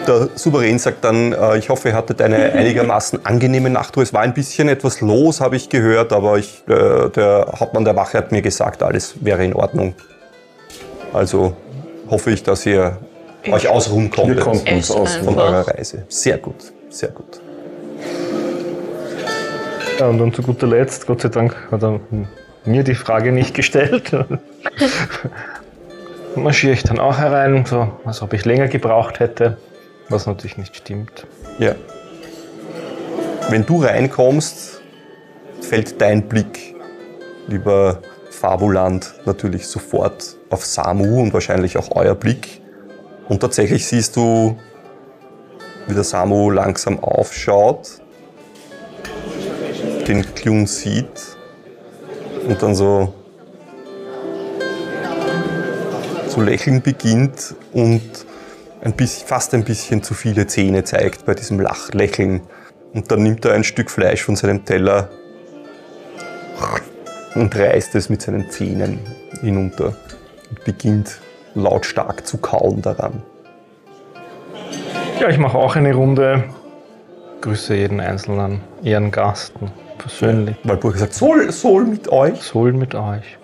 Der 0.07 0.29
Souverän 0.33 0.79
sagt 0.79 1.03
dann, 1.03 1.33
äh, 1.33 1.57
ich 1.57 1.69
hoffe, 1.69 1.89
ihr 1.89 1.95
hattet 1.95 2.21
eine 2.23 2.53
einigermaßen 2.53 3.23
angenehme 3.25 3.69
Nachtruhe. 3.69 4.01
Es 4.03 4.13
war 4.13 4.21
ein 4.21 4.33
bisschen 4.33 4.67
etwas 4.67 4.99
los, 5.01 5.41
habe 5.41 5.55
ich 5.55 5.69
gehört, 5.69 6.11
aber 6.11 6.37
ich, 6.39 6.63
äh, 6.67 7.09
der 7.09 7.53
Hauptmann 7.59 7.85
der 7.85 7.95
Wache 7.95 8.17
hat 8.17 8.31
mir 8.31 8.41
gesagt, 8.41 8.81
alles 8.81 9.23
wäre 9.23 9.45
in 9.45 9.53
Ordnung. 9.53 9.93
Also 11.13 11.53
hoffe 12.09 12.31
ich, 12.31 12.41
dass 12.41 12.65
ihr 12.65 12.97
euch 13.51 13.67
ausruhen 13.67 14.05
Wir 14.05 14.09
konntet 14.11 14.39
konnten 14.39 14.75
uns 14.75 14.89
aus. 14.89 15.15
von 15.17 15.37
eurer 15.37 15.67
Reise. 15.67 16.03
Sehr 16.09 16.37
gut, 16.39 16.73
sehr 16.89 17.09
gut. 17.09 17.39
Ja, 19.99 20.07
und 20.07 20.17
dann 20.17 20.33
zu 20.33 20.41
guter 20.41 20.65
Letzt, 20.65 21.05
Gott 21.05 21.21
sei 21.21 21.29
Dank, 21.29 21.55
hat 21.71 21.83
er 21.83 21.99
mir 22.65 22.83
die 22.83 22.95
Frage 22.95 23.31
nicht 23.31 23.53
gestellt. 23.53 24.11
Marschiere 26.35 26.73
ich 26.73 26.83
dann 26.83 26.99
auch 26.99 27.17
herein, 27.17 27.65
so, 27.65 27.91
als 28.05 28.21
ob 28.21 28.33
ich 28.33 28.45
länger 28.45 28.67
gebraucht 28.67 29.19
hätte, 29.19 29.57
was 30.09 30.27
natürlich 30.27 30.57
nicht 30.57 30.75
stimmt. 30.75 31.27
Ja. 31.59 31.75
Wenn 33.49 33.65
du 33.65 33.83
reinkommst, 33.83 34.81
fällt 35.61 35.99
dein 35.99 36.27
Blick, 36.27 36.75
lieber 37.47 38.01
Fabuland, 38.29 39.13
natürlich 39.25 39.67
sofort 39.67 40.37
auf 40.49 40.65
Samu 40.65 41.21
und 41.21 41.33
wahrscheinlich 41.33 41.77
auch 41.77 41.89
euer 41.95 42.15
Blick. 42.15 42.61
Und 43.27 43.41
tatsächlich 43.41 43.85
siehst 43.85 44.15
du, 44.15 44.57
wie 45.87 45.93
der 45.93 46.03
Samu 46.03 46.49
langsam 46.49 46.99
aufschaut, 46.99 48.01
den 50.07 50.23
Klun 50.33 50.65
sieht 50.65 51.37
und 52.47 52.61
dann 52.61 52.75
so 52.75 53.13
zu 56.27 56.41
lächeln 56.41 56.81
beginnt 56.81 57.55
und 57.73 58.01
ein 58.81 58.93
bisschen, 58.93 59.27
fast 59.27 59.53
ein 59.53 59.63
bisschen 59.63 60.01
zu 60.01 60.13
viele 60.13 60.47
Zähne 60.47 60.83
zeigt 60.83 61.25
bei 61.25 61.33
diesem 61.33 61.59
Lachlächeln. 61.59 62.41
Und 62.93 63.11
dann 63.11 63.23
nimmt 63.23 63.45
er 63.45 63.53
ein 63.53 63.63
Stück 63.63 63.89
Fleisch 63.89 64.23
von 64.23 64.35
seinem 64.35 64.65
Teller 64.65 65.09
und 67.35 67.55
reißt 67.55 67.95
es 67.95 68.09
mit 68.09 68.21
seinen 68.21 68.49
Zähnen 68.49 68.99
hinunter 69.41 69.95
und 70.49 70.63
beginnt 70.65 71.19
lautstark 71.53 72.25
zu 72.25 72.37
kauen 72.37 72.81
daran. 72.81 73.23
Ja, 75.19 75.29
ich 75.29 75.37
mache 75.37 75.57
auch 75.57 75.75
eine 75.75 75.93
Runde, 75.93 76.45
grüße 77.41 77.75
jeden 77.75 77.99
einzelnen 77.99 78.61
Ehrengast 78.83 79.53
persönlich. 80.01 80.57
Walpurg 80.63 80.97
sagt, 80.97 81.13
soll, 81.13 81.51
soll 81.51 81.83
mit 81.83 82.09
euch. 82.09 82.41
Soll 82.41 82.73
mit 82.73 82.95
euch. 82.95 83.37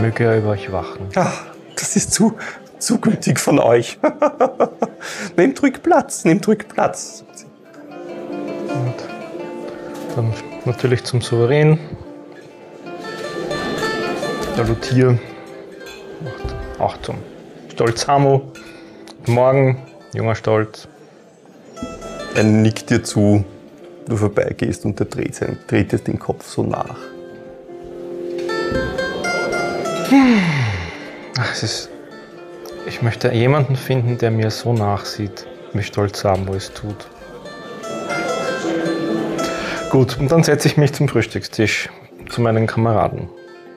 Möge 0.00 0.24
er 0.24 0.38
über 0.38 0.50
euch 0.50 0.70
wachen. 0.70 1.08
Ah, 1.16 1.32
das 1.76 1.96
ist 1.96 2.12
zu, 2.12 2.36
zu 2.78 3.00
gütig 3.00 3.40
von 3.40 3.58
euch. 3.58 3.98
nehmt 5.36 5.62
ruhig 5.62 5.82
Platz, 5.82 6.24
nehmt 6.24 6.46
ruhig 6.48 6.68
Platz. 6.68 7.24
Und 8.68 8.94
dann 10.16 10.32
natürlich 10.64 11.04
zum 11.04 11.20
Souverän. 11.20 11.78
Salutier. 14.56 15.18
Auch 16.78 16.96
zum 16.98 17.16
Stolz 17.70 18.06
Hamo. 18.06 18.52
Guten 19.18 19.32
Morgen, 19.32 19.82
junger 20.14 20.34
Stolz. 20.34 20.88
Er 22.34 22.44
nickt 22.44 22.90
dir 22.90 23.02
zu, 23.02 23.44
du 24.12 24.16
vorbeigehst 24.16 24.84
und 24.84 25.00
er 25.00 25.06
dreht, 25.06 25.34
sein, 25.34 25.58
dreht 25.66 25.92
dir 25.92 25.98
den 25.98 26.18
Kopf 26.18 26.46
so 26.46 26.62
nach. 26.62 26.96
Ach, 31.38 31.52
es 31.52 31.62
ist. 31.62 31.88
Ich 32.86 33.00
möchte 33.00 33.32
jemanden 33.32 33.76
finden, 33.76 34.18
der 34.18 34.30
mir 34.30 34.50
so 34.50 34.72
nachsieht, 34.72 35.46
wie 35.72 35.82
Stolz 35.82 36.20
Samo 36.20 36.54
es 36.54 36.72
tut. 36.72 37.06
Gut, 39.90 40.18
und 40.18 40.30
dann 40.30 40.42
setze 40.42 40.68
ich 40.68 40.76
mich 40.76 40.92
zum 40.92 41.08
Frühstückstisch 41.08 41.88
zu 42.28 42.40
meinen 42.40 42.66
Kameraden. 42.66 43.28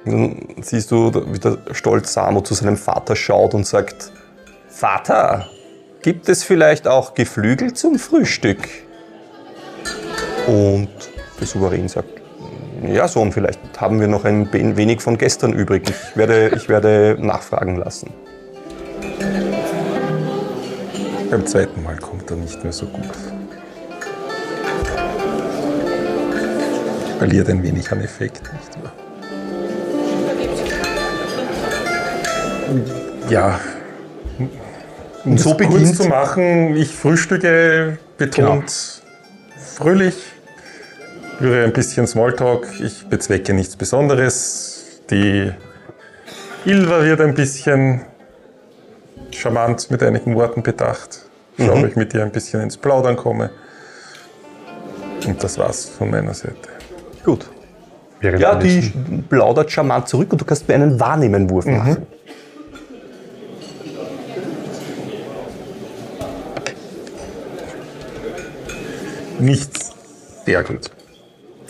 Dann 0.05 0.55
siehst 0.61 0.91
du, 0.91 1.13
wie 1.31 1.39
der 1.39 1.57
stolz 1.71 2.13
Samo 2.13 2.41
zu 2.41 2.53
seinem 2.53 2.77
Vater 2.77 3.15
schaut 3.15 3.53
und 3.53 3.65
sagt, 3.65 4.11
Vater, 4.67 5.47
gibt 6.01 6.27
es 6.29 6.43
vielleicht 6.43 6.87
auch 6.87 7.13
Geflügel 7.13 7.73
zum 7.73 7.99
Frühstück? 7.99 8.67
Und 10.47 10.89
der 11.39 11.47
Souverän 11.47 11.87
sagt, 11.87 12.09
ja 12.87 13.07
Sohn, 13.07 13.31
vielleicht 13.31 13.59
haben 13.77 13.99
wir 13.99 14.07
noch 14.07 14.25
ein 14.25 14.51
wenig 14.53 15.01
von 15.01 15.17
gestern 15.17 15.53
übrig. 15.53 15.89
Ich 15.89 16.17
werde, 16.17 16.51
ich 16.55 16.69
werde 16.69 17.17
nachfragen 17.19 17.77
lassen. 17.77 18.11
Beim 21.31 21.45
zweiten 21.45 21.83
Mal 21.83 21.97
kommt 21.97 22.29
er 22.29 22.37
nicht 22.37 22.63
mehr 22.63 22.71
so 22.73 22.85
gut. 22.85 23.09
Verliert 27.17 27.49
ein 27.49 27.63
wenig 27.63 27.91
an 27.91 28.01
Effekt, 28.01 28.41
nicht 28.53 28.83
wahr? 28.83 28.93
Ja. 33.29 33.59
Um 35.23 35.37
so 35.37 35.51
es 35.51 35.57
kurz 35.57 35.71
beginnt- 35.73 35.95
zu 35.97 36.07
machen, 36.07 36.75
ich 36.75 36.93
frühstücke 36.93 37.97
betont 38.17 39.01
fröhlich, 39.57 40.15
führe 41.37 41.63
ein 41.63 41.73
bisschen 41.73 42.07
Smalltalk, 42.07 42.67
ich 42.79 43.07
bezwecke 43.07 43.53
nichts 43.53 43.75
Besonderes. 43.75 45.01
Die 45.09 45.51
Ilva 46.65 47.03
wird 47.03 47.21
ein 47.21 47.33
bisschen 47.33 48.01
charmant 49.31 49.91
mit 49.91 50.01
einigen 50.01 50.35
Worten 50.35 50.63
bedacht. 50.63 51.21
Schaue, 51.57 51.71
ob 51.71 51.85
ich 51.85 51.95
mit 51.95 52.13
dir 52.13 52.23
ein 52.23 52.31
bisschen 52.31 52.61
ins 52.61 52.77
Plaudern 52.77 53.15
komme. 53.15 53.49
Und 55.25 55.43
das 55.43 55.57
war's 55.57 55.85
von 55.85 56.09
meiner 56.09 56.33
Seite. 56.33 56.55
Gut. 57.23 57.49
Während 58.19 58.41
Ja, 58.41 58.55
die 58.55 58.93
plaudert 59.29 59.71
charmant 59.71 60.07
zurück 60.07 60.31
und 60.31 60.41
du 60.41 60.45
kannst 60.45 60.67
mir 60.67 60.75
einen 60.75 60.99
Wahrnehmenwurf 60.99 61.65
machen. 61.65 62.07
Nichts 69.39 69.91
sehr 70.45 70.63
gut. 70.63 70.94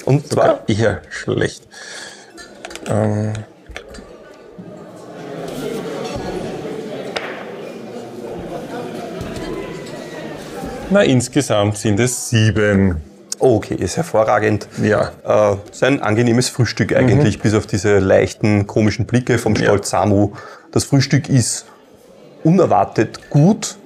Und 0.05 0.27
zwar 0.27 0.67
Eher 0.67 1.01
schlecht. 1.09 1.67
Ähm 2.87 3.33
Na, 10.91 11.01
insgesamt 11.01 11.77
sind 11.77 11.99
es 11.99 12.29
sieben. 12.29 13.01
Okay, 13.39 13.75
ist 13.75 13.97
hervorragend. 13.97 14.67
Ja. 14.81 15.11
Äh, 15.23 15.57
so 15.71 15.85
ein 15.85 16.01
angenehmes 16.01 16.49
Frühstück 16.49 16.95
eigentlich, 16.95 17.39
bis 17.41 17.53
auf 17.53 17.65
diese 17.65 17.99
leichten, 17.99 18.67
komischen 18.67 19.05
Blicke 19.05 19.39
vom 19.39 19.55
Stolz 19.55 19.89
Samu. 19.89 20.33
Das 20.71 20.85
Frühstück 20.85 21.27
ist 21.27 21.65
unerwartet 22.43 23.29
gut. 23.29 23.77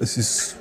Es 0.00 0.16
ist 0.16 0.56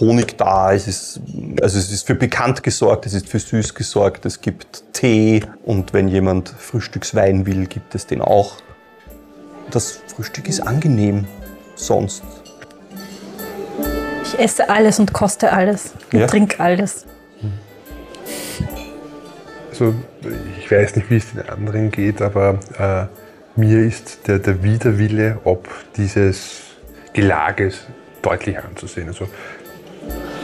Honig 0.00 0.36
da, 0.38 0.72
es 0.72 0.88
ist, 0.88 1.20
also 1.60 1.78
es 1.78 1.90
ist 1.92 2.06
für 2.06 2.14
bekannt 2.14 2.62
gesorgt, 2.62 3.06
es 3.06 3.14
ist 3.14 3.28
für 3.28 3.38
süß 3.38 3.74
gesorgt, 3.74 4.26
es 4.26 4.40
gibt 4.40 4.82
Tee 4.92 5.42
und 5.64 5.92
wenn 5.92 6.08
jemand 6.08 6.48
Frühstückswein 6.48 7.46
will, 7.46 7.66
gibt 7.66 7.94
es 7.94 8.06
den 8.06 8.20
auch. 8.22 8.56
Das 9.70 10.00
Frühstück 10.14 10.48
ist 10.48 10.60
angenehm 10.60 11.26
sonst. 11.74 12.22
Ich 14.24 14.38
esse 14.38 14.68
alles 14.68 14.98
und 14.98 15.12
koste 15.12 15.52
alles 15.52 15.92
und 16.12 16.20
Ja. 16.20 16.26
trinke 16.26 16.60
alles. 16.60 17.06
Also, 19.70 19.94
ich 20.58 20.70
weiß 20.70 20.96
nicht, 20.96 21.10
wie 21.10 21.16
es 21.16 21.32
den 21.32 21.48
anderen 21.48 21.90
geht, 21.90 22.20
aber 22.20 22.60
äh, 22.78 23.06
mir 23.58 23.78
ist 23.80 24.28
der, 24.28 24.38
der 24.38 24.62
Widerwille 24.62 25.38
ob 25.44 25.68
dieses 25.96 26.60
Gelages 27.14 27.86
deutlich 28.22 28.58
anzusehen. 28.58 29.08
Also, 29.08 29.28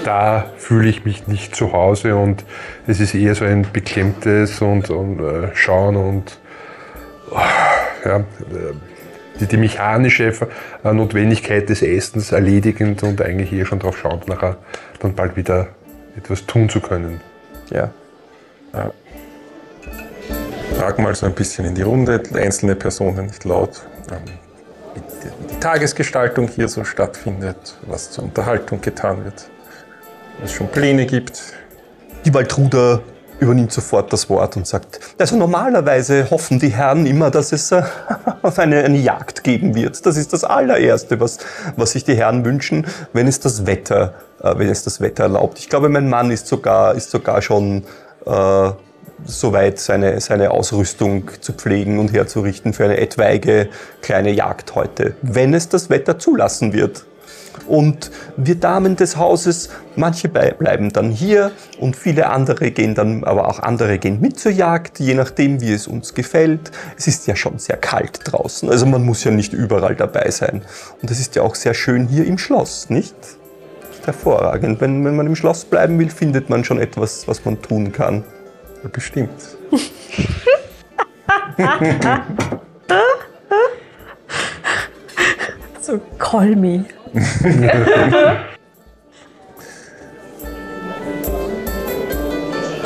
da 0.04 0.50
fühle 0.56 0.88
ich 0.88 1.04
mich 1.04 1.26
nicht 1.26 1.54
zu 1.54 1.72
Hause 1.72 2.16
und 2.16 2.44
es 2.86 3.00
ist 3.00 3.14
eher 3.14 3.34
so 3.34 3.44
ein 3.44 3.66
beklemmtes 3.72 4.60
und, 4.62 4.90
und 4.90 5.20
äh, 5.20 5.54
Schauen 5.54 5.96
und 5.96 6.38
oh, 7.30 7.38
ja, 8.04 8.24
die, 9.40 9.46
die 9.46 9.56
mechanische 9.56 10.32
äh, 10.84 10.92
Notwendigkeit 10.92 11.68
des 11.68 11.82
Essens 11.82 12.32
erledigend 12.32 13.02
und 13.02 13.20
eigentlich 13.20 13.52
eher 13.52 13.66
schon 13.66 13.78
darauf 13.78 13.98
schauen, 13.98 14.20
nachher 14.26 14.56
dann 15.00 15.14
bald 15.14 15.36
wieder 15.36 15.68
etwas 16.16 16.46
tun 16.46 16.68
zu 16.68 16.80
können. 16.80 17.20
Ja. 17.70 17.90
Frag 20.76 20.98
mal 20.98 21.14
so 21.14 21.26
ein 21.26 21.34
bisschen 21.34 21.64
in 21.64 21.74
die 21.74 21.82
Runde, 21.82 22.22
einzelne 22.34 22.74
Personen 22.74 23.26
nicht 23.26 23.44
laut, 23.44 23.82
ähm, 24.10 24.37
die, 25.24 25.60
Tagesgestaltung 25.60 26.48
hier 26.48 26.68
so 26.68 26.84
stattfindet, 26.84 27.76
was 27.86 28.10
zur 28.10 28.24
Unterhaltung 28.24 28.80
getan 28.80 29.24
wird, 29.24 29.50
was 30.40 30.50
es 30.50 30.56
schon 30.56 30.68
Pläne 30.68 31.06
gibt. 31.06 31.54
Die 32.24 32.32
Waltruder 32.32 33.00
übernimmt 33.40 33.72
sofort 33.72 34.12
das 34.12 34.28
Wort 34.28 34.56
und 34.56 34.66
sagt, 34.66 35.00
also 35.18 35.36
normalerweise 35.36 36.28
hoffen 36.30 36.58
die 36.58 36.70
Herren 36.70 37.06
immer, 37.06 37.30
dass 37.30 37.52
es 37.52 37.70
äh, 37.70 37.82
eine, 38.56 38.84
eine 38.84 38.98
Jagd 38.98 39.44
geben 39.44 39.74
wird. 39.74 40.04
Das 40.04 40.16
ist 40.16 40.32
das 40.32 40.44
allererste, 40.44 41.20
was, 41.20 41.38
was 41.76 41.92
sich 41.92 42.04
die 42.04 42.16
Herren 42.16 42.44
wünschen, 42.44 42.86
wenn 43.12 43.28
es 43.28 43.40
das 43.40 43.66
Wetter, 43.66 44.14
äh, 44.42 44.54
wenn 44.56 44.68
es 44.68 44.82
das 44.82 45.00
Wetter 45.00 45.24
erlaubt. 45.24 45.58
Ich 45.58 45.68
glaube, 45.68 45.88
mein 45.88 46.08
Mann 46.08 46.30
ist 46.30 46.46
sogar, 46.46 46.94
ist 46.94 47.10
sogar 47.10 47.42
schon 47.42 47.84
äh, 48.26 48.70
soweit, 49.24 49.78
seine, 49.78 50.20
seine 50.20 50.50
Ausrüstung 50.50 51.30
zu 51.40 51.52
pflegen 51.52 51.98
und 51.98 52.12
herzurichten 52.12 52.72
für 52.72 52.84
eine 52.84 52.98
etwaige 52.98 53.68
kleine 54.00 54.30
Jagd 54.30 54.74
heute, 54.74 55.14
wenn 55.22 55.54
es 55.54 55.68
das 55.68 55.90
Wetter 55.90 56.18
zulassen 56.18 56.72
wird. 56.72 57.04
Und 57.66 58.10
wir 58.36 58.54
Damen 58.54 58.96
des 58.96 59.16
Hauses, 59.16 59.70
manche 59.96 60.28
bleiben 60.28 60.90
dann 60.92 61.10
hier 61.10 61.50
und 61.78 61.96
viele 61.96 62.28
andere 62.30 62.70
gehen 62.70 62.94
dann, 62.94 63.24
aber 63.24 63.48
auch 63.48 63.58
andere 63.58 63.98
gehen 63.98 64.20
mit 64.20 64.38
zur 64.38 64.52
Jagd, 64.52 65.00
je 65.00 65.14
nachdem, 65.14 65.60
wie 65.60 65.72
es 65.72 65.86
uns 65.86 66.14
gefällt. 66.14 66.70
Es 66.96 67.06
ist 67.06 67.26
ja 67.26 67.36
schon 67.36 67.58
sehr 67.58 67.76
kalt 67.76 68.20
draußen, 68.24 68.70
also 68.70 68.86
man 68.86 69.04
muss 69.04 69.24
ja 69.24 69.30
nicht 69.30 69.52
überall 69.52 69.96
dabei 69.96 70.30
sein. 70.30 70.62
Und 71.02 71.10
es 71.10 71.20
ist 71.20 71.36
ja 71.36 71.42
auch 71.42 71.54
sehr 71.54 71.74
schön 71.74 72.06
hier 72.06 72.24
im 72.26 72.38
Schloss, 72.38 72.90
nicht? 72.90 73.16
Hervorragend. 74.04 74.80
Wenn, 74.80 75.04
wenn 75.04 75.16
man 75.16 75.26
im 75.26 75.36
Schloss 75.36 75.64
bleiben 75.64 75.98
will, 75.98 76.08
findet 76.08 76.48
man 76.48 76.64
schon 76.64 76.78
etwas, 76.78 77.28
was 77.28 77.44
man 77.44 77.60
tun 77.60 77.92
kann. 77.92 78.24
Ja, 78.82 78.88
Bestimmt. 78.92 79.56
So, 85.80 85.98
call 86.18 86.54
me. 86.54 86.84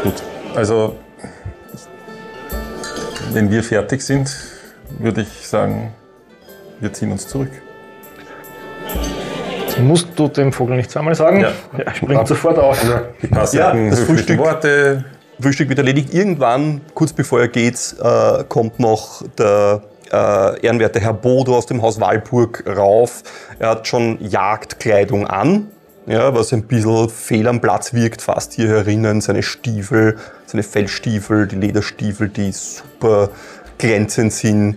Gut. 0.02 0.14
Also, 0.54 0.96
wenn 3.32 3.50
wir 3.50 3.62
fertig 3.64 4.02
sind, 4.02 4.30
würde 4.98 5.22
ich 5.22 5.48
sagen, 5.48 5.92
wir 6.80 6.92
ziehen 6.92 7.10
uns 7.12 7.26
zurück. 7.26 7.50
Musst 9.80 10.08
du 10.16 10.28
dem 10.28 10.52
Vogel 10.52 10.76
nicht 10.76 10.90
zweimal 10.90 11.14
sagen? 11.14 11.40
Ja. 11.40 11.52
Er 11.78 11.94
springt 11.94 12.28
sofort 12.28 12.58
auf. 12.58 12.78
Die 13.22 13.26
passenden 13.26 13.86
Ja, 13.86 13.90
das. 13.90 14.38
Worte. 14.38 15.04
Frühstück 15.40 15.68
wird 15.68 15.78
erledigt. 15.78 16.12
Irgendwann, 16.12 16.82
kurz 16.94 17.12
bevor 17.12 17.40
er 17.40 17.48
geht, 17.48 17.96
äh, 18.02 18.44
kommt 18.48 18.78
noch 18.78 19.22
der 19.38 19.82
äh, 20.12 20.60
ehrenwerte 20.60 21.00
Herr 21.00 21.14
Bodo 21.14 21.56
aus 21.56 21.66
dem 21.66 21.82
Haus 21.82 22.00
Walpurg 22.00 22.64
rauf. 22.66 23.22
Er 23.58 23.70
hat 23.70 23.86
schon 23.86 24.18
Jagdkleidung 24.20 25.26
an. 25.26 25.68
ja, 26.06 26.34
was 26.34 26.52
ein 26.52 26.64
bisschen 26.64 27.08
fehl 27.08 27.48
am 27.48 27.60
Platz 27.60 27.94
wirkt, 27.94 28.22
fast 28.22 28.52
hier 28.52 28.68
herinnen. 28.68 29.20
Seine 29.20 29.42
Stiefel, 29.42 30.18
seine 30.46 30.62
Fellstiefel, 30.62 31.46
die 31.46 31.56
Lederstiefel, 31.56 32.28
die 32.28 32.52
super 32.52 33.30
glänzend 33.78 34.32
sind, 34.32 34.76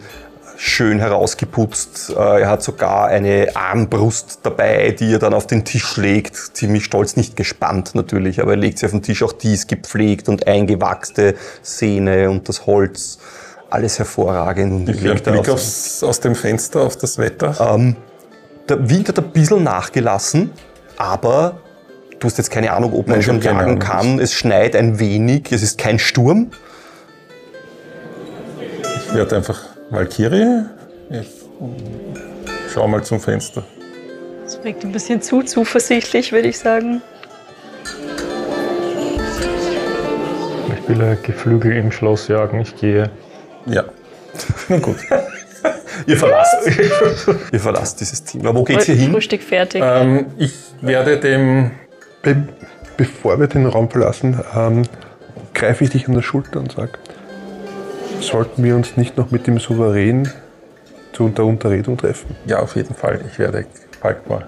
schön 0.58 1.00
herausgeputzt. 1.00 2.12
Äh, 2.18 2.42
Er 2.42 2.50
hat 2.50 2.64
sogar 2.64 3.08
eine 3.08 3.50
Armbrust 3.56 4.40
dabei, 4.44 4.96
die 4.98 5.14
er 5.14 5.20
dann 5.20 5.34
auf 5.34 5.48
den 5.48 5.66
Tisch 5.66 5.98
legt. 5.98 6.36
Ziemlich 6.36 6.86
stolz, 6.86 7.16
nicht 7.16 7.36
gespannt 7.36 7.96
natürlich, 7.96 8.42
aber 8.42 8.52
er 8.52 8.58
legt 8.58 8.80
sie 8.80 8.86
auf 8.86 8.92
den 8.92 9.02
Tisch. 9.02 9.24
Auch 9.24 9.34
die 9.34 9.54
ist 9.54 9.68
gepflegt 9.68 10.30
und 10.30 10.48
eingewachste 10.48 11.36
Sehne 11.62 12.30
und 12.30 12.48
das 12.50 12.66
Holz. 12.66 13.18
Alles 13.70 13.98
hervorragend. 14.00 14.74
Und 14.88 14.90
Ich 14.96 15.02
legt 15.02 15.24
Blick 15.26 15.50
aufs, 15.50 16.04
aus 16.04 16.20
dem 16.20 16.36
Fenster 16.36 16.82
auf 16.82 16.98
das 16.98 17.18
Wetter. 17.18 17.56
ähm, 17.74 17.96
der 18.70 18.90
Wind 18.90 19.10
hat 19.10 19.20
ein 19.20 19.30
bisschen 19.32 19.64
nachgelassen, 19.64 20.52
aber 20.98 21.58
du 22.20 22.28
hast 22.28 22.38
jetzt 22.38 22.50
keine 22.52 22.72
Ahnung, 22.74 22.94
ob 22.94 23.08
man 23.08 23.18
Nein, 23.18 23.24
schon 23.24 23.42
jagen 23.42 23.78
kann. 23.80 24.20
Es 24.20 24.34
schneit 24.34 24.76
ein 24.76 25.00
wenig, 25.00 25.52
es 25.52 25.62
ist 25.62 25.78
kein 25.78 26.00
Sturm. 26.00 26.52
Ich 29.08 29.14
werde 29.14 29.36
einfach 29.36 29.60
Valkyrie. 29.90 30.66
Ich 31.10 31.28
schau 32.74 32.88
mal 32.88 33.04
zum 33.04 33.20
Fenster. 33.20 33.64
Das 34.44 34.64
wirkt 34.64 34.84
ein 34.84 34.92
bisschen 34.92 35.22
zu 35.22 35.42
zuversichtlich, 35.44 36.32
würde 36.32 36.48
ich 36.48 36.60
sagen. 36.60 37.02
Ich 40.78 40.90
will 40.90 41.18
Geflügel 41.24 41.78
im 41.78 41.92
Schloss 41.92 42.28
jagen. 42.28 42.62
Ich 42.62 42.76
gehe. 42.76 43.10
Ja. 43.66 43.84
Na 44.70 44.78
gut. 44.78 44.98
Ihr 46.08 46.18
verlasst, 46.18 46.68
ihr 47.52 47.60
verlasst 47.60 48.00
dieses 48.02 48.24
Team. 48.24 48.46
Aber 48.46 48.60
wo 48.60 48.64
geht's 48.66 48.86
hier 48.86 48.96
hin? 48.96 49.12
Frühstück 49.12 49.42
fertig. 49.42 49.82
ähm, 49.84 50.28
ich 50.38 50.54
werde 50.82 51.18
dem. 51.20 51.72
Be 52.22 52.48
bevor 52.98 53.40
wir 53.40 53.48
den 53.48 53.66
Raum 53.66 53.90
verlassen, 53.90 54.40
ähm, 54.56 54.84
greife 55.54 55.84
ich 55.86 55.90
dich 55.90 56.08
an 56.08 56.14
der 56.14 56.22
Schulter 56.22 56.60
und 56.60 56.74
sage, 56.74 56.92
sollten 58.22 58.64
wir 58.64 58.76
uns 58.76 58.98
nicht 58.98 59.18
noch 59.18 59.32
mit 59.32 59.48
dem 59.48 59.60
Souverän 59.60 60.30
zu 61.14 61.30
der 61.30 61.46
Unterredung 61.46 61.98
treffen? 61.98 62.36
Ja, 62.46 62.60
auf 62.60 62.76
jeden 62.76 62.94
Fall. 62.96 63.22
Ich 63.32 63.40
werde 63.40 63.66
Falkmar 64.02 64.44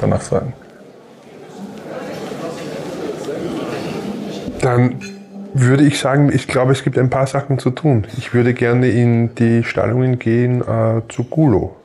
danach 0.00 0.22
fragen. 0.22 0.52
Dann 4.60 4.96
würde 5.52 5.84
ich 5.84 5.98
sagen, 5.98 6.30
ich 6.32 6.48
glaube, 6.48 6.72
es 6.72 6.82
gibt 6.82 6.98
ein 6.98 7.10
paar 7.10 7.26
Sachen 7.26 7.58
zu 7.58 7.70
tun. 7.70 8.06
Ich 8.16 8.34
würde 8.34 8.54
gerne 8.54 8.88
in 8.88 9.34
die 9.34 9.62
Stallungen 9.62 10.18
gehen 10.18 10.62
äh, 10.62 11.02
zu 11.08 11.24
Gulo, 11.24 11.76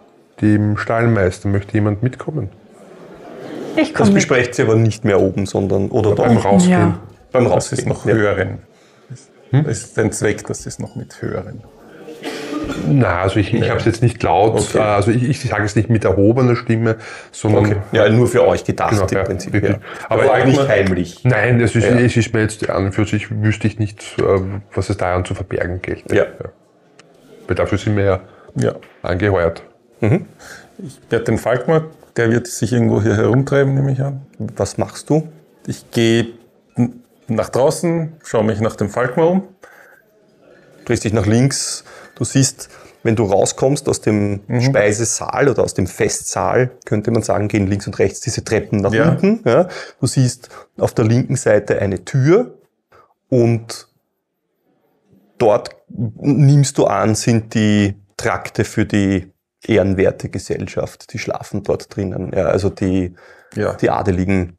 dem 0.42 0.78
Stallmeister. 0.78 1.50
Möchte 1.50 1.74
jemand 1.74 2.02
mitkommen? 2.02 2.50
Ich 3.76 3.90
Das 3.90 3.98
komme 3.98 4.10
mit. 4.10 4.16
besprecht 4.16 4.56
sie 4.56 4.64
aber 4.64 4.76
nicht 4.76 5.04
mehr 5.06 5.20
oben, 5.20 5.46
sondern 5.46 5.90
oder 5.90 6.16
Beim. 6.16 6.38
Rausgehen. 6.38 6.72
Ja. 6.72 7.00
Beim 7.32 7.44
Das 7.44 7.54
Rausgehen. 7.54 7.80
ist 7.80 7.88
noch 7.88 8.06
ja. 8.06 8.14
Höheren. 9.52 9.66
Das 9.68 9.80
ist 9.84 10.00
ein 10.00 10.12
Zweck, 10.12 10.46
das 10.48 10.66
ist 10.66 10.80
noch 10.80 10.96
mit 10.96 11.22
höheren. 11.22 11.64
Na, 12.88 13.22
also 13.22 13.40
ich, 13.40 13.54
ich 13.54 13.70
habe 13.70 13.80
es 13.80 13.86
jetzt 13.86 14.02
nicht 14.04 14.22
laut, 14.22 14.54
Okay. 14.56 14.78
äh, 14.78 14.82
also 14.82 15.12
ich, 15.12 15.24
ich 15.24 15.42
sage 15.42 15.64
es 15.64 15.76
nicht 15.76 15.90
mit 15.90 16.06
erhobener 16.06 16.56
Stimme, 16.56 16.98
sondern 17.32 17.66
Okay. 17.66 17.76
Ja, 17.94 18.10
nur 18.10 18.28
für 18.28 18.46
euch 18.48 18.64
gedacht 18.64 18.92
Genau, 18.92 19.06
im 19.08 19.18
ja, 19.18 19.24
Prinzip. 19.24 19.56
Ja. 19.64 19.76
Aber 20.08 20.24
Aber, 20.24 20.34
auch 20.34 20.46
nicht 20.46 20.68
heimlich. 20.68 21.24
Nein, 21.24 21.60
es 21.62 21.76
ist, 21.76 21.86
Ja. 21.86 21.98
es 21.98 22.16
ist 22.16 22.34
mir 22.34 22.42
jetzt 22.42 22.70
an 22.70 22.86
und 22.86 22.92
für 22.94 23.06
sich 23.06 23.30
wüsste 23.32 23.68
ich 23.68 23.80
nicht, 23.80 24.04
äh, 24.20 24.24
was 24.76 24.90
es 24.90 24.98
daran 24.98 25.26
zu 25.26 25.34
verbergen 25.34 25.82
gilt. 25.82 26.12
Ja. 26.12 26.26
Weil 27.48 27.56
dafür 27.56 27.78
sind 27.78 27.96
wir 27.98 28.04
ja 28.04 28.20
Ja. 28.56 28.74
angeheuert. 29.02 29.64
Ich 30.02 31.00
werde 31.10 31.26
den 31.26 31.38
Falkmar, 31.38 31.86
der 32.18 32.32
wird 32.32 32.48
sich 32.48 32.72
irgendwo 32.72 33.02
hier 33.02 33.16
herumtreiben, 33.18 33.74
nehme 33.74 33.92
ich 33.92 34.02
an. 34.02 34.22
Was 34.56 34.78
machst 34.78 35.10
du? 35.10 35.28
Ich 35.68 35.90
gehe 35.92 36.28
nach 37.30 37.50
draußen, 37.50 38.14
schaue 38.24 38.44
mich 38.44 38.60
nach 38.60 38.76
dem 38.76 38.90
Falkmar 38.90 39.30
um. 39.30 39.48
drehst 40.86 41.04
dich 41.04 41.14
nach 41.14 41.28
links. 41.28 41.84
Du 42.16 42.24
siehst, 42.24 42.70
wenn 43.04 43.16
du 43.16 43.24
rauskommst 43.26 43.88
aus 43.88 44.02
dem 44.02 44.42
Mhm. 44.48 44.62
Speisesaal 44.62 45.48
oder 45.48 45.64
aus 45.64 45.76
dem 45.76 45.86
Festsaal, 45.86 46.72
könnte 46.86 47.12
man 47.12 47.22
sagen, 47.22 47.48
gehen 47.48 47.68
links 47.68 47.86
und 47.86 48.00
rechts 48.00 48.22
diese 48.22 48.44
Treppen 48.44 48.80
nach 48.82 48.92
Ja. 48.92 49.10
unten. 49.12 49.42
Ja. 49.48 49.68
Du 50.00 50.08
siehst 50.08 50.50
auf 50.80 50.94
der 50.96 51.06
linken 51.06 51.36
Seite 51.36 51.80
eine 51.80 52.04
Tür 52.06 52.58
und 53.30 53.88
dort 55.38 55.76
nimmst 55.88 56.78
du 56.78 56.86
an, 56.86 57.16
sind 57.16 57.54
die 57.54 57.96
Trakte 58.18 58.64
für 58.66 58.86
die 58.86 59.32
ehrenwerte 59.66 60.30
Gesellschaft. 60.30 61.14
Die 61.14 61.20
schlafen 61.20 61.64
dort 61.64 61.96
drinnen. 61.96 62.32
Ja, 62.36 62.46
also 62.48 62.70
die, 62.70 63.16
Ja. 63.56 63.74
die 63.76 63.90
adeligen 63.90 64.58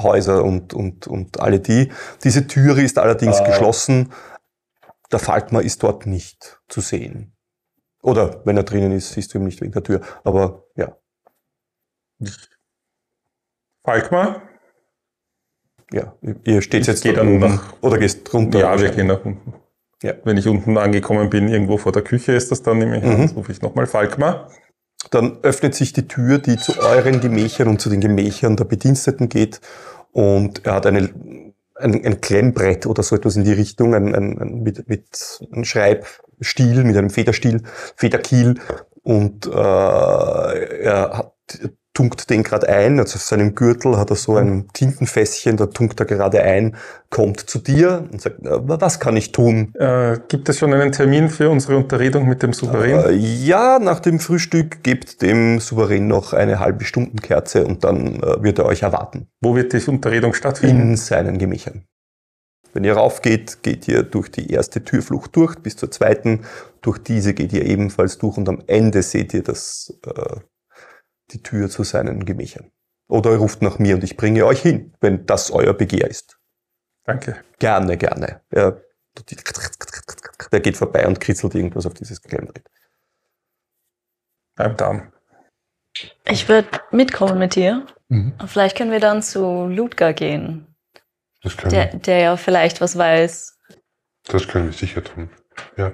Häuser 0.00 0.44
und, 0.44 0.74
und, 0.74 1.06
und 1.06 1.40
alle 1.40 1.60
die. 1.60 1.90
Diese 2.24 2.46
Türe 2.46 2.82
ist 2.82 2.98
allerdings 2.98 3.38
Ah. 3.40 3.44
geschlossen. 3.48 4.12
Der 5.10 5.18
Falkmar 5.18 5.62
ist 5.62 5.82
dort 5.82 6.06
nicht 6.06 6.60
zu 6.68 6.80
sehen. 6.80 7.36
Oder 8.02 8.42
wenn 8.44 8.56
er 8.56 8.62
drinnen 8.64 8.92
ist, 8.92 9.12
siehst 9.12 9.32
du 9.32 9.38
ihn 9.38 9.44
nicht 9.44 9.60
wegen 9.60 9.72
der 9.72 9.82
Tür. 9.82 10.00
Aber 10.24 10.64
ja, 10.76 10.96
Falkmar? 13.84 14.42
ja. 15.92 16.14
Ihr 16.44 16.62
steht 16.62 16.86
jetzt 16.86 17.02
geh 17.02 17.12
dort 17.12 17.26
dann 17.26 17.28
oben 17.36 17.40
nach- 17.40 17.74
oder 17.82 17.98
gehst 17.98 18.32
runter. 18.32 18.60
Ja, 18.60 18.78
wir 18.80 18.90
gehen 18.90 19.08
nach 19.08 19.24
unten. 19.24 19.54
Ja. 20.02 20.14
Wenn 20.24 20.36
ich 20.36 20.48
unten 20.48 20.76
angekommen 20.78 21.30
bin, 21.30 21.48
irgendwo 21.48 21.76
vor 21.78 21.92
der 21.92 22.02
Küche 22.02 22.32
ist 22.32 22.50
das 22.50 22.62
dann, 22.62 22.78
nehme 22.78 22.98
ich 22.98 23.04
Mhm. 23.04 23.36
rufe 23.36 23.52
ich 23.52 23.60
nochmal 23.62 23.86
Falkmar. 23.86 24.50
Dann 25.10 25.38
öffnet 25.42 25.74
sich 25.74 25.92
die 25.92 26.08
Tür, 26.08 26.38
die 26.38 26.56
zu 26.56 26.78
euren 26.80 27.20
Gemächern 27.20 27.68
und 27.68 27.80
zu 27.80 27.90
den 27.90 28.00
Gemächern 28.00 28.56
der 28.56 28.64
Bediensteten 28.64 29.28
geht. 29.28 29.60
Und 30.12 30.64
er 30.64 30.74
hat 30.74 30.86
eine, 30.86 31.10
ein, 31.76 32.04
ein 32.04 32.20
Klemmbrett 32.20 32.86
oder 32.86 33.02
so 33.02 33.16
etwas 33.16 33.36
in 33.36 33.44
die 33.44 33.52
Richtung, 33.52 33.94
ein, 33.94 34.14
ein, 34.14 34.38
ein, 34.38 34.62
mit, 34.62 34.88
mit 34.88 35.40
einem 35.52 35.64
Schreibstiel, 35.64 36.84
mit 36.84 36.96
einem 36.96 37.10
Federstiel, 37.10 37.62
Federkiel. 37.96 38.54
Und 39.02 39.46
äh, 39.46 39.50
er 39.50 41.10
hat, 41.12 41.32
tunkt 41.94 42.30
den 42.30 42.42
gerade 42.42 42.68
ein, 42.68 42.98
also 42.98 43.16
auf 43.16 43.22
seinem 43.22 43.54
Gürtel 43.54 43.98
hat 43.98 44.10
er 44.10 44.16
so 44.16 44.36
ein 44.36 44.68
Tintenfässchen, 44.72 45.56
da 45.56 45.66
tunkt 45.66 46.00
er 46.00 46.06
gerade 46.06 46.42
ein, 46.42 46.76
kommt 47.10 47.40
zu 47.40 47.58
dir 47.58 48.08
und 48.10 48.22
sagt, 48.22 48.40
äh, 48.46 48.50
was 48.62 48.98
kann 48.98 49.16
ich 49.16 49.32
tun? 49.32 49.74
Äh, 49.74 50.18
gibt 50.28 50.48
es 50.48 50.58
schon 50.58 50.72
einen 50.72 50.92
Termin 50.92 51.28
für 51.28 51.50
unsere 51.50 51.76
Unterredung 51.76 52.26
mit 52.26 52.42
dem 52.42 52.52
Souverän? 52.52 53.04
Äh, 53.04 53.12
ja, 53.12 53.78
nach 53.78 54.00
dem 54.00 54.20
Frühstück 54.20 54.82
gebt 54.82 55.20
dem 55.20 55.60
Souverän 55.60 56.06
noch 56.06 56.32
eine 56.32 56.60
halbe 56.60 56.84
Stundenkerze 56.84 57.66
und 57.66 57.84
dann 57.84 58.22
äh, 58.22 58.42
wird 58.42 58.58
er 58.58 58.66
euch 58.66 58.82
erwarten. 58.82 59.28
Wo 59.40 59.54
wird 59.54 59.72
die 59.72 59.90
Unterredung 59.90 60.32
stattfinden? 60.32 60.90
In 60.90 60.96
seinen 60.96 61.36
Gemächern. 61.38 61.84
Wenn 62.72 62.84
ihr 62.84 62.94
raufgeht, 62.94 63.62
geht 63.62 63.86
ihr 63.86 64.02
durch 64.02 64.30
die 64.30 64.50
erste 64.50 64.82
Türflucht 64.82 65.36
durch 65.36 65.56
bis 65.56 65.76
zur 65.76 65.90
zweiten. 65.90 66.40
Durch 66.80 66.98
diese 66.98 67.34
geht 67.34 67.52
ihr 67.52 67.66
ebenfalls 67.66 68.16
durch 68.18 68.38
und 68.38 68.48
am 68.48 68.62
Ende 68.66 69.02
seht 69.02 69.34
ihr 69.34 69.42
das, 69.42 69.98
äh, 70.06 70.36
die 71.32 71.42
Tür 71.42 71.68
zu 71.68 71.84
seinen 71.84 72.24
Gemächern. 72.24 72.70
Oder 73.08 73.32
ihr 73.32 73.38
ruft 73.38 73.62
nach 73.62 73.78
mir 73.78 73.94
und 73.94 74.04
ich 74.04 74.16
bringe 74.16 74.46
euch 74.46 74.62
hin, 74.62 74.94
wenn 75.00 75.26
das 75.26 75.50
euer 75.50 75.74
Begehr 75.74 76.08
ist. 76.08 76.38
Danke. 77.04 77.42
Gerne, 77.58 77.96
gerne. 77.96 78.40
Er, 78.50 78.80
der 80.52 80.60
geht 80.60 80.76
vorbei 80.76 81.06
und 81.06 81.20
kritzelt 81.20 81.54
irgendwas 81.54 81.86
auf 81.86 81.94
dieses 81.94 82.22
Klemmbrett. 82.22 82.64
I'm 84.58 84.74
done. 84.76 85.12
Ich 86.24 86.48
würde 86.48 86.68
mitkommen 86.90 87.38
mit 87.38 87.54
dir. 87.54 87.86
Mhm. 88.08 88.34
Vielleicht 88.46 88.76
können 88.76 88.92
wir 88.92 89.00
dann 89.00 89.22
zu 89.22 89.66
Ludger 89.66 90.12
gehen, 90.12 90.66
Das 91.42 91.56
können, 91.56 91.70
der, 91.70 91.86
der 91.96 92.18
ja 92.18 92.36
vielleicht 92.36 92.80
was 92.80 92.96
weiß. 92.96 93.58
das 94.28 94.48
können 94.48 94.66
wir 94.66 94.72
sicher 94.72 95.02
tun. 95.02 95.30
Ja, 95.76 95.92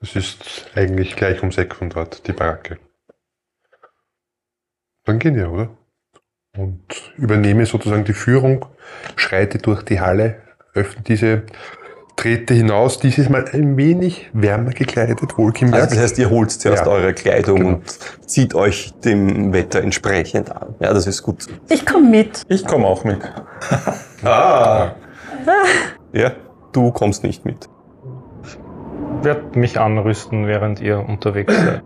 das 0.00 0.16
ist 0.16 0.66
eigentlich 0.74 1.16
gleich 1.16 1.40
ums 1.40 1.56
Eck 1.58 1.74
von 1.74 1.90
dort, 1.90 2.26
die 2.26 2.32
Baracke. 2.32 2.78
Dann 5.04 5.18
gehen 5.18 5.34
wir, 5.34 5.50
oder? 5.50 5.68
Und 6.56 6.80
übernehme 7.16 7.64
sozusagen 7.66 8.04
die 8.04 8.12
Führung, 8.12 8.66
schreite 9.16 9.58
durch 9.58 9.82
die 9.82 10.00
Halle, 10.00 10.42
öffne 10.74 11.02
diese, 11.02 11.44
trete 12.16 12.52
hinaus, 12.54 12.98
dieses 12.98 13.28
Mal 13.28 13.46
ein 13.52 13.76
wenig 13.76 14.28
wärmer 14.34 14.70
gekleidet, 14.72 15.20
wohlgemerkt. 15.38 15.82
Also 15.84 15.94
das 15.94 16.04
heißt, 16.04 16.18
ihr 16.18 16.28
holt 16.28 16.50
zuerst 16.50 16.84
Ja. 16.86 16.90
eure 16.92 17.14
Kleidung 17.14 17.56
Genau. 17.56 17.68
und 17.76 18.28
zieht 18.28 18.54
euch 18.54 18.92
dem 19.04 19.52
Wetter 19.52 19.80
entsprechend 19.80 20.50
an. 20.54 20.74
Ja, 20.80 20.92
das 20.92 21.06
ist 21.06 21.22
gut. 21.22 21.46
Ich 21.70 21.86
komme 21.86 22.10
mit. 22.10 22.42
Ich 22.48 22.66
komme 22.66 22.86
auch 22.86 23.04
mit. 23.04 23.18
Ah. 24.22 24.96
Ja, 26.12 26.32
du 26.72 26.92
kommst 26.92 27.22
nicht 27.24 27.46
mit. 27.46 27.68
werde 29.22 29.58
mich 29.58 29.80
anrüsten, 29.80 30.46
während 30.46 30.80
ihr 30.80 30.98
unterwegs 30.98 31.54
seid. 31.56 31.82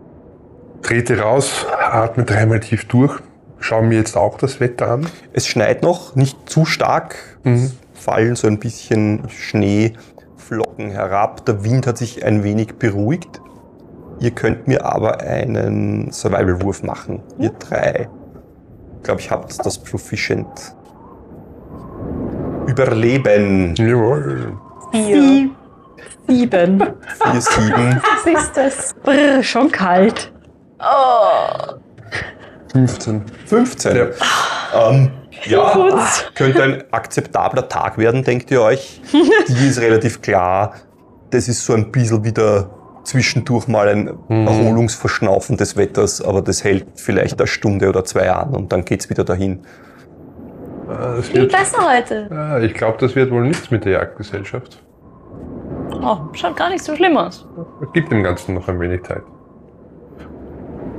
Trete 0.85 1.19
raus, 1.19 1.65
atme 1.79 2.25
dreimal 2.25 2.59
tief 2.59 2.85
durch, 2.85 3.19
schaue 3.59 3.83
mir 3.83 3.97
jetzt 3.97 4.15
auch 4.15 4.37
das 4.37 4.59
Wetter 4.59 4.91
an. 4.91 5.07
Es 5.33 5.47
schneit 5.47 5.81
noch, 5.81 6.15
nicht 6.15 6.47
zu 6.47 6.65
stark. 6.65 7.15
Mhm. 7.43 7.71
Es 7.95 8.03
fallen 8.03 8.35
so 8.35 8.47
ein 8.47 8.59
bisschen 8.59 9.23
Schneeflocken 9.29 10.91
herab. 10.91 11.43
Der 11.45 11.63
Wind 11.63 11.87
hat 11.87 11.97
sich 11.97 12.23
ein 12.23 12.43
wenig 12.43 12.75
beruhigt. 12.75 13.41
Ihr 14.19 14.31
könnt 14.31 14.67
mir 14.67 14.85
aber 14.85 15.21
einen 15.21 16.11
Survival-Wurf 16.11 16.83
machen. 16.83 17.21
Ihr 17.39 17.49
drei. 17.49 18.07
glaube 19.01 19.21
ich, 19.21 19.31
habt 19.31 19.65
das 19.65 19.79
Proficient. 19.79 20.75
Überleben. 22.67 23.73
Jawohl. 23.75 24.53
Vier. 24.91 25.49
Sieben. 26.27 26.83
4, 27.23 27.41
7. 27.41 28.01
Was 28.23 28.43
ist 28.43 28.57
das? 28.57 28.95
Brr, 29.03 29.43
schon 29.43 29.71
kalt. 29.71 30.31
15. 32.71 33.23
15. 33.45 33.95
Ja. 33.95 34.05
Ähm, 34.89 35.11
ja, 35.45 36.07
könnte 36.33 36.63
ein 36.63 36.83
akzeptabler 36.91 37.67
Tag 37.67 37.97
werden, 37.97 38.23
denkt 38.23 38.51
ihr 38.51 38.61
euch. 38.61 39.01
Die 39.47 39.67
ist 39.67 39.79
relativ 39.79 40.21
klar. 40.21 40.73
Das 41.31 41.47
ist 41.47 41.65
so 41.65 41.73
ein 41.73 41.91
bisschen 41.91 42.23
wieder 42.23 42.69
zwischendurch 43.03 43.67
mal 43.67 43.87
ein 43.87 44.07
Erholungsverschnaufen 44.29 45.57
des 45.57 45.77
Wetters, 45.77 46.21
aber 46.21 46.41
das 46.41 46.63
hält 46.63 46.87
vielleicht 46.95 47.39
eine 47.39 47.47
Stunde 47.47 47.87
oder 47.89 48.03
zwei 48.03 48.31
an 48.31 48.53
und 48.55 48.71
dann 48.73 48.83
geht's 48.83 49.09
wieder 49.09 49.23
dahin. 49.23 49.61
Ah, 50.87 51.15
Das 51.17 51.27
Viel 51.27 51.41
wird, 51.41 51.51
besser 51.51 51.77
heute. 51.89 52.61
ich 52.65 52.73
glaube, 52.73 52.97
das 52.99 53.15
wird 53.15 53.31
wohl 53.31 53.43
nichts 53.43 53.69
mit 53.71 53.85
der 53.85 53.93
Jagdgesellschaft. 53.93 54.81
Oh, 56.01 56.17
schaut 56.33 56.55
gar 56.57 56.69
nicht 56.69 56.83
so 56.83 56.95
schlimm 56.95 57.15
aus. 57.17 57.47
Gibt 57.93 58.11
dem 58.11 58.23
Ganzen 58.23 58.55
noch 58.55 58.67
ein 58.67 58.79
wenig 58.79 59.03
Zeit. 59.03 59.23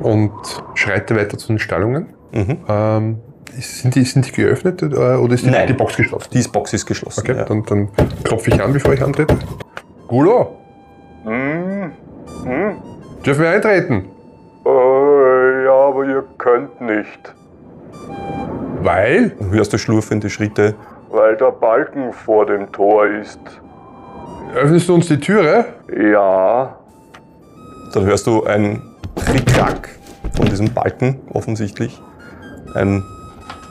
Und 0.06 0.32
schreite 0.74 1.16
weiter 1.16 1.36
zu 1.36 1.48
den 1.48 1.58
Stallungen. 1.58 2.06
Mhm. 2.32 2.58
Ähm, 2.68 3.18
sind, 3.58 3.94
die, 3.94 4.04
sind 4.04 4.26
die 4.26 4.32
geöffnet 4.32 4.82
äh, 4.82 4.86
oder 4.86 5.34
ist 5.34 5.44
die, 5.44 5.50
Nein. 5.50 5.66
die 5.66 5.72
Box 5.72 5.96
geschlossen? 5.96 6.28
Die 6.32 6.42
Box 6.42 6.72
ist 6.74 6.86
geschlossen. 6.86 7.20
Okay, 7.20 7.36
ja. 7.36 7.44
dann, 7.44 7.64
dann 7.64 7.88
klopfe 8.22 8.50
ich 8.50 8.62
an, 8.62 8.72
bevor 8.72 8.92
ich 8.92 9.02
antrete. 9.02 9.36
Gulo, 10.06 10.56
Hm, 11.24 11.90
dürfen 13.24 13.42
wir 13.42 13.50
eintreten? 13.50 14.04
Äh, 14.64 15.64
ja, 15.64 15.72
aber 15.72 16.04
ihr 16.04 16.24
könnt 16.38 16.80
nicht. 16.80 17.34
Weil? 18.82 19.30
Dann 19.30 19.50
hörst 19.50 19.72
du 19.72 19.78
schlurfende 19.78 20.30
Schritte. 20.30 20.76
Weil 21.10 21.36
der 21.36 21.50
Balken 21.50 22.12
vor 22.12 22.46
dem 22.46 22.70
Tor 22.70 23.06
ist. 23.06 23.40
Öffnest 24.54 24.88
du 24.88 24.94
uns 24.94 25.08
die 25.08 25.18
Türe? 25.18 25.64
Ja. 25.92 26.78
Dann 27.92 28.04
hörst 28.04 28.28
du 28.28 28.44
ein 28.44 28.80
Krick-Krack 29.16 29.88
von 30.34 30.46
diesem 30.46 30.72
Balken, 30.72 31.20
offensichtlich. 31.32 32.00
Ein 32.74 33.02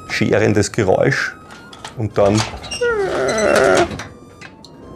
scherendes 0.09 0.71
Geräusch. 0.71 1.35
Und 1.97 2.17
dann 2.17 2.41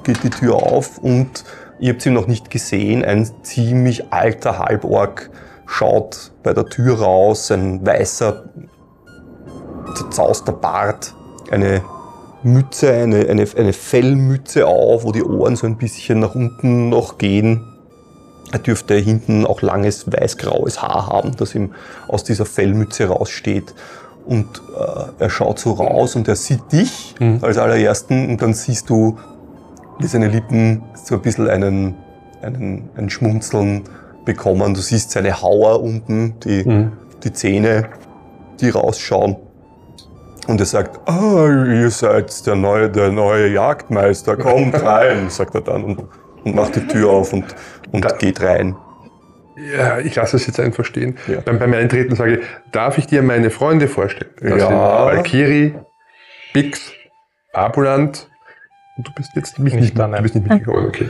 geht 0.04 0.24
die 0.24 0.30
Tür 0.30 0.56
auf 0.56 0.97
und 0.97 1.45
ihr 1.80 1.93
habt 1.93 2.06
ihn 2.06 2.14
noch 2.14 2.28
nicht 2.28 2.50
gesehen. 2.50 3.04
Ein 3.06 3.30
ziemlich 3.43 4.12
alter 4.12 4.60
Halborg 4.60 5.30
schaut 5.66 6.32
bei 6.43 6.54
der 6.54 6.66
Tür 6.66 7.00
raus. 7.00 7.52
Ein 7.52 7.86
weißer, 7.86 8.50
zerzauster 9.95 10.52
Bart. 10.52 11.14
Eine 11.52 11.82
Mütze, 12.43 12.91
eine, 12.93 13.28
eine, 13.28 13.47
eine 13.56 13.74
Fellmütze 13.74 14.66
auf, 14.68 15.04
wo 15.04 15.12
die 15.12 15.24
Ohren 15.24 15.56
so 15.56 15.68
ein 15.68 15.78
bisschen 15.78 16.20
nach 16.20 16.36
unten 16.36 16.89
noch 16.89 17.18
gehen. 17.18 17.69
Er 18.52 18.60
dürfte 18.60 18.95
hinten 18.95 19.45
auch 19.45 19.62
langes 19.62 20.12
weiß-graues 20.12 20.82
Haar 20.82 21.08
haben, 21.08 21.36
das 21.38 21.54
ihm 21.54 21.74
aus 22.08 22.24
dieser 22.24 22.45
Fellmütze 22.45 23.06
raussteht. 23.06 23.76
Und 24.26 24.62
äh, 24.78 25.24
er 25.24 25.30
schaut 25.30 25.60
so 25.60 25.74
raus 25.74 26.16
und 26.16 26.28
er 26.28 26.36
sieht 26.36 26.72
dich 26.72 27.16
als 27.41 27.58
allerersten 27.58 28.30
und 28.30 28.41
dann 28.41 28.54
siehst 28.54 28.89
du, 28.89 29.18
wie 30.00 30.08
seine 30.08 30.28
Lippen 30.28 30.84
so 30.93 31.16
ein 31.16 31.22
bisschen 31.22 31.50
einen, 31.50 31.95
einen, 32.41 32.89
ein 32.95 33.10
Schmunzeln 33.10 33.84
bekommen. 34.26 34.74
Du 34.74 34.82
siehst 34.82 35.12
seine 35.12 35.41
Hauer 35.41 35.82
unten, 35.82 36.39
die, 36.41 36.64
die 37.24 37.34
Zähne, 37.34 37.89
die 38.60 38.70
rausschauen. 38.70 39.36
Und 40.47 40.60
er 40.60 40.66
sagt, 40.66 41.08
ah, 41.08 41.47
ihr 41.47 41.91
seid 41.91 42.45
der 42.47 42.56
neue, 42.56 42.89
der 42.89 43.12
neue 43.12 43.50
Jagdmeister, 43.54 44.36
kommt 44.36 44.74
rein, 44.84 45.30
sagt 45.30 45.56
er 45.56 45.62
dann 45.62 45.84
und, 45.84 46.04
und 46.43 46.56
macht 46.56 46.76
die 46.76 46.88
Tür 46.88 47.12
auf 47.12 47.34
und, 47.34 47.45
und 47.92 48.20
geht 48.20 48.42
rein. 48.42 48.76
Ja, 49.76 50.00
ich 50.00 50.16
lasse 50.16 50.38
es 50.38 50.48
jetzt 50.48 50.60
einfach 50.60 50.86
stehen. 50.86 51.18
Ja. 51.28 51.42
Beim, 51.42 51.60
beim 51.60 51.74
Eintreten 51.74 52.16
sage 52.16 52.38
ich, 52.38 52.46
darf 52.72 52.98
ich 52.98 53.08
dir 53.08 53.22
meine 53.22 53.50
Freunde 53.50 53.88
vorstellen? 53.88 54.32
Das 54.40 54.52
Ja. 54.62 54.68
sind 54.68 54.78
Valkyrie, 54.78 55.76
Bix, 56.54 56.94
Abuland. 57.54 58.30
Und 58.98 59.08
du 59.08 59.12
bist 59.14 59.32
jetzt 59.36 59.60
nicht, 59.60 59.74
Nicht 59.74 59.82
nicht 59.82 60.00
da, 60.00 60.08
du 60.08 60.22
bist 60.22 60.36
nicht 60.36 60.48
mitgekommen, 60.48 60.88
okay. 60.88 61.10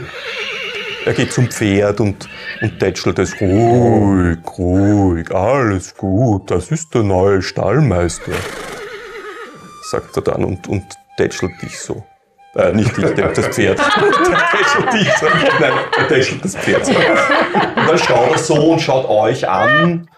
Er 1.06 1.14
geht 1.14 1.32
zum 1.32 1.48
Pferd 1.48 2.00
und, 2.00 2.28
und 2.60 2.78
tätschelt 2.78 3.18
es 3.18 3.40
ruhig, 3.40 4.38
ruhig, 4.58 5.30
alles 5.34 5.96
gut, 5.96 6.50
das 6.50 6.70
ist 6.70 6.94
der 6.94 7.02
neue 7.02 7.40
Stallmeister, 7.40 8.32
sagt 9.90 10.16
er 10.16 10.22
dann 10.22 10.44
und, 10.44 10.68
und 10.68 10.84
tätschelt 11.16 11.60
dich 11.62 11.78
so. 11.80 12.04
Äh, 12.56 12.72
nicht 12.72 12.96
dich, 12.96 13.14
der- 13.14 13.28
das 13.32 13.46
Pferd. 13.48 13.78
Der 14.82 14.92
dich. 14.92 15.08
Nein, 15.60 15.72
er 15.98 16.08
tätschelt 16.08 16.44
das 16.44 16.56
Pferd. 16.56 16.86
Und 16.88 16.96
dann 17.88 17.98
schaut 17.98 18.32
er 18.32 18.38
so 18.38 18.72
und 18.72 18.80
schaut 18.80 19.08
euch 19.08 19.48
an 19.48 20.08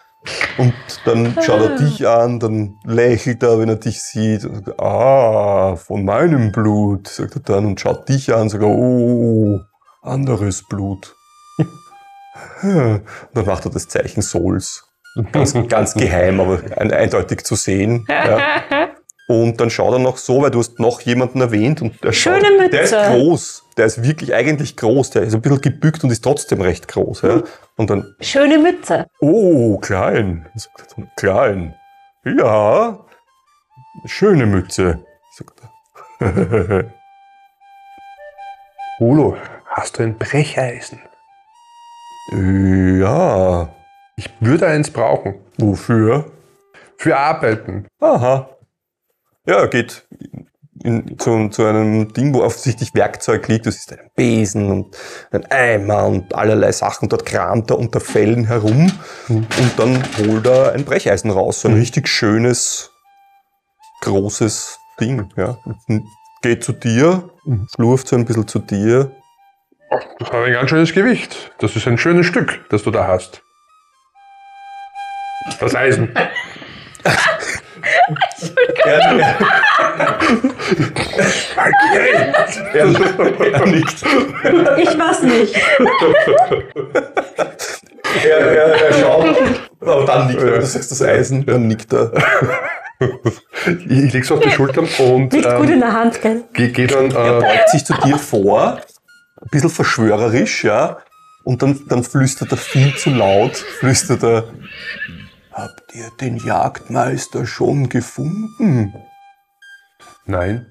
und 0.57 0.73
dann 1.05 1.37
schaut 1.45 1.61
er 1.63 1.77
dich 1.77 2.07
an, 2.07 2.39
dann 2.41 2.77
lächelt 2.85 3.43
er, 3.43 3.59
wenn 3.59 3.69
er 3.69 3.77
dich 3.77 4.03
sieht. 4.03 4.45
Und 4.45 4.65
sagt, 4.65 4.81
ah, 4.81 5.77
von 5.77 6.05
meinem 6.05 6.53
Blut, 6.53 7.09
sagt 7.09 7.35
er 7.37 7.41
dann 7.43 7.67
und 7.67 7.81
schaut 7.81 8.09
dich 8.09 8.33
an 8.33 8.43
und 8.43 8.49
sagt, 8.51 8.63
oh, 8.65 9.59
anderes 10.03 10.63
Blut. 10.69 11.15
Und 12.63 13.03
dann 13.35 13.47
macht 13.47 13.65
er 13.67 13.71
das 13.73 13.89
Zeichen 13.89 14.23
Souls. 14.23 14.85
Ganz, 15.33 15.53
ganz 15.69 15.93
geheim, 15.95 16.41
aber 16.41 16.61
ein, 16.79 16.91
eindeutig 16.91 17.45
zu 17.45 17.55
sehen. 17.57 18.07
Ja. 18.09 18.82
Und 19.33 19.61
dann 19.61 19.71
schaut 19.71 19.95
er 19.95 19.99
noch 19.99 20.19
so, 20.19 20.43
weil 20.43 20.51
du 20.51 20.59
hast 20.59 20.79
noch 20.79 21.01
jemanden 21.01 21.41
erwähnt 21.41 21.81
und 21.81 22.05
der 22.05 22.13
Schöne 22.13 22.45
schaut, 22.45 22.59
Mütze. 22.59 22.71
Der 22.71 22.83
ist 22.83 22.93
groß. 22.93 23.65
Der 23.79 23.87
ist 23.87 24.03
wirklich 24.03 24.35
eigentlich 24.35 24.77
groß. 24.77 25.09
Der 25.11 25.23
ist 25.23 25.35
ein 25.35 25.41
bisschen 25.41 25.63
gebückt 25.63 26.05
und 26.05 26.11
ist 26.11 26.23
trotzdem 26.23 26.61
recht 26.61 26.87
groß. 26.89 27.23
Ja. 27.23 27.43
Und 27.77 27.89
dann, 27.89 28.15
Schöne 28.21 28.59
Mütze. 28.59 29.07
oh, 29.21 29.79
klein. 29.79 30.47
Dann, 30.97 31.11
Klein. 31.17 31.75
Ja. 32.25 32.99
Schöne 34.05 34.45
Mütze. 34.47 34.99
Ulo, 39.01 39.37
hast 39.67 39.99
du 39.99 40.03
ein 40.03 40.19
Brecheisen? 40.19 41.01
ja. 43.01 43.69
Ich 44.17 44.29
würde 44.41 44.67
eins 44.67 44.91
brauchen. 44.91 45.37
Wofür? 45.59 46.31
Für 46.99 47.17
Arbeiten. 47.17 47.87
Aha. 47.99 48.49
Ja, 49.47 49.57
er 49.57 49.69
geht 49.69 50.07
in, 50.85 51.19
zu, 51.19 51.49
zu 51.49 51.65
einem 51.65 52.13
Ding, 52.13 52.35
wo 52.35 52.43
offensichtlich 52.43 52.95
Werkzeug 52.95 53.49
liegt. 53.49 53.67
Das 53.67 53.77
ist 53.77 53.93
ein 53.93 54.11
Besen 54.15 54.71
und 54.71 54.97
ein 55.31 55.45
Eimer 55.51 56.07
und 56.07 56.35
allerlei 56.35 56.73
Sachen. 56.73 57.09
Dort 57.09 57.27
kramt 57.27 57.71
er 57.71 57.79
unter 57.79 58.01
Fellen 58.01 58.47
herum 58.47 58.91
und 59.29 59.73
dann 59.77 60.03
holt 60.19 60.47
er 60.47 60.73
ein 60.73 60.85
Brecheisen 60.85 61.31
raus. 61.31 61.61
So 61.61 61.69
ein 61.69 61.75
richtig 61.75 62.09
schönes, 62.09 62.91
großes 64.03 64.79
Ding. 65.01 65.29
Ja. 65.37 65.59
Und 65.65 66.05
geht 66.43 66.65
zu 66.65 66.73
dir, 66.73 67.31
schlurft 67.75 68.09
so 68.09 68.17
ein 68.17 68.25
bisschen 68.25 68.49
zu 68.49 68.59
dir. 68.59 69.13
Das 70.19 70.31
hat 70.31 70.45
ein 70.45 70.53
ganz 70.53 70.71
schönes 70.71 70.93
Gewicht. 70.93 71.53
Das 71.59 71.77
ist 71.77 71.87
ein 71.87 71.99
schönes 71.99 72.27
Stück, 72.27 72.65
das 72.71 72.83
du 72.83 72.91
da 72.91 73.07
hast. 73.07 73.43
Das 75.61 75.75
Eisen. 75.75 76.15
Er, 78.85 79.01
er, 79.01 79.37
er, 82.75 83.53
er 83.53 83.67
nickt. 83.67 84.03
Ich 84.79 84.99
weiß 84.99 85.23
nicht. 85.23 85.55
Er, 88.25 88.39
er, 88.39 88.83
er 88.83 88.93
schaut, 88.93 89.37
aber 89.81 90.05
dann 90.05 90.29
nickt 90.29 90.43
er. 90.43 90.59
Du 90.59 90.67
sagst 90.67 90.91
das 90.91 91.03
Eisen, 91.03 91.47
dann 91.47 91.67
nickt 91.67 91.93
er. 91.93 92.13
Ich, 93.89 94.13
leg's 94.13 94.31
auf 94.31 94.41
die 94.41 94.51
Schultern 94.51 94.87
und 94.99 95.33
Nicht 95.33 95.57
gut 95.57 95.67
in 95.67 95.73
ähm, 95.75 95.81
der 95.81 95.93
Hand, 95.93 96.21
gell? 96.23 96.45
gehe 96.53 96.69
geh 96.69 96.87
dann. 96.87 97.11
Er 97.11 97.39
Äh, 97.39 97.41
beugt 97.41 97.69
sich 97.71 97.85
zu 97.85 97.95
dir 97.95 98.17
vor, 98.19 98.79
ein 99.41 99.49
bisschen 99.51 99.71
verschwörerisch, 99.71 100.63
ja, 100.65 100.99
und 101.45 101.63
dann, 101.63 101.81
dann 101.89 102.05
flüstert 102.05 102.53
er 102.53 102.59
viel 102.59 102.95
zu 102.95 103.11
laut, 103.11 103.57
flüstert 103.57 104.23
er, 104.23 104.45
habt 105.53 105.95
ihr 105.95 106.11
den 106.21 106.37
Jagdmeister 106.37 107.47
schon 107.47 107.89
gefunden? 107.89 108.95
nein. 110.27 110.67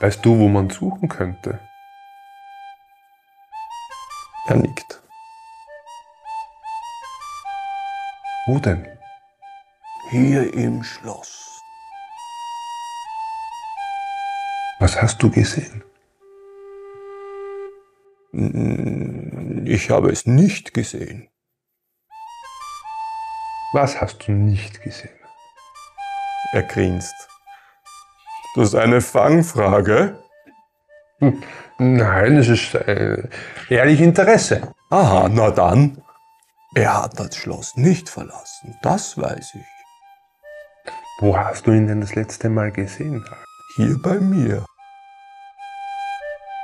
Weißt 0.00 0.24
du, 0.24 0.38
wo 0.38 0.48
man 0.48 0.68
suchen 0.68 1.08
könnte? 1.08 1.60
Er 4.46 4.56
nickt. 4.56 5.00
Wo 8.46 8.58
denn? 8.58 8.84
Hier 10.10 10.52
im 10.54 10.82
Schloss. 10.82 11.60
Was 14.80 15.00
hast 15.00 15.22
du 15.22 15.30
gesehen? 15.30 15.84
Ich 19.64 19.90
habe 19.90 20.10
es 20.10 20.26
nicht 20.26 20.74
gesehen. 20.74 21.28
Was 23.72 24.00
hast 24.00 24.28
du 24.28 24.32
nicht 24.32 24.82
gesehen? 24.82 25.18
Er 26.52 26.62
grinst. 26.62 27.14
Das 28.54 28.68
ist 28.68 28.74
eine 28.74 29.00
Fangfrage. 29.00 30.22
Nein, 31.78 32.36
es 32.36 32.48
ist 32.48 32.74
äh, 32.74 33.28
ehrlich 33.70 34.02
Interesse. 34.02 34.74
Aha, 34.90 35.30
na 35.30 35.50
dann. 35.50 36.02
Er 36.74 37.02
hat 37.02 37.18
das 37.18 37.34
Schloss 37.34 37.76
nicht 37.76 38.10
verlassen, 38.10 38.76
das 38.82 39.16
weiß 39.16 39.54
ich. 39.54 40.92
Wo 41.20 41.36
hast 41.36 41.66
du 41.66 41.72
ihn 41.72 41.86
denn 41.86 42.02
das 42.02 42.14
letzte 42.14 42.50
Mal 42.50 42.72
gesehen? 42.72 43.24
Hier 43.76 43.96
bei 44.02 44.18
mir. 44.18 44.66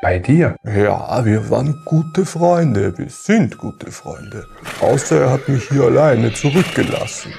Bei 0.00 0.18
dir? 0.20 0.54
Ja, 0.62 1.24
wir 1.24 1.50
waren 1.50 1.82
gute 1.84 2.24
Freunde, 2.24 2.96
wir 2.96 3.10
sind 3.10 3.58
gute 3.58 3.90
Freunde. 3.90 4.46
Außer 4.80 5.22
er 5.22 5.30
hat 5.32 5.48
mich 5.48 5.68
hier 5.68 5.82
alleine 5.84 6.32
zurückgelassen. 6.32 7.32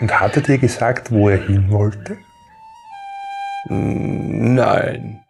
Und 0.00 0.20
hat 0.20 0.36
er 0.36 0.42
dir 0.42 0.58
gesagt, 0.58 1.10
wo 1.10 1.30
er 1.30 1.38
hin 1.38 1.70
wollte? 1.70 2.18
Hm, 3.68 4.54
Nein. 4.54 5.20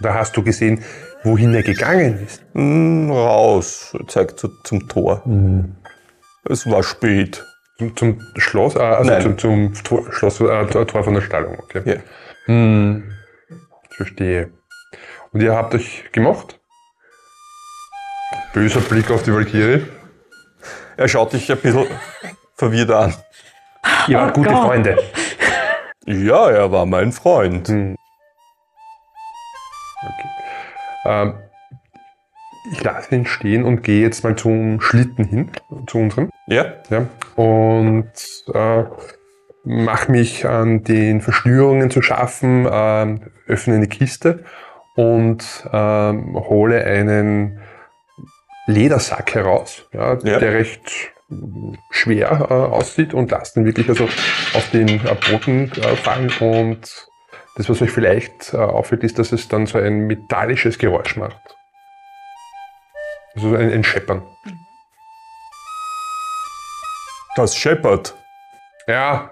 Da 0.00 0.14
hast 0.14 0.36
du 0.36 0.42
gesehen, 0.42 0.82
wohin 1.24 1.54
er 1.54 1.62
gegangen 1.62 2.24
ist. 2.24 2.44
Hm, 2.54 3.10
Raus, 3.10 3.94
er 3.98 4.06
zeigt 4.06 4.38
zu, 4.38 4.48
zum 4.64 4.88
Tor. 4.88 5.22
Es 6.44 6.70
war 6.70 6.82
spät. 6.82 7.44
Zum, 7.78 7.96
zum 7.96 8.20
Schloss, 8.36 8.76
äh, 8.76 8.80
also 8.80 9.10
Nein. 9.10 9.22
zum, 9.22 9.38
zum 9.38 9.74
Tor, 9.74 10.12
Schloss, 10.12 10.40
äh, 10.40 10.66
Tor 10.66 11.02
von 11.04 11.14
der 11.14 11.22
Stallung, 11.22 11.58
okay. 11.58 11.82
Ja. 11.84 11.96
Hm, 12.46 13.10
ich 13.90 13.96
verstehe. 13.96 14.50
Und 15.32 15.42
ihr 15.42 15.54
habt 15.54 15.74
euch 15.74 16.04
gemocht? 16.12 16.58
Böser 18.52 18.80
Blick 18.80 19.10
auf 19.10 19.22
die 19.22 19.32
Valkyrie. 19.32 19.86
Er 20.96 21.08
schaut 21.08 21.32
dich 21.32 21.50
ein 21.50 21.58
bisschen 21.58 21.86
verwirrt 22.56 22.90
an. 22.90 23.14
Ihr 24.08 24.18
wart 24.18 24.34
gute 24.34 24.50
Gott. 24.50 24.66
Freunde. 24.66 24.98
Ja, 26.06 26.50
er 26.50 26.72
war 26.72 26.84
mein 26.84 27.12
Freund. 27.12 27.68
Hm. 27.68 27.96
Ähm, 31.06 31.34
ich 32.72 32.82
lasse 32.82 33.14
ihn 33.14 33.26
stehen 33.26 33.64
und 33.64 33.82
gehe 33.82 34.02
jetzt 34.02 34.24
mal 34.24 34.36
zum 34.36 34.80
Schlitten 34.80 35.24
hin, 35.24 35.50
zu 35.86 35.98
unserem. 35.98 36.30
Ja? 36.48 36.74
Ja, 36.90 37.06
und 37.36 38.10
äh, 38.52 38.84
mache 39.64 40.10
mich 40.10 40.46
an 40.46 40.82
den 40.84 41.20
Verschnürungen 41.20 41.90
zu 41.90 42.02
schaffen, 42.02 42.68
ähm, 42.70 43.30
öffne 43.46 43.76
eine 43.76 43.88
Kiste 43.88 44.44
und 45.00 45.66
ähm, 45.72 46.34
hole 46.34 46.84
einen 46.84 47.58
Ledersack 48.66 49.34
heraus, 49.34 49.86
ja, 49.92 50.18
Ja. 50.22 50.38
der 50.38 50.52
recht 50.52 51.12
schwer 51.90 52.48
äh, 52.50 52.54
aussieht 52.54 53.14
und 53.14 53.30
lasse 53.30 53.54
den 53.54 53.64
wirklich 53.64 53.88
also 53.88 54.04
auf 54.04 54.70
den 54.72 54.88
äh, 54.88 55.16
Boden 55.30 55.72
äh, 55.72 55.96
fallen 55.96 56.30
und 56.40 57.06
das, 57.56 57.68
was 57.68 57.80
euch 57.82 57.90
vielleicht 57.90 58.52
äh, 58.52 58.58
auffällt, 58.58 59.02
ist, 59.04 59.18
dass 59.18 59.32
es 59.32 59.48
dann 59.48 59.66
so 59.66 59.78
ein 59.78 60.06
metallisches 60.06 60.78
Geräusch 60.78 61.16
macht. 61.16 61.40
Also 63.34 63.54
ein, 63.54 63.72
ein 63.72 63.84
Scheppern. 63.84 64.22
Das 67.36 67.56
scheppert. 67.56 68.14
Ja. 68.86 69.30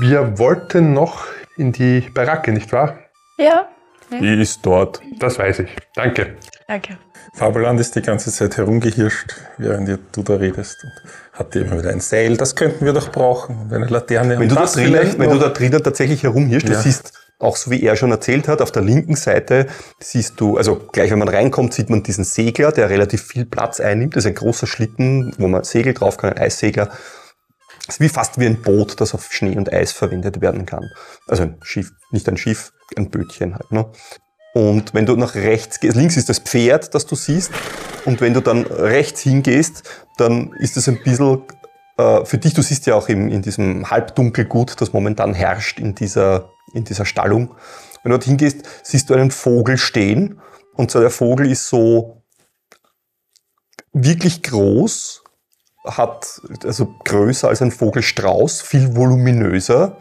Wir 0.00 0.38
wollten 0.38 0.94
noch 0.94 1.26
in 1.56 1.72
die 1.72 2.00
Baracke, 2.12 2.52
nicht 2.52 2.72
wahr? 2.72 2.98
Ja, 3.38 3.68
Die 4.10 4.40
ist 4.40 4.64
dort. 4.64 5.00
Das 5.18 5.38
weiß 5.38 5.60
ich. 5.60 5.70
Danke. 5.94 6.36
danke. 6.68 6.98
Fabuland 7.34 7.78
ist 7.80 7.94
die 7.96 8.02
ganze 8.02 8.30
Zeit 8.32 8.56
herumgehirscht, 8.56 9.34
während 9.58 9.88
du 10.12 10.22
da 10.22 10.36
redest. 10.36 10.82
Und 10.84 10.92
hatte 11.38 11.60
immer 11.60 11.78
wieder 11.78 11.90
ein 11.90 12.00
Seil, 12.00 12.36
das 12.36 12.54
könnten 12.56 12.84
wir 12.86 12.92
doch 12.92 13.10
brauchen. 13.12 13.62
Und 13.62 13.72
eine 13.72 13.86
Laterne. 13.86 14.34
Wenn 14.38 14.42
und 14.44 14.48
du, 14.50 14.54
da 14.54 14.60
das 14.62 14.72
drinnen, 14.72 15.14
wenn 15.18 15.30
du 15.30 15.38
da 15.38 15.48
drinnen 15.50 15.82
tatsächlich 15.82 16.22
herumhirschst, 16.22 16.68
Ja. 16.68 16.76
du 16.76 16.80
siehst, 16.82 17.12
auch 17.38 17.56
so 17.56 17.70
wie 17.70 17.82
er 17.82 17.96
schon 17.96 18.10
erzählt 18.10 18.48
hat, 18.48 18.62
auf 18.62 18.72
der 18.72 18.80
linken 18.82 19.16
Seite 19.16 19.66
siehst 20.00 20.40
du, 20.40 20.56
also 20.56 20.76
gleich 20.92 21.10
wenn 21.10 21.18
man 21.18 21.28
reinkommt, 21.28 21.74
sieht 21.74 21.90
man 21.90 22.02
diesen 22.02 22.24
Segler, 22.24 22.72
der 22.72 22.88
relativ 22.88 23.22
viel 23.24 23.44
Platz 23.44 23.78
einnimmt. 23.80 24.16
Das 24.16 24.24
ist 24.24 24.28
ein 24.28 24.34
großer 24.34 24.66
Schlitten, 24.66 25.34
wo 25.36 25.46
man 25.48 25.62
Segel 25.64 25.92
drauf 25.92 26.16
kann, 26.16 26.32
ein 26.32 26.38
Eissegler. 26.38 26.88
Ist 27.88 28.00
wie 28.00 28.08
fast 28.08 28.38
wie 28.38 28.46
ein 28.46 28.62
Boot, 28.62 29.00
das 29.00 29.14
auf 29.14 29.32
Schnee 29.32 29.56
und 29.56 29.72
Eis 29.72 29.92
verwendet 29.92 30.40
werden 30.40 30.66
kann. 30.66 30.90
Also 31.26 31.44
ein 31.44 31.58
Schiff, 31.62 31.92
nicht 32.10 32.28
ein 32.28 32.36
Schiff, 32.36 32.72
ein 32.96 33.10
Bötchen 33.10 33.54
halt. 33.54 33.70
Ne? 33.70 33.86
Und 34.54 34.94
wenn 34.94 35.06
du 35.06 35.16
nach 35.16 35.34
rechts 35.34 35.80
gehst, 35.80 35.96
links 35.96 36.16
ist 36.16 36.28
das 36.28 36.38
Pferd, 36.38 36.94
das 36.94 37.06
du 37.06 37.14
siehst. 37.14 37.50
Und 38.04 38.20
wenn 38.20 38.34
du 38.34 38.40
dann 38.40 38.64
rechts 38.64 39.20
hingehst, 39.20 39.82
dann 40.16 40.52
ist 40.58 40.76
es 40.76 40.88
ein 40.88 41.02
bisschen 41.02 41.42
äh, 41.98 42.24
für 42.24 42.38
dich, 42.38 42.54
du 42.54 42.62
siehst 42.62 42.86
ja 42.86 42.94
auch 42.94 43.08
im, 43.08 43.28
in 43.28 43.42
diesem 43.42 43.90
Halbdunkelgut, 43.90 44.80
das 44.80 44.92
momentan 44.92 45.34
herrscht 45.34 45.78
in 45.78 45.94
dieser, 45.94 46.50
in 46.72 46.84
dieser 46.84 47.04
Stallung. 47.04 47.54
Wenn 48.02 48.12
du 48.12 48.18
dort 48.18 48.24
hingehst, 48.24 48.62
siehst 48.82 49.10
du 49.10 49.14
einen 49.14 49.30
Vogel 49.30 49.78
stehen. 49.78 50.40
Und 50.74 50.90
so 50.90 51.00
der 51.00 51.10
Vogel 51.10 51.50
ist 51.50 51.68
so 51.68 52.22
wirklich 53.92 54.42
groß, 54.42 55.22
hat 55.86 56.40
also 56.64 56.94
größer 57.04 57.48
als 57.48 57.62
ein 57.62 57.70
Vogelstrauß, 57.70 58.62
viel 58.62 58.96
voluminöser, 58.96 59.96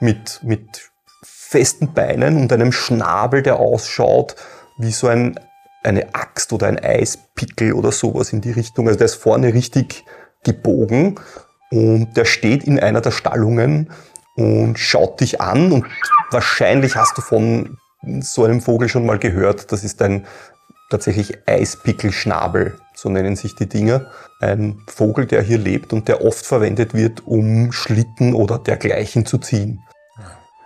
mit, 0.00 0.40
mit 0.42 0.90
festen 1.22 1.92
Beinen 1.92 2.36
und 2.36 2.52
einem 2.52 2.72
Schnabel, 2.72 3.42
der 3.42 3.58
ausschaut 3.58 4.36
wie 4.78 4.92
so 4.92 5.08
ein, 5.08 5.38
eine 5.82 6.14
Axt 6.14 6.52
oder 6.52 6.68
ein 6.68 6.78
Eispickel 6.78 7.72
oder 7.72 7.92
sowas 7.92 8.32
in 8.32 8.40
die 8.40 8.52
Richtung. 8.52 8.86
Also 8.86 8.98
der 8.98 9.06
ist 9.06 9.16
vorne 9.16 9.52
richtig 9.52 10.04
gebogen 10.42 11.20
und 11.70 12.16
der 12.16 12.24
steht 12.24 12.64
in 12.64 12.80
einer 12.80 13.00
der 13.00 13.10
Stallungen 13.10 13.90
und 14.36 14.78
schaut 14.78 15.20
dich 15.20 15.40
an 15.40 15.72
und 15.72 15.86
wahrscheinlich 16.30 16.96
hast 16.96 17.18
du 17.18 17.22
von 17.22 17.76
so 18.20 18.44
einem 18.44 18.60
Vogel 18.60 18.88
schon 18.88 19.04
mal 19.04 19.18
gehört. 19.18 19.70
Das 19.72 19.84
ist 19.84 20.00
ein 20.00 20.26
tatsächlich 20.88 21.46
Eispickelschnabel, 21.46 22.78
so 23.00 23.08
nennen 23.08 23.36
sich 23.36 23.54
die 23.54 23.68
Dinger. 23.68 24.10
Ein 24.40 24.82
Vogel, 24.86 25.26
der 25.26 25.42
hier 25.42 25.58
lebt 25.58 25.92
und 25.92 26.08
der 26.08 26.24
oft 26.24 26.44
verwendet 26.44 26.92
wird, 26.94 27.26
um 27.26 27.72
Schlitten 27.72 28.34
oder 28.34 28.58
dergleichen 28.58 29.24
zu 29.26 29.38
ziehen. 29.38 29.80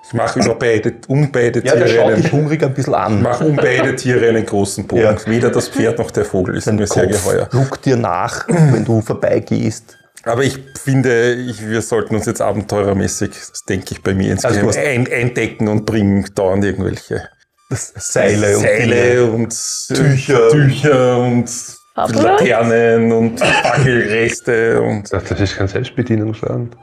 Ich 0.07 0.13
mache 0.13 0.41
über 0.41 0.55
beide, 0.57 0.95
um 1.09 1.33
beide 1.33 1.65
Ja, 1.65 1.73
Tiere 1.75 1.89
schaut 1.89 2.17
dich 2.19 2.25
einen, 2.27 2.33
hungrig 2.33 2.63
ein 2.63 2.75
bisschen 2.75 2.93
ich 2.93 2.99
an. 2.99 3.23
mache 3.23 3.45
um 3.45 3.57
beide 3.57 3.97
Tiere 3.97 4.29
einen 4.29 4.45
großen 4.45 4.87
Bogen. 4.87 5.03
Ja. 5.03 5.17
Weder 5.27 5.51
das 5.51 5.69
Pferd 5.69 5.99
noch 5.99 6.11
der 6.11 6.25
Vogel 6.27 6.57
ist 6.57 6.65
Sein 6.65 6.77
mir 6.77 6.87
sehr 6.87 7.07
Kopf 7.07 7.25
geheuer. 7.25 7.49
guckt 7.51 7.87
dir 7.87 7.97
nach, 7.97 8.47
wenn 8.49 8.85
du 8.85 9.01
vorbeigehst. 9.01 9.97
Aber 10.25 10.43
ich 10.43 10.59
finde, 10.83 11.35
ich, 11.35 11.67
wir 11.67 11.81
sollten 11.83 12.15
uns 12.17 12.27
jetzt 12.27 12.41
abenteurermäßig, 12.43 13.31
das 13.31 13.63
denke 13.69 13.87
ich 13.93 14.03
bei 14.03 14.13
mir 14.15 14.37
Also 14.43 14.61
du 14.61 14.69
hast- 14.69 14.79
ein, 14.79 15.07
eindecken 15.11 15.69
und 15.69 15.87
bringen 15.87 16.27
dauernd 16.35 16.65
irgendwelche 16.65 17.23
Seile 17.71 18.57
und 18.57 18.63
Seile 18.63 18.95
Dinge. 19.15 19.25
und 19.33 19.57
Tücher. 19.89 20.49
Tücher 20.51 21.19
und 21.19 21.51
Fabuland? 21.95 22.41
Laternen 22.41 23.13
und 23.13 23.41
Fackelreste 23.63 24.83
und 24.83 25.13
Das, 25.13 25.25
das 25.25 25.41
ist 25.41 25.57
kein 25.57 25.69
Selbstbedienungsladen. 25.69 26.75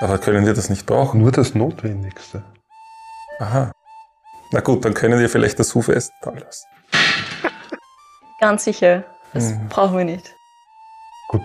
aber 0.00 0.18
können 0.18 0.46
wir 0.46 0.54
das 0.54 0.70
nicht 0.70 0.86
brauchen? 0.86 1.20
Nur 1.20 1.32
das 1.32 1.54
Notwendigste. 1.54 2.42
Aha. 3.38 3.72
Na 4.52 4.60
gut, 4.60 4.84
dann 4.84 4.94
können 4.94 5.18
wir 5.18 5.28
vielleicht 5.28 5.58
das 5.58 5.74
Hufessen 5.74 6.14
da 6.22 6.30
lassen. 6.30 6.66
Ganz 8.40 8.64
sicher. 8.64 9.04
Das 9.34 9.52
brauchen 9.68 9.98
wir 9.98 10.04
nicht. 10.04 10.34
Gut, 11.28 11.42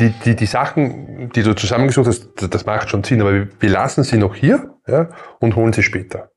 die, 0.00 0.10
die, 0.10 0.34
die 0.36 0.46
Sachen, 0.46 1.30
die 1.30 1.42
du 1.42 1.54
zusammengesucht 1.54 2.08
hast, 2.08 2.28
das, 2.36 2.50
das 2.50 2.66
macht 2.66 2.90
schon 2.90 3.04
Sinn, 3.04 3.20
aber 3.20 3.32
wir, 3.32 3.48
wir 3.60 3.70
lassen 3.70 4.02
sie 4.02 4.18
noch 4.18 4.34
hier 4.34 4.74
ja, 4.86 5.08
und 5.38 5.56
holen 5.56 5.72
sie 5.72 5.82
später. 5.82 6.30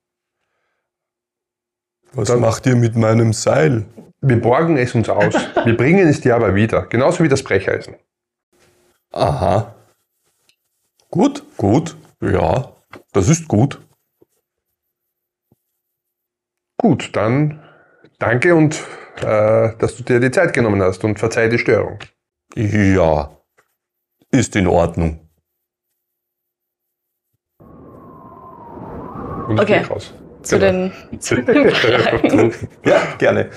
Was 2.16 2.30
Dann- 2.30 2.40
macht 2.40 2.66
ihr 2.66 2.76
mit 2.76 2.96
meinem 2.96 3.34
Seil? 3.34 3.86
Wir 4.22 4.42
borgen 4.42 4.78
es 4.78 4.96
uns 4.96 5.10
aus. 5.10 5.34
Wir 5.66 5.78
bringen 5.78 6.08
es 6.08 6.22
dir 6.22 6.36
aber 6.36 6.56
wieder. 6.56 6.88
Genauso 6.88 7.24
wie 7.24 7.28
das 7.30 7.44
Brecheisen. 7.44 7.96
Aha. 9.12 9.76
Gut, 11.12 11.44
gut. 11.58 11.96
Ja, 12.22 12.74
das 13.12 13.30
ist 13.30 13.48
gut. 13.48 13.82
Gut, 16.78 17.16
dann 17.16 17.62
danke 18.20 18.56
und 18.56 18.82
äh, 19.18 19.76
dass 19.78 19.96
du 19.98 20.04
dir 20.04 20.20
die 20.20 20.32
Zeit 20.32 20.54
genommen 20.54 20.82
hast 20.82 21.04
und 21.04 21.20
verzeih 21.20 21.48
die 21.50 21.60
Störung. 21.60 22.00
Ja, 22.56 23.38
ist 24.32 24.56
in 24.56 24.68
Ordnung. 24.68 25.20
Und 29.48 29.60
Okay. 29.60 29.82
ich 29.82 29.88
geh 29.88 29.94
raus. 29.94 30.14
Zu 30.46 30.60
Genau. 30.60 30.92
den 31.20 32.52
Ja, 32.86 33.02
gerne. 33.18 33.50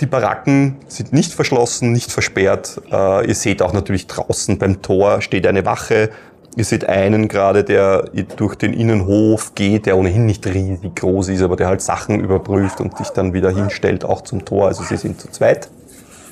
Die 0.00 0.06
Baracken 0.06 0.76
sind 0.86 1.12
nicht 1.12 1.32
verschlossen, 1.34 1.92
nicht 1.92 2.12
versperrt. 2.12 2.80
Äh, 2.90 3.26
ihr 3.26 3.34
seht 3.34 3.62
auch 3.62 3.72
natürlich 3.72 4.06
draußen 4.06 4.56
beim 4.58 4.80
Tor 4.80 5.20
steht 5.22 5.46
eine 5.46 5.66
Wache. 5.66 6.10
Ihr 6.56 6.64
seht 6.64 6.88
einen 6.88 7.28
gerade, 7.28 7.62
der 7.64 8.04
durch 8.36 8.54
den 8.54 8.72
Innenhof 8.72 9.54
geht, 9.54 9.86
der 9.86 9.96
ohnehin 9.96 10.24
nicht 10.26 10.46
riesig 10.46 10.94
groß 10.96 11.28
ist, 11.28 11.42
aber 11.42 11.56
der 11.56 11.66
halt 11.68 11.82
Sachen 11.82 12.20
überprüft 12.20 12.80
und 12.80 12.98
dich 12.98 13.08
dann 13.10 13.32
wieder 13.32 13.50
hinstellt, 13.50 14.04
auch 14.04 14.22
zum 14.22 14.44
Tor. 14.44 14.66
Also 14.68 14.82
sie 14.84 14.96
sind 14.96 15.20
zu 15.20 15.28
zweit. 15.30 15.68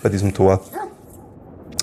bei 0.02 0.08
diesem 0.08 0.32
Tor. 0.32 0.60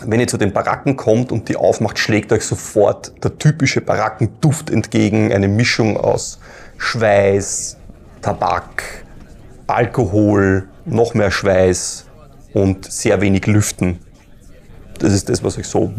Wenn 0.05 0.19
ihr 0.19 0.27
zu 0.27 0.38
den 0.38 0.51
Baracken 0.51 0.97
kommt 0.97 1.31
und 1.31 1.47
die 1.49 1.55
aufmacht, 1.55 1.97
schlägt 1.99 2.31
euch 2.34 2.45
sofort 2.45 3.13
der 3.23 3.38
typische 3.38 3.79
Barackenduft 3.81 4.69
entgegen. 4.69 5.31
Eine 5.34 5.47
Mischung 5.47 5.95
aus 5.97 6.39
Schweiß, 6.84 7.77
Tabak, 8.21 9.05
Alkohol, 9.67 10.67
noch 10.86 11.13
mehr 11.13 11.31
Schweiß 11.31 12.05
und 12.53 12.91
sehr 12.91 13.21
wenig 13.21 13.47
Lüften. 13.47 13.99
Das 14.99 15.13
ist 15.13 15.29
das, 15.29 15.43
was 15.43 15.57
euch 15.57 15.65
so 15.65 15.91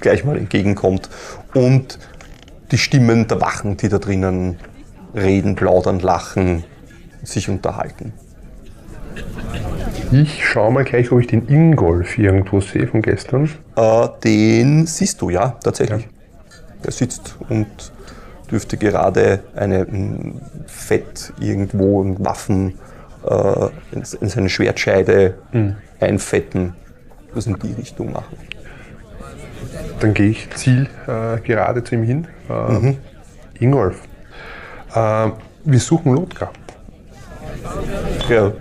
gleich 0.00 0.24
mal 0.24 0.38
entgegenkommt. 0.38 1.10
Und 1.54 1.98
die 2.72 2.78
Stimmen 2.78 3.28
der 3.28 3.40
Wachen, 3.42 3.76
die 3.76 3.88
da 3.88 3.98
drinnen 3.98 4.56
reden, 5.14 5.54
plaudern, 5.54 6.00
lachen, 6.00 6.64
sich 7.22 7.48
unterhalten. 7.50 8.14
Ich 10.10 10.44
schaue 10.44 10.72
mal 10.72 10.84
gleich, 10.84 11.12
ob 11.12 11.20
ich 11.20 11.26
den 11.26 11.46
Ingolf 11.48 12.18
irgendwo 12.18 12.60
sehe 12.60 12.88
von 12.88 13.02
gestern. 13.02 13.50
Äh, 13.76 14.08
den 14.24 14.86
siehst 14.86 15.20
du, 15.20 15.28
ja, 15.28 15.50
tatsächlich. 15.62 16.08
Er 16.82 16.92
sitzt 16.92 17.36
und 17.50 17.92
dürfte 18.50 18.76
gerade 18.76 19.40
eine 19.54 19.86
m, 19.86 20.40
Fett 20.66 21.32
irgendwo 21.40 22.02
in 22.02 22.24
Waffen 22.24 22.74
äh, 23.28 23.66
in, 23.92 24.02
in 24.20 24.28
seine 24.28 24.48
Schwertscheide 24.48 25.34
einfetten. 26.00 26.74
Das 27.34 27.46
in 27.46 27.58
die 27.58 27.72
Richtung 27.72 28.12
machen. 28.12 28.36
Dann 30.00 30.14
gehe 30.14 30.30
ich 30.30 30.48
Ziel 30.50 30.88
äh, 31.06 31.38
gerade 31.40 31.84
zu 31.84 31.94
ihm 31.94 32.02
hin. 32.02 32.26
Äh, 32.48 32.94
Ingolf, 33.60 34.00
äh, 34.94 35.30
wir 35.64 35.78
suchen 35.78 36.14
Lothar. 36.14 36.52
Er 38.30 38.54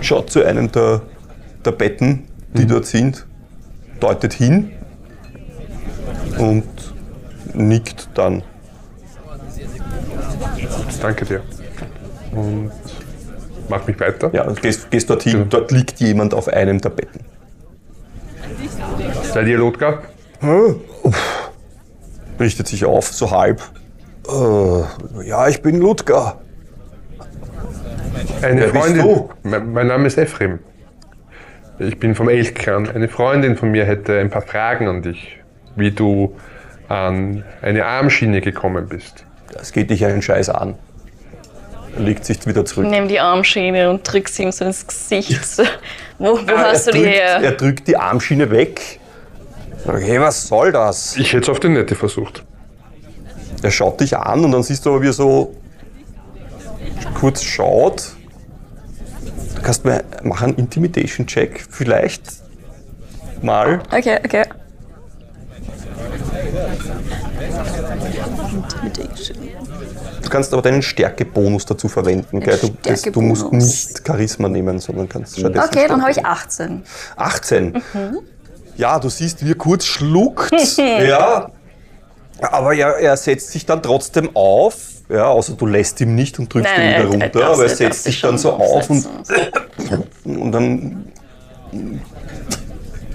schaut 0.00 0.30
zu 0.30 0.44
einem 0.44 0.72
der, 0.72 1.02
der 1.64 1.72
Betten, 1.72 2.24
die 2.54 2.66
dort 2.66 2.86
sind, 2.86 3.26
deutet 4.00 4.32
hin 4.32 4.72
und 6.38 6.64
nickt 7.54 8.08
dann. 8.14 8.42
Danke 11.02 11.24
dir. 11.24 11.42
Und 12.30 12.70
mach 13.68 13.86
mich 13.88 13.98
weiter. 13.98 14.30
Ja, 14.32 14.44
du 14.44 14.54
gehst, 14.54 14.88
gehst 14.90 15.10
dorthin, 15.10 15.48
dort 15.48 15.72
liegt 15.72 15.98
jemand 15.98 16.32
auf 16.32 16.46
einem 16.46 16.80
der 16.80 16.90
Betten. 16.90 17.20
Seid 19.24 19.48
ihr 19.48 19.58
Lothar? 19.58 20.02
Richtet 22.38 22.68
sich 22.68 22.84
auf, 22.84 23.08
so 23.08 23.32
halb. 23.32 23.60
Äh, 24.28 25.26
ja, 25.26 25.48
ich 25.48 25.60
bin 25.60 25.78
Ludger. 25.78 26.40
Eine 28.40 28.60
Wer 28.60 28.68
Freundin. 28.68 29.24
Mein, 29.42 29.72
mein 29.72 29.86
Name 29.88 30.06
ist 30.06 30.18
Ephraim. 30.18 30.60
Ich 31.80 31.98
bin 31.98 32.14
vom 32.14 32.28
Elchclan. 32.28 32.88
Eine 32.88 33.08
Freundin 33.08 33.56
von 33.56 33.72
mir 33.72 33.84
hätte 33.84 34.20
ein 34.20 34.30
paar 34.30 34.42
Fragen 34.42 34.86
an 34.86 35.02
dich, 35.02 35.38
wie 35.74 35.90
du 35.90 36.36
an 36.88 37.42
eine 37.60 37.86
Armschiene 37.86 38.40
gekommen 38.40 38.86
bist. 38.88 39.26
Das 39.52 39.72
geht 39.72 39.90
dich 39.90 40.04
einen 40.04 40.22
Scheiß 40.22 40.48
an. 40.48 40.76
Er 41.94 42.00
legt 42.00 42.24
sich 42.24 42.46
wieder 42.46 42.64
zurück. 42.64 42.86
Nimm 42.86 43.08
die 43.08 43.20
Armschiene 43.20 43.90
und 43.90 44.10
drückst 44.10 44.38
ihm 44.38 44.52
so 44.52 44.64
ins 44.64 44.86
Gesicht. 44.86 45.40
wo 46.18 46.38
wo 46.38 46.52
Ah, 46.54 46.70
hast 46.72 46.86
du 46.86 46.92
die 46.92 47.04
her? 47.04 47.40
Er 47.42 47.52
drückt 47.52 47.86
die 47.86 47.96
Armschiene 47.96 48.50
weg. 48.50 49.00
Okay, 49.86 50.20
was 50.20 50.46
soll 50.48 50.72
das? 50.72 51.16
Ich 51.16 51.32
hätte 51.32 51.42
es 51.42 51.48
auf 51.48 51.60
den 51.60 51.74
Nette 51.74 51.94
versucht. 51.94 52.44
Er 53.62 53.70
schaut 53.70 54.00
dich 54.00 54.16
an 54.16 54.44
und 54.44 54.52
dann 54.52 54.62
siehst 54.62 54.86
du 54.86 54.90
aber, 54.90 55.02
wie 55.02 55.08
er 55.08 55.12
so 55.12 55.54
kurz 57.14 57.42
schaut. 57.42 58.12
Du 59.56 59.62
kannst 59.62 59.84
mir 59.84 60.02
machen 60.22 60.48
einen 60.50 60.58
Intimidation-Check 60.58 61.64
vielleicht 61.70 62.22
mal. 63.42 63.80
Okay, 63.90 64.18
okay. 64.24 64.44
Kannst 70.32 70.52
aber 70.52 70.62
deinen 70.62 70.82
Stärkebonus 70.82 71.66
dazu 71.66 71.88
verwenden. 71.88 72.40
Gell? 72.40 72.58
Du, 72.58 72.70
das, 72.82 73.02
du 73.02 73.20
musst 73.20 73.52
nicht 73.52 74.04
Charisma 74.04 74.48
nehmen, 74.48 74.78
sondern 74.80 75.08
kannst 75.08 75.38
stattdessen 75.38 75.68
Okay, 75.68 75.86
dann 75.86 76.00
habe 76.00 76.10
ich 76.10 76.24
18. 76.24 76.82
18. 77.16 77.82
Ja, 78.76 78.98
du 78.98 79.08
siehst, 79.10 79.44
wie 79.44 79.50
er 79.52 79.54
kurz 79.56 79.84
schluckt. 79.84 80.50
ja. 80.78 81.50
Aber 82.40 82.74
er, 82.74 82.96
er 82.96 83.16
setzt 83.16 83.50
sich 83.52 83.66
dann 83.66 83.82
trotzdem 83.82 84.30
auf. 84.34 84.78
Ja, 85.08 85.26
außer 85.26 85.52
du 85.52 85.66
lässt 85.66 86.00
ihn 86.00 86.14
nicht 86.14 86.38
und 86.38 86.52
drückst 86.52 86.72
Nein, 86.76 86.80
ihn 86.80 86.92
er- 86.92 87.12
wieder 87.12 87.24
er 87.24 87.24
runter. 87.24 87.52
aber 87.52 87.62
er 87.64 87.68
setzt 87.68 88.04
sich 88.04 88.20
dann 88.22 88.38
so 88.38 88.52
auf 88.54 88.88
und, 88.88 89.06
und 90.24 90.52
dann 90.52 91.04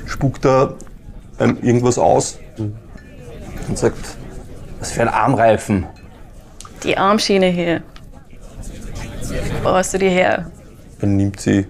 spuckt 0.05 0.45
er 0.45 0.76
ähm, 1.39 1.57
irgendwas 1.61 1.97
aus 1.97 2.38
und 3.68 3.78
sagt, 3.78 3.97
was 4.80 4.91
für 4.91 5.01
ein 5.01 5.09
Armreifen. 5.09 5.88
Die 6.84 6.97
Armschiene 6.97 7.47
hier. 7.47 7.82
Wo 9.63 9.69
hast 9.69 9.93
du 9.93 9.97
die 9.97 10.09
her? 10.09 10.49
Er 11.01 11.07
nimmt 11.07 11.39
sie. 11.39 11.65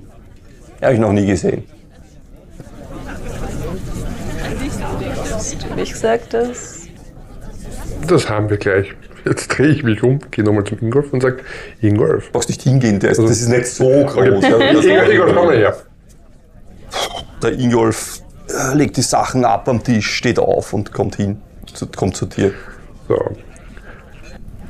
Habe 0.82 0.93
ich 0.93 0.99
noch 0.99 1.12
nie 1.12 1.26
gesehen. 1.26 1.64
Hast 5.34 5.64
du 5.64 5.76
nicht 5.76 5.93
gesagt, 5.93 6.34
dass. 6.34 6.88
Das 8.08 8.30
haben 8.30 8.49
wir 8.49 8.58
gleich. 8.58 8.93
Jetzt 9.26 9.47
drehe 9.47 9.68
ich 9.68 9.84
mich 9.84 10.03
um, 10.03 10.20
gehe 10.32 10.43
nochmal 10.45 10.64
zum 10.64 10.80
Ingolf 10.80 11.12
und 11.12 11.22
sage, 11.22 11.39
Ingolf. 11.82 12.28
Du 12.28 12.32
brauchst 12.34 12.49
nicht 12.49 12.62
hingehen, 12.62 12.99
der 12.99 13.12
ist, 13.12 13.18
das 13.18 13.32
ist 13.32 13.49
nicht 13.49 13.68
so 13.68 14.05
groß. 14.05 14.16
Okay. 14.18 14.49
Ja, 14.49 14.74
das 14.74 14.86
Ingolf, 14.86 15.10
Ingolf, 15.10 15.36
komm 15.36 15.45
mal 15.47 15.58
her. 15.58 15.78
Der 17.43 17.53
Ingolf 17.53 18.22
äh, 18.49 18.76
legt 18.76 18.95
die 18.97 19.01
Sachen 19.01 19.43
ab 19.43 19.68
am 19.68 19.84
Tisch, 19.84 20.10
steht 20.16 20.39
auf 20.39 20.74
und 20.74 20.93
kommt 20.93 21.16
hin, 21.16 21.41
zu, 21.74 21.88
kommt 21.88 22.16
zu 22.16 22.26
dir. 22.26 22.53
So. 23.08 23.18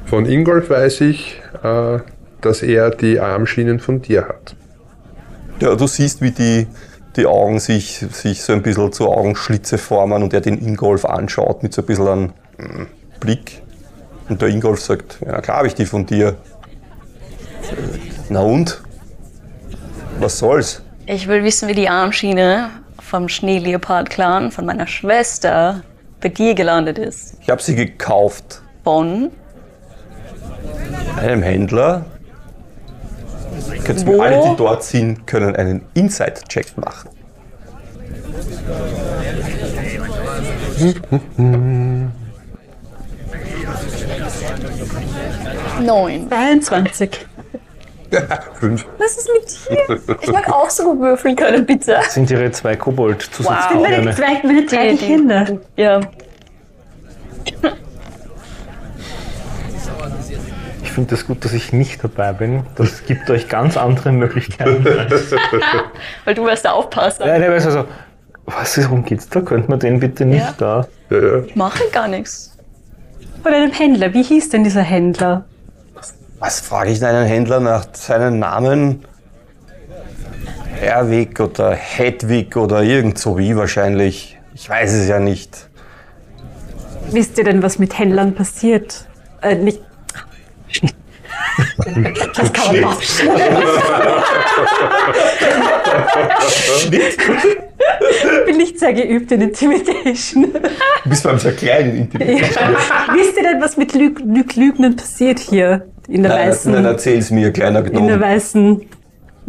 Von 0.08 0.26
Ingolf 0.26 0.70
weiß 0.70 1.02
ich, 1.02 1.42
äh, 1.64 2.00
dass 2.40 2.64
er 2.64 2.92
die 2.92 3.20
Armschienen 3.20 3.80
von 3.80 4.02
dir 4.02 4.28
hat. 4.28 4.56
Ja, 5.60 5.76
du 5.76 5.86
siehst, 5.86 6.22
wie 6.22 6.32
die, 6.32 6.68
die 7.18 7.26
Augen 7.26 7.60
sich, 7.60 8.06
sich 8.12 8.42
so 8.42 8.54
ein 8.54 8.62
bisschen 8.62 8.94
zu 8.94 9.10
Augenschlitze 9.10 9.78
formen 9.78 10.24
und 10.24 10.34
er 10.34 10.40
den 10.40 10.66
Ingolf 10.66 11.04
anschaut 11.04 11.62
mit 11.62 11.74
so 11.74 11.82
ein 11.82 11.86
bisschen 11.86 12.08
einem 12.08 12.34
mm, 12.58 12.88
Blick. 13.20 13.62
Und 14.30 14.42
der 14.42 14.48
Ingolf 14.48 14.80
sagt, 14.80 15.20
ja 15.26 15.42
klar 15.42 15.58
habe 15.58 15.68
ich 15.68 15.76
die 15.76 15.86
von 15.86 16.06
dir. 16.06 16.30
Äh, 16.30 16.36
Na 18.30 18.42
und? 18.42 18.82
Was 20.20 20.40
soll's? 20.40 20.82
Ich 21.06 21.28
will 21.28 21.44
wissen, 21.44 21.68
wie 21.68 21.74
die 21.74 21.90
Armschiene 21.90 22.70
vom 23.02 23.28
Schneeleopard-Clan 23.28 24.52
von 24.52 24.66
meiner 24.66 24.88
Schwester 24.88 25.82
bei 26.22 26.30
dir 26.30 26.56
gelandet 26.56 26.98
ist. 26.98 27.36
Ich 27.42 27.50
habe 27.50 27.62
sie 27.62 27.76
gekauft. 27.76 28.62
Von? 28.86 29.32
Einem 31.18 31.42
Händler. 31.44 32.06
Könnt 33.84 34.06
Wo? 34.06 34.12
mir 34.14 34.22
alle, 34.24 34.50
die 34.50 34.56
dort 34.56 34.84
sind, 34.84 35.26
können 35.26 35.56
einen 35.56 35.82
Inside-Check 35.94 36.78
machen. 36.78 37.10
Neun. 45.82 46.28
22. 46.30 47.26
Fünf. 48.60 48.86
Was 48.98 49.18
ist 49.18 49.30
mit 49.34 50.00
dir? 50.10 50.18
Ich 50.22 50.32
mag 50.32 50.48
auch 50.52 50.70
so 50.70 50.84
gut 50.94 51.00
würfeln 51.02 51.36
können, 51.36 51.66
bitte. 51.66 51.98
Sind 52.10 52.32
ihre 52.32 52.50
zwei 52.52 52.70
Meine, 52.70 52.78
Kobold-Zusatzgehirne. 52.80 54.16
zwei, 54.16 54.42
meine 54.44 54.66
drei 54.66 54.92
Die- 54.92 54.98
die- 54.98 55.06
Kinder. 55.06 55.46
Ja. 55.76 56.00
Ich 60.84 60.87
finde 60.98 61.14
es 61.14 61.20
das 61.20 61.28
gut, 61.28 61.46
dass 61.46 61.54
ich 61.54 61.74
nicht 61.74 62.04
dabei 62.04 62.34
bin. 62.34 62.64
Das 62.76 63.06
gibt 63.06 63.30
euch 63.30 63.48
ganz 63.48 63.78
andere 63.78 64.12
Möglichkeiten. 64.12 64.84
Weil 66.26 66.34
du 66.34 66.44
wärst 66.44 66.66
der 66.66 66.74
Aufpasser. 66.74 67.28
ja, 67.28 67.38
der 67.38 67.52
weiß 67.52 67.68
also, 67.68 67.86
was, 68.46 68.80
worum 68.80 69.06
geht's 69.06 69.30
da? 69.30 69.42
Könnte 69.42 69.70
man 69.70 69.78
den 69.78 70.00
bitte 70.00 70.26
nicht 70.26 70.42
Ja. 70.42 70.56
da? 70.58 70.88
Ja, 71.12 71.18
ja. 71.20 71.44
Ich 71.44 71.56
mache 71.56 71.84
gar 71.92 72.08
nichts. 72.08 72.58
Von 73.44 73.54
einem 73.54 73.72
Händler. 73.72 74.12
Wie 74.16 74.24
hieß 74.24 74.50
denn 74.50 74.64
dieser 74.64 74.82
Händler? 74.82 75.46
Was 76.40 76.62
frage 76.62 76.90
ich 76.90 77.06
einen 77.06 77.28
Händler 77.28 77.60
nach 77.60 77.86
seinem 77.94 78.40
Namen? 78.40 79.06
Herwig 80.80 81.40
oder 81.40 81.74
Hedwig 81.76 82.58
oder 82.58 82.82
irgend 82.82 83.20
so 83.20 83.38
wie 83.38 83.56
wahrscheinlich. 83.56 84.40
Ich 84.56 84.68
weiß 84.68 84.94
es 84.94 85.08
ja 85.08 85.20
nicht. 85.20 85.70
Wisst 87.12 87.38
ihr 87.38 87.44
denn, 87.44 87.62
was 87.62 87.78
mit 87.78 88.00
Händlern 88.00 88.34
passiert? 88.34 89.06
Äh, 89.44 89.54
nicht. 89.54 89.82
Das 92.36 92.54
kann 92.54 92.76
man 92.76 92.84
aufschneiden. 92.86 93.64
Ich 98.10 98.46
bin 98.46 98.58
nicht 98.58 98.80
sehr 98.80 98.94
geübt 98.94 99.32
in 99.32 99.42
Intimidation. 99.42 100.54
Du 101.04 101.10
bist 101.10 101.24
beim 101.24 101.40
sehr 101.40 101.54
kleinen 101.54 101.98
Intimidation. 101.98 102.76
Wisst 103.16 103.38
ihr 103.38 103.44
denn, 103.44 103.62
was 103.62 103.78
mit 103.78 103.94
Lüg 103.94 104.20
Lüg 104.20 104.56
Lügnen 104.56 104.96
passiert 104.96 105.40
hier 105.40 105.88
in 106.08 106.24
der 106.24 106.34
Nein, 106.34 106.50
weißen, 106.50 106.72
nein, 106.72 106.86
erzähl's 106.86 107.32
mir, 107.32 107.52
kleiner 107.52 107.80
in 107.80 107.86
der 107.86 107.94
Gnome. 107.94 108.20
weißen? 108.20 108.82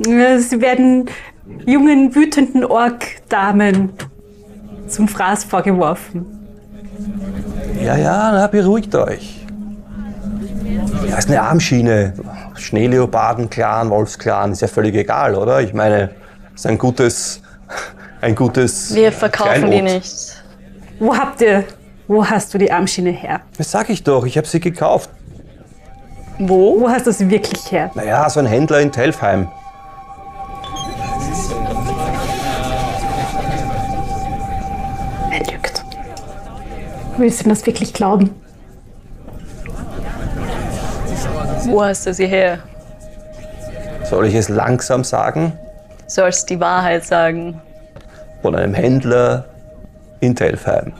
Ja, 0.06 0.38
Sie 0.38 0.60
werden 0.60 1.06
jungen, 1.66 2.14
wütenden 2.14 2.64
Ork-Damen 2.64 3.90
zum 4.88 5.08
Fraß 5.08 5.44
vorgeworfen. 5.44 6.26
Ja, 7.84 7.96
ja, 7.96 8.30
na, 8.32 8.46
beruhigt 8.48 8.94
euch. 8.94 9.37
Ja, 11.08 11.16
ist 11.16 11.28
eine 11.28 11.40
Armschiene. 11.40 12.12
Schneeleoparden, 12.54 13.48
Clan, 13.48 13.88
Wolfsklan, 13.90 14.52
ist 14.52 14.60
ja 14.62 14.68
völlig 14.68 14.94
egal, 14.94 15.34
oder? 15.34 15.60
Ich 15.60 15.72
meine, 15.72 16.10
ist 16.54 16.66
ein 16.66 16.76
gutes, 16.76 17.40
ein 18.20 18.34
gutes. 18.34 18.94
Wir 18.94 19.12
verkaufen 19.12 19.70
die 19.70 19.78
Kleinod. 19.78 19.84
nicht. 19.94 20.42
Wo 20.98 21.16
habt 21.16 21.40
ihr, 21.40 21.64
wo 22.06 22.24
hast 22.24 22.52
du 22.52 22.58
die 22.58 22.70
Armschiene 22.70 23.10
her? 23.10 23.40
Das 23.56 23.70
sag 23.70 23.88
ich 23.88 24.02
doch, 24.02 24.26
ich 24.26 24.36
habe 24.36 24.46
sie 24.46 24.60
gekauft. 24.60 25.10
Wo? 26.38 26.80
Wo 26.80 26.88
hast 26.88 27.06
du 27.06 27.12
sie 27.12 27.30
wirklich 27.30 27.70
her? 27.72 27.90
Naja, 27.94 28.28
so 28.28 28.40
ein 28.40 28.46
Händler 28.46 28.80
in 28.80 28.92
Telfheim. 28.92 29.48
Er 35.30 35.52
lügt. 35.52 35.84
Willst 37.16 37.44
du 37.44 37.48
das 37.48 37.66
wirklich 37.66 37.92
glauben? 37.92 38.30
Wo 41.68 41.82
hast 41.84 42.06
du 42.06 42.14
sie 42.14 42.26
her? 42.26 42.60
Soll 44.04 44.26
ich 44.26 44.34
es 44.34 44.48
langsam 44.48 45.04
sagen? 45.04 45.52
Sollst 46.06 46.48
die 46.48 46.58
Wahrheit 46.58 47.04
sagen. 47.04 47.60
Von 48.40 48.54
einem 48.54 48.72
Händler 48.72 49.44
in 50.20 50.34
Telfheim. 50.34 50.94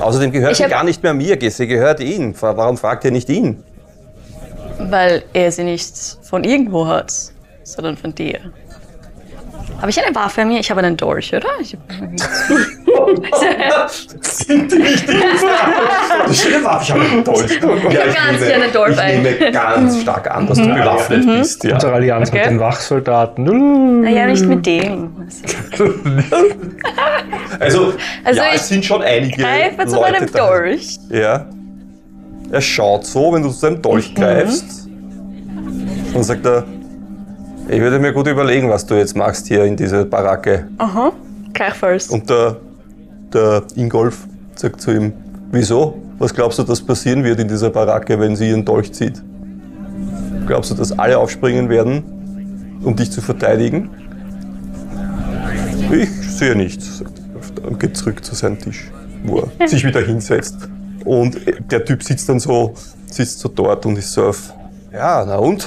Außerdem 0.00 0.32
gehört 0.32 0.56
sie 0.56 0.64
gar 0.64 0.82
nicht 0.82 1.02
mehr 1.02 1.14
mir, 1.14 1.38
sie 1.50 1.66
gehört 1.66 2.00
ihn. 2.00 2.34
Warum 2.40 2.76
fragt 2.76 3.04
ihr 3.04 3.12
nicht 3.12 3.28
ihn? 3.28 3.62
Weil 4.78 5.22
er 5.32 5.52
sie 5.52 5.64
nicht 5.64 5.94
von 6.22 6.42
irgendwo 6.42 6.86
hat, 6.86 7.12
sondern 7.62 7.96
von 7.96 8.14
dir. 8.14 8.40
Habe 9.78 9.90
ich 9.90 10.04
eine 10.04 10.14
Waffe 10.14 10.42
an 10.42 10.48
mir? 10.48 10.58
Ich 10.58 10.70
habe 10.70 10.80
einen 10.80 10.96
Dolch, 10.96 11.32
oder? 11.32 11.48
Ich, 11.60 11.76
Sind 14.22 14.72
die 14.72 14.76
nicht 14.78 15.08
die 15.08 16.34
Schöne 16.34 16.64
Waffe, 16.64 16.82
ich 16.84 16.90
habe 16.92 17.00
einen 17.02 17.24
Dolch. 17.24 17.50
Ja, 17.60 18.00
ich 18.08 18.14
ganz 18.14 18.40
nehme- 18.40 18.68
Dolch 18.72 18.96
Ich 18.96 19.22
nehme 19.38 19.52
ganz 19.52 20.00
stark 20.00 20.30
an, 20.30 20.46
dass 20.46 20.58
du 20.58 20.66
bewaffnet 20.66 21.26
bist. 21.26 21.64
Ja. 21.64 21.74
Unsere 21.74 21.92
Allianz 21.94 22.28
Okay. 22.30 22.38
mit 22.40 22.50
den 22.50 22.60
Wachsoldaten. 22.60 24.00
naja, 24.02 24.26
nicht 24.26 24.46
mit 24.46 24.64
dem. 24.66 25.10
Also, 27.58 27.92
Also 28.24 28.40
ja, 28.40 28.46
ich 28.50 28.54
es 28.56 28.68
sind 28.68 28.84
schon 28.84 29.02
einige 29.02 29.42
Greife 29.42 29.86
zu 29.86 29.96
Leute 29.96 30.12
meinem 30.12 30.32
da. 30.32 30.46
Dolch. 30.48 30.98
Ja. 31.10 31.46
Er 32.50 32.60
schaut 32.60 33.06
so, 33.06 33.32
wenn 33.32 33.42
du 33.42 33.50
zu 33.50 33.66
deinem 33.66 33.82
Dolch 33.82 34.14
greifst. 34.14 34.88
Und 36.14 36.22
sagt 36.24 36.44
er, 36.46 36.64
ich 37.68 37.80
würde 37.80 37.98
mir 37.98 38.12
gut 38.12 38.26
überlegen, 38.26 38.68
was 38.70 38.84
du 38.86 38.94
jetzt 38.94 39.16
machst 39.16 39.46
hier 39.46 39.64
in 39.64 39.76
dieser 39.76 40.04
Baracke. 40.04 40.66
Aha, 40.78 41.12
gleichfalls. 41.52 42.08
Und 42.08 42.28
der, 42.28 42.56
der 43.32 43.62
Ingolf 43.74 44.26
sagt 44.56 44.80
zu 44.80 44.92
ihm, 44.92 45.12
wieso? 45.50 46.00
Was 46.18 46.34
glaubst 46.34 46.58
du, 46.58 46.62
dass 46.62 46.82
passieren 46.82 47.24
wird 47.24 47.40
in 47.40 47.48
dieser 47.48 47.70
Baracke, 47.70 48.18
wenn 48.20 48.36
sie 48.36 48.50
ihren 48.50 48.64
Dolch 48.64 48.92
zieht? 48.92 49.22
Glaubst 50.46 50.70
du, 50.70 50.74
dass 50.74 50.96
alle 50.98 51.18
aufspringen 51.18 51.68
werden, 51.68 52.78
um 52.82 52.94
dich 52.94 53.10
zu 53.10 53.20
verteidigen? 53.20 53.90
Ich 55.90 56.10
sehe 56.36 56.54
nichts, 56.54 56.98
sagt 56.98 57.18
er 57.18 57.68
und 57.68 57.80
geht 57.80 57.96
zurück 57.96 58.24
zu 58.24 58.34
seinem 58.34 58.58
Tisch, 58.58 58.90
wo 59.24 59.48
er 59.58 59.68
sich 59.68 59.84
wieder 59.84 60.00
hinsetzt. 60.00 60.68
Und 61.04 61.36
der 61.70 61.84
Typ 61.84 62.02
sitzt 62.02 62.28
dann 62.28 62.38
so, 62.38 62.74
sitzt 63.06 63.40
so 63.40 63.48
dort 63.48 63.86
und 63.86 63.98
ist 63.98 64.12
so 64.12 64.26
auf, 64.26 64.52
ja, 64.92 65.24
na 65.26 65.36
und? 65.36 65.66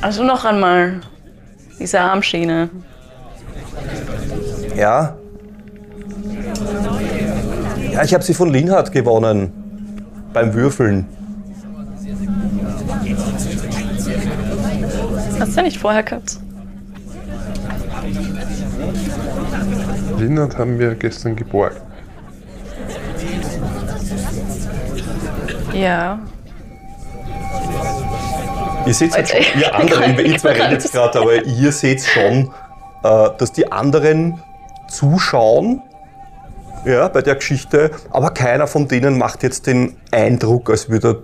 Also 0.00 0.24
noch 0.24 0.44
einmal. 0.44 1.00
Diese 1.78 2.00
Armschiene. 2.00 2.68
Ja. 4.76 5.16
Ja, 7.92 8.04
ich 8.04 8.14
habe 8.14 8.22
sie 8.22 8.34
von 8.34 8.50
Linhard 8.52 8.92
gewonnen. 8.92 9.52
Beim 10.32 10.54
Würfeln. 10.54 11.06
Hast 15.40 15.56
du 15.56 15.62
nicht 15.62 15.78
vorher 15.78 16.02
gehabt? 16.02 16.38
Lindert 20.18 20.56
haben 20.58 20.78
wir 20.78 20.94
gestern 20.94 21.34
geborgen. 21.34 21.76
Ja. 25.72 26.18
Ihr 28.86 28.94
seht 28.94 29.16
Also, 29.16 29.34
schon, 29.34 29.60
ihr 29.60 29.74
anderen, 29.74 30.18
ihr 30.24 30.38
zwei 30.38 30.52
redet 30.52 30.72
jetzt 30.72 30.92
gerade, 30.92 31.20
aber 31.20 31.44
ihr 31.44 31.72
seht 31.72 32.02
schon, 32.02 32.50
äh, 33.02 33.30
dass 33.38 33.52
die 33.52 33.70
anderen 33.70 34.40
zuschauen 34.88 35.82
ja, 36.84 37.08
bei 37.08 37.22
der 37.22 37.36
Geschichte, 37.36 37.90
aber 38.10 38.30
keiner 38.30 38.66
von 38.66 38.88
denen 38.88 39.18
macht 39.18 39.42
jetzt 39.42 39.66
den 39.66 39.96
Eindruck, 40.10 40.70
als 40.70 40.88
würde 40.88 41.08
er 41.08 41.16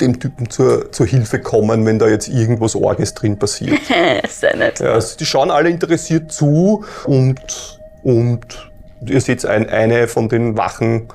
dem 0.00 0.18
Typen 0.18 0.50
zur, 0.50 0.90
zur 0.90 1.06
Hilfe 1.06 1.38
kommen, 1.38 1.86
wenn 1.86 1.98
da 1.98 2.08
jetzt 2.08 2.28
irgendwas 2.28 2.74
Orges 2.74 3.14
drin 3.14 3.38
passiert. 3.38 3.80
Sehr 4.28 4.56
nett. 4.56 4.80
Ja, 4.80 4.92
also 4.92 5.16
die 5.16 5.26
schauen 5.26 5.50
alle 5.50 5.70
interessiert 5.70 6.32
zu 6.32 6.84
und, 7.04 7.78
und 8.02 8.72
ihr 9.06 9.20
seht 9.20 9.46
ein, 9.46 9.68
eine 9.68 10.08
von 10.08 10.28
den 10.28 10.56
Wachen, 10.56 11.08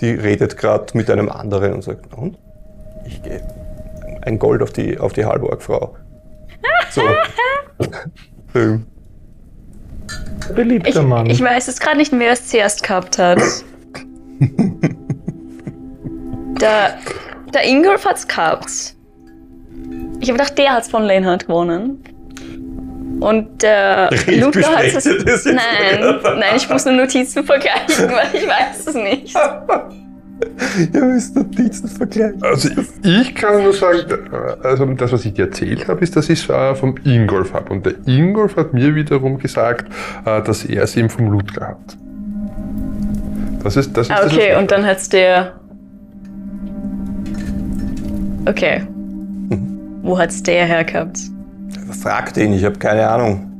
die 0.00 0.10
redet 0.10 0.58
gerade 0.58 0.86
mit 0.96 1.10
einem 1.10 1.30
anderen 1.30 1.72
und 1.72 1.82
sagt, 1.82 2.06
"Na 2.10 2.18
und? 2.18 2.38
Ich 3.06 3.22
gehe 3.22 3.40
ein 4.22 4.38
Gold 4.38 4.62
auf 4.62 4.72
die, 4.72 4.98
auf 4.98 5.12
die 5.12 5.24
Halborg-Frau. 5.24 5.94
So. 6.90 7.02
Beliebter 10.54 10.88
Ich, 10.88 11.02
Mann. 11.02 11.26
ich 11.26 11.42
weiß 11.42 11.66
jetzt 11.66 11.80
gerade 11.80 11.98
nicht, 11.98 12.12
wer 12.12 12.32
es 12.32 12.48
zuerst 12.48 12.82
gehabt 12.82 13.18
hat. 13.18 13.38
der, 16.60 16.98
der 17.52 17.68
Ingolf 17.68 18.04
hat's 18.04 18.26
gehabt. 18.26 18.94
Ich 20.20 20.28
habe 20.28 20.38
gedacht, 20.38 20.56
der 20.58 20.72
hat's 20.72 20.88
von 20.88 21.04
Lenhard 21.04 21.46
gewonnen. 21.46 22.02
Und 23.20 23.62
der 23.62 24.10
hat's. 24.26 24.50
bespreche 24.50 24.94
das 24.94 25.04
jetzt 25.04 25.46
Nein, 25.46 25.58
nein, 26.22 26.56
ich 26.56 26.68
muss 26.68 26.84
nur 26.84 26.94
Notizen 26.94 27.44
vergleichen, 27.44 28.10
weil 28.10 28.28
ich 28.34 28.46
weiß 28.46 28.86
es 28.86 28.94
nicht. 28.94 29.36
Ihr 30.92 31.04
müsst 31.04 31.34
Notizen 31.36 31.88
vergleichen. 31.88 32.42
Also 32.42 32.68
ich 33.02 33.34
kann 33.34 33.62
nur 33.62 33.72
sagen, 33.72 34.04
also 34.62 34.84
das, 34.86 35.12
was 35.12 35.24
ich 35.24 35.34
dir 35.34 35.46
erzählt 35.46 35.88
habe, 35.88 36.02
ist, 36.02 36.14
dass 36.16 36.28
ich 36.28 36.40
es 36.42 36.50
äh, 36.50 36.74
vom 36.74 36.94
Ingolf 37.04 37.52
habe. 37.54 37.72
Und 37.72 37.86
der 37.86 37.94
Ingolf 38.06 38.56
hat 38.56 38.74
mir 38.74 38.94
wiederum 38.94 39.38
gesagt, 39.38 39.86
äh, 40.24 40.42
dass 40.42 40.64
er 40.64 40.82
es 40.82 40.96
eben 40.96 41.08
vom 41.08 41.30
Ludger 41.30 41.68
hat. 41.68 41.96
Das 43.62 43.76
ist 43.76 43.96
das. 43.96 44.06
Ist 44.08 44.12
Ah, 44.12 44.22
das 44.24 44.32
okay, 44.32 44.50
was- 44.52 44.60
und 44.60 44.70
dann 44.70 44.84
hat's 44.86 45.08
der. 45.08 45.54
Okay. 48.44 48.82
Wo 50.02 50.18
hat's 50.18 50.42
der 50.42 50.66
hergehabt? 50.66 51.18
Fragt 52.00 52.36
ihn, 52.36 52.52
ich 52.52 52.64
habe 52.64 52.78
keine 52.78 53.08
Ahnung. 53.08 53.50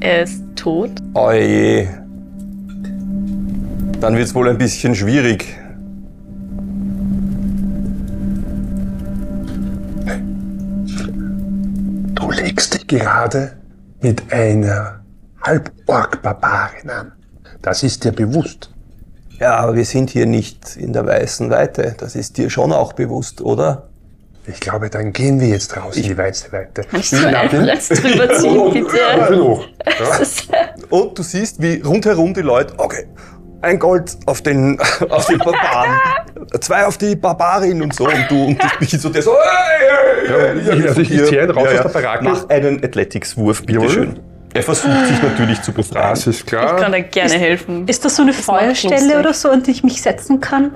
Er 0.00 0.22
ist 0.22 0.42
tot. 0.56 0.90
Oje. 1.14 1.88
Dann 4.00 4.14
wird 4.16 4.26
es 4.26 4.34
wohl 4.34 4.48
ein 4.48 4.56
bisschen 4.58 4.94
schwierig. 4.94 5.58
Gerade 12.88 13.52
mit 14.00 14.32
einer 14.32 15.00
Halborg-Barbarin 15.42 16.90
an. 16.90 17.12
Das 17.62 17.82
ist 17.82 18.04
dir 18.04 18.12
bewusst. 18.12 18.70
Ja, 19.38 19.56
aber 19.56 19.74
wir 19.74 19.84
sind 19.84 20.10
hier 20.10 20.26
nicht 20.26 20.76
in 20.76 20.92
der 20.92 21.06
weißen 21.06 21.50
Weite. 21.50 21.94
Das 21.98 22.14
ist 22.16 22.36
dir 22.38 22.48
schon 22.50 22.72
auch 22.72 22.92
bewusst, 22.94 23.40
oder? 23.42 23.88
Ich 24.46 24.60
glaube, 24.60 24.88
dann 24.88 25.12
gehen 25.12 25.40
wir 25.40 25.48
jetzt 25.48 25.76
raus 25.76 25.96
in 25.96 26.04
die 26.04 26.16
weiße 26.16 26.52
Weite. 26.52 26.82
Kannst 26.88 27.12
du 27.12 27.16
jetzt 27.16 27.90
drüber 27.90 28.30
ziehen, 28.38 28.72
bitte? 28.72 28.96
Öffne 29.18 29.42
hoch. 29.42 29.64
Ja. 29.98 30.16
Ist- 30.18 30.48
Und 30.88 31.18
du 31.18 31.22
siehst, 31.22 31.60
wie 31.60 31.80
rundherum 31.80 32.32
die 32.32 32.42
Leute, 32.42 32.74
okay, 32.78 33.06
ein 33.62 33.78
Gold 33.78 34.16
auf 34.26 34.42
den, 34.42 34.78
auf 35.10 35.26
den 35.26 35.38
Barbaren, 35.38 35.96
zwei 36.60 36.86
auf 36.86 36.98
die 36.98 37.16
Barbarin 37.16 37.82
und 37.82 37.94
so. 37.94 38.04
Und 38.06 38.24
du 38.28 38.44
und 38.46 38.62
das 38.62 38.72
bist 38.78 39.00
so 39.00 39.08
der 39.08 39.22
so, 39.22 39.32
hey, 39.32 39.88
hey, 40.28 40.28
hey, 40.28 40.66
Ja, 40.68 40.74
ich- 40.74 40.88
also 40.88 41.00
ich- 41.00 41.10
ich 41.10 41.24
ziehe 41.26 41.44
ihn 41.44 41.50
raus 41.50 41.68
aus 41.68 41.92
der 41.92 42.00
Baracke. 42.00 42.24
Mach 42.24 42.48
einen 42.48 42.84
Athletics-Wurf, 42.84 43.64
bitteschön. 43.64 44.18
Er 44.54 44.62
versucht 44.62 45.06
sich 45.08 45.22
natürlich 45.22 45.60
zu 45.60 45.70
befreien. 45.72 46.10
Das 46.10 46.26
ist 46.26 46.40
Ich 46.40 46.46
klar. 46.46 46.76
kann 46.76 46.90
da 46.92 47.00
gerne 47.00 47.34
helfen. 47.34 47.86
Ist 47.86 48.04
das 48.06 48.16
so 48.16 48.22
eine 48.22 48.32
Feuerstelle 48.32 49.18
oder 49.18 49.34
so, 49.34 49.50
an 49.50 49.62
die 49.62 49.70
ich 49.70 49.84
mich 49.84 50.00
setzen 50.00 50.40
kann? 50.40 50.70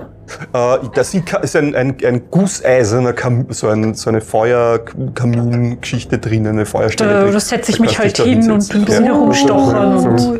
Äh, 0.53 0.77
das 0.93 1.13
ist 1.13 1.55
ein, 1.55 1.75
ein, 1.75 1.95
ein 2.05 2.21
gusseiserner, 2.29 3.13
Kam 3.13 3.45
so, 3.49 3.67
ein, 3.67 3.93
so 3.93 4.09
eine 4.09 4.21
Feuerkamin-Geschichte 4.21 6.17
drinnen, 6.17 6.53
eine 6.53 6.65
Feuerstelle. 6.65 7.13
Da, 7.13 7.21
drin. 7.23 7.33
da 7.33 7.39
setze 7.39 7.71
ich 7.71 7.77
Da 7.77 7.83
mich 7.83 7.99
halt 7.99 8.17
du 8.19 8.23
hin 8.23 8.51
und 8.51 8.73
ein 8.73 8.85
bisschen 8.85 9.05
Ja. 9.05 9.13
herumstochern. 9.13 10.39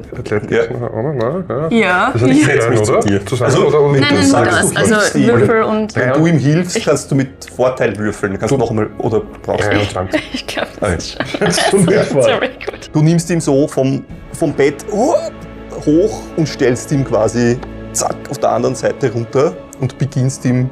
Ja. 1.70 2.14
Ich 2.26 2.46
setz 2.46 2.64
sein, 2.64 2.70
mich 2.72 2.84
zu 2.84 3.00
dir. 3.00 3.26
Zusammen 3.26 3.52
Also, 3.52 3.68
oder? 3.68 3.82
Nein, 4.00 4.10
du 4.10 4.16
nein, 4.16 4.24
sagst, 4.26 4.58
das. 4.58 4.72
du 4.72 4.78
Also. 4.80 5.28
Würfel 5.28 5.64
und. 5.64 5.96
Wenn 5.96 6.14
du 6.14 6.26
ihm 6.28 6.38
hilfst, 6.38 6.84
kannst 6.84 7.12
du 7.12 7.16
mit 7.16 7.30
Vorteil 7.56 7.98
würfeln. 7.98 8.34
Du 8.34 8.40
kannst 8.40 8.58
nochmal 8.58 8.90
oder 8.98 9.22
brauchst 9.42 9.72
du 9.72 9.78
nicht. 9.78 9.96
23. 9.96 10.22
Ich 10.34 10.48
glaube, 10.48 10.70
das 10.80 11.18
ist 11.18 11.70
schon. 11.70 11.86
Sorry, 12.22 12.50
gut. 12.66 12.90
Du 12.94 13.02
nimmst 13.02 13.30
ihn 13.30 13.42
so 13.42 13.68
vom, 13.68 14.04
vom 14.34 14.54
Bett 14.54 14.86
hoch 14.92 16.22
und 16.38 16.48
stellst 16.48 16.92
ihm 16.92 17.04
quasi 17.06 17.58
zack 17.94 18.16
auf 18.30 18.38
der 18.38 18.52
anderen 18.52 18.76
Seite 18.76 19.12
runter 19.12 19.54
und 19.82 19.98
beginnst 19.98 20.46
ihm. 20.46 20.70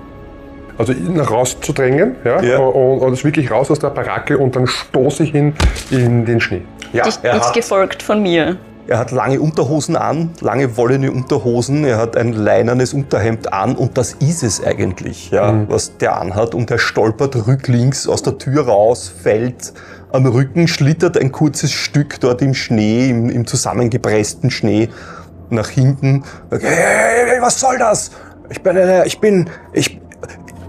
Also 0.78 0.94
ihn 0.94 1.20
rauszudrängen, 1.20 2.16
ja, 2.24 2.42
Ja. 2.42 2.58
Und, 2.60 3.00
und 3.00 3.12
ist 3.14 3.26
wirklich 3.26 3.52
raus 3.52 3.70
aus 3.70 3.80
der 3.80 3.90
Baracke 3.90 4.38
und 4.38 4.56
dann 4.56 4.66
stoße 4.66 5.24
ich 5.24 5.34
ihn 5.36 5.54
in 5.92 6.26
den 6.26 6.40
Schnee. 6.40 6.62
Ja, 6.94 7.04
Dich 7.04 7.16
er 7.22 7.34
hat, 7.34 7.54
gefolgt 7.54 8.02
von 8.02 8.24
mir. 8.24 8.56
er 8.88 8.98
hat 8.98 9.12
lange 9.12 9.42
Unterhosen 9.42 9.98
an, 9.98 10.32
lange 10.40 10.78
wollene 10.78 11.12
Unterhosen, 11.12 11.84
er 11.84 11.98
hat 11.98 12.16
ein 12.16 12.32
leinernes 12.32 12.94
Unterhemd 12.94 13.52
an 13.52 13.76
und 13.76 13.98
das 13.98 14.14
ist 14.14 14.42
es 14.42 14.64
eigentlich, 14.64 15.32
ja, 15.32 15.66
was 15.68 15.98
der 15.98 16.18
anhat. 16.20 16.56
Und 16.56 16.72
er 16.72 16.80
stolpert 16.80 17.46
rücklings 17.46 18.08
aus 18.08 18.24
der 18.24 18.38
Tür 18.38 18.66
raus, 18.66 19.12
fällt 19.22 19.74
am 20.14 20.26
Rücken, 20.26 20.68
schlittert 20.70 21.18
ein 21.18 21.32
kurzes 21.34 21.72
Stück 21.72 22.20
dort 22.22 22.42
im 22.42 22.54
Schnee, 22.54 23.10
im, 23.10 23.30
im 23.30 23.46
zusammengepressten 23.46 24.50
Schnee 24.50 24.90
nach 25.52 25.70
hinten. 25.70 26.24
Hey, 26.50 26.60
hey, 26.62 27.26
hey, 27.28 27.42
was 27.42 27.60
soll 27.60 27.78
das? 27.78 28.12
Ich 28.50 28.62
bin 28.62 28.78
eine, 28.78 29.06
ich 29.06 29.20
bin, 29.20 29.50
ich, 29.74 30.00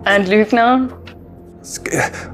Ein 0.05 0.27
Lügner. 0.27 0.89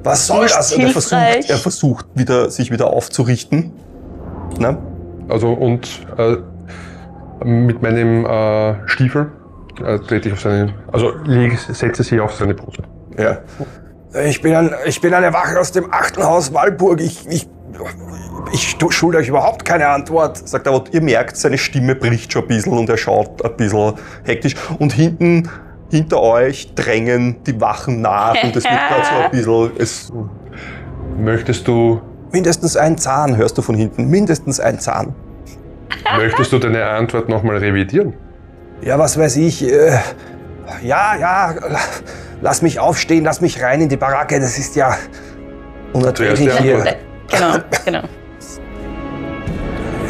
was 0.02 0.26
soll 0.26 0.42
Nicht 0.44 0.56
das? 0.56 0.72
Und 0.72 0.82
er 0.82 0.90
versucht, 0.90 1.50
er 1.50 1.56
versucht 1.56 2.06
wieder, 2.14 2.50
sich 2.50 2.70
wieder 2.70 2.88
aufzurichten. 2.88 3.72
Ne? 4.58 4.78
Also 5.28 5.52
und 5.52 6.06
äh, 6.16 6.36
mit 7.44 7.82
meinem 7.82 8.24
äh, 8.24 8.88
Stiefel 8.88 9.32
äh, 9.84 9.98
trete 9.98 10.28
ich 10.28 10.34
auf 10.34 10.40
seine, 10.40 10.74
also 10.92 11.12
leg, 11.24 11.58
setze 11.58 12.02
sie 12.02 12.20
auf 12.20 12.34
seine 12.34 12.54
Brust. 12.54 12.78
Ja. 13.18 13.38
Ich 14.24 14.40
bin, 14.40 14.54
ein, 14.54 14.70
ich 14.86 15.00
bin 15.00 15.12
eine 15.12 15.32
Wache 15.32 15.58
aus 15.60 15.72
dem 15.72 15.92
achten 15.92 16.22
Haus 16.22 16.54
Walburg. 16.54 17.00
Ich, 17.00 17.26
ich, 17.28 17.48
ich 18.56 18.76
schulde 18.90 19.18
euch 19.18 19.28
überhaupt 19.28 19.64
keine 19.64 19.88
Antwort. 19.88 20.48
Sagt 20.48 20.66
er, 20.66 20.74
aber 20.74 20.84
ihr 20.92 21.02
merkt, 21.02 21.36
seine 21.36 21.58
Stimme 21.58 21.94
bricht 21.94 22.32
schon 22.32 22.42
ein 22.42 22.48
bisschen 22.48 22.72
und 22.72 22.88
er 22.88 22.96
schaut 22.96 23.44
ein 23.44 23.56
bisschen 23.56 23.94
hektisch. 24.24 24.54
Und 24.78 24.92
hinten, 24.92 25.48
hinter 25.90 26.20
euch 26.20 26.74
drängen 26.74 27.42
die 27.44 27.60
Wachen 27.60 28.00
nach 28.00 28.42
und 28.42 28.56
es 28.56 28.64
wird 28.64 28.74
gerade 28.88 29.04
so 29.04 29.14
ein 29.14 29.30
bisschen, 29.30 29.70
es, 29.78 30.12
Möchtest 31.18 31.66
du, 31.66 32.02
mindestens 32.32 32.76
ein 32.76 32.98
Zahn 32.98 33.36
hörst 33.36 33.56
du 33.56 33.62
von 33.62 33.74
hinten, 33.74 34.08
mindestens 34.08 34.60
ein 34.60 34.78
Zahn. 34.78 35.14
möchtest 36.18 36.52
du 36.52 36.58
deine 36.58 36.84
Antwort 36.84 37.28
nochmal 37.28 37.56
revidieren? 37.56 38.14
Ja, 38.82 38.98
was 38.98 39.18
weiß 39.18 39.36
ich. 39.36 39.64
Äh, 39.64 39.98
ja, 40.82 41.16
ja, 41.16 41.54
lass 42.42 42.60
mich 42.60 42.78
aufstehen, 42.78 43.24
lass 43.24 43.40
mich 43.40 43.62
rein 43.62 43.80
in 43.80 43.88
die 43.88 43.96
Baracke. 43.96 44.38
Das 44.38 44.58
ist 44.58 44.76
ja 44.76 44.96
unerträglich 45.92 46.52
hier. 46.58 46.96
Genau, 47.28 47.54
genau. 47.84 48.02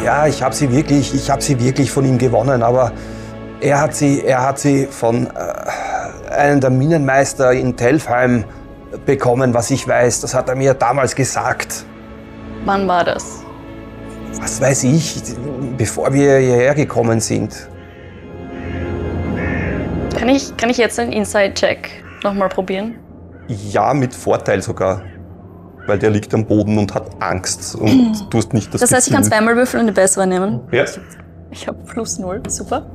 Ja, 0.06 0.24
ich 0.28 0.40
habe 0.40 0.54
sie 0.54 0.70
wirklich, 0.70 1.12
ich 1.12 1.28
habe 1.28 1.42
sie 1.42 1.58
wirklich 1.58 1.90
von 1.90 2.04
ihm 2.04 2.16
gewonnen, 2.16 2.62
aber 2.62 2.92
er 3.60 3.80
hat 3.80 3.92
sie, 3.92 4.22
er 4.22 4.40
hat 4.40 4.56
sie 4.60 4.86
von 4.86 5.26
äh, 5.26 6.32
einem 6.32 6.60
der 6.60 6.70
Minenmeister 6.70 7.50
in 7.50 7.76
Telfheim 7.76 8.44
bekommen, 9.04 9.52
was 9.52 9.72
ich 9.72 9.88
weiß. 9.88 10.20
Das 10.20 10.32
hat 10.32 10.48
er 10.48 10.54
mir 10.54 10.74
damals 10.74 11.16
gesagt. 11.16 11.84
Wann 12.64 12.86
war 12.86 13.02
das? 13.02 13.42
Was 14.40 14.60
weiß 14.60 14.84
ich, 14.84 15.20
bevor 15.76 16.12
wir 16.12 16.38
hierher 16.38 16.76
gekommen 16.76 17.18
sind. 17.18 17.68
Kann 20.16 20.28
ich, 20.28 20.56
kann 20.56 20.70
ich 20.70 20.76
jetzt 20.76 21.00
einen 21.00 21.10
Inside-Check 21.10 22.04
nochmal 22.22 22.48
probieren? 22.48 22.94
Ja, 23.48 23.92
mit 23.92 24.14
Vorteil 24.14 24.62
sogar. 24.62 25.02
Weil 25.86 25.98
der 25.98 26.10
liegt 26.10 26.32
am 26.34 26.44
Boden 26.46 26.78
und 26.78 26.94
hat 26.94 27.10
Angst 27.20 27.74
und 27.76 28.26
du 28.30 28.38
hast 28.38 28.52
nicht 28.52 28.72
das 28.74 28.80
Das 28.80 28.92
heißt, 28.92 29.08
ich 29.08 29.12
kann 29.14 29.22
zweimal 29.24 29.56
würfeln 29.56 29.80
und 29.82 29.86
eine 29.88 29.92
bessere 29.94 30.26
nehmen. 30.26 30.60
Ja. 30.72 30.84
Ich 31.50 31.66
habe 31.68 31.78
plus 31.86 32.18
null, 32.18 32.42
super. 32.48 32.86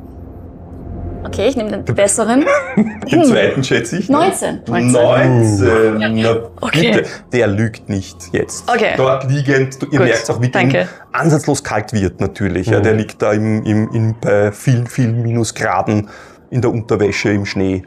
Okay, 1.23 1.47
ich 1.49 1.55
nehme 1.55 1.69
den 1.83 1.95
besseren. 1.95 2.43
Den 3.11 3.23
zweiten 3.25 3.63
schätze 3.63 3.99
ich. 3.99 4.09
ne? 4.09 4.17
19. 4.17 4.61
19. 4.67 4.91
19. 4.91 6.21
Na, 6.23 6.35
Okay. 6.61 6.93
bitte. 6.93 7.09
Der 7.31 7.45
lügt 7.47 7.89
nicht 7.89 8.17
jetzt. 8.31 8.67
Okay. 8.67 8.93
Dort 8.97 9.29
liegend, 9.29 9.79
du, 9.81 9.85
ihr 9.85 9.99
Gut, 9.99 10.07
merkt 10.07 10.29
auch, 10.31 10.41
wie 10.41 10.47
dem 10.47 10.51
danke. 10.51 10.87
ansatzlos 11.11 11.63
kalt 11.63 11.93
wird 11.93 12.19
natürlich. 12.19 12.67
Ja, 12.67 12.79
der 12.79 12.93
liegt 12.93 13.21
da 13.21 13.33
im, 13.33 13.63
im, 13.63 13.89
im, 13.93 14.15
bei 14.19 14.51
vielen, 14.51 14.87
vielen 14.87 15.21
Minusgraden 15.21 16.09
in 16.49 16.61
der 16.61 16.71
Unterwäsche 16.71 17.29
im 17.29 17.45
Schnee. 17.45 17.83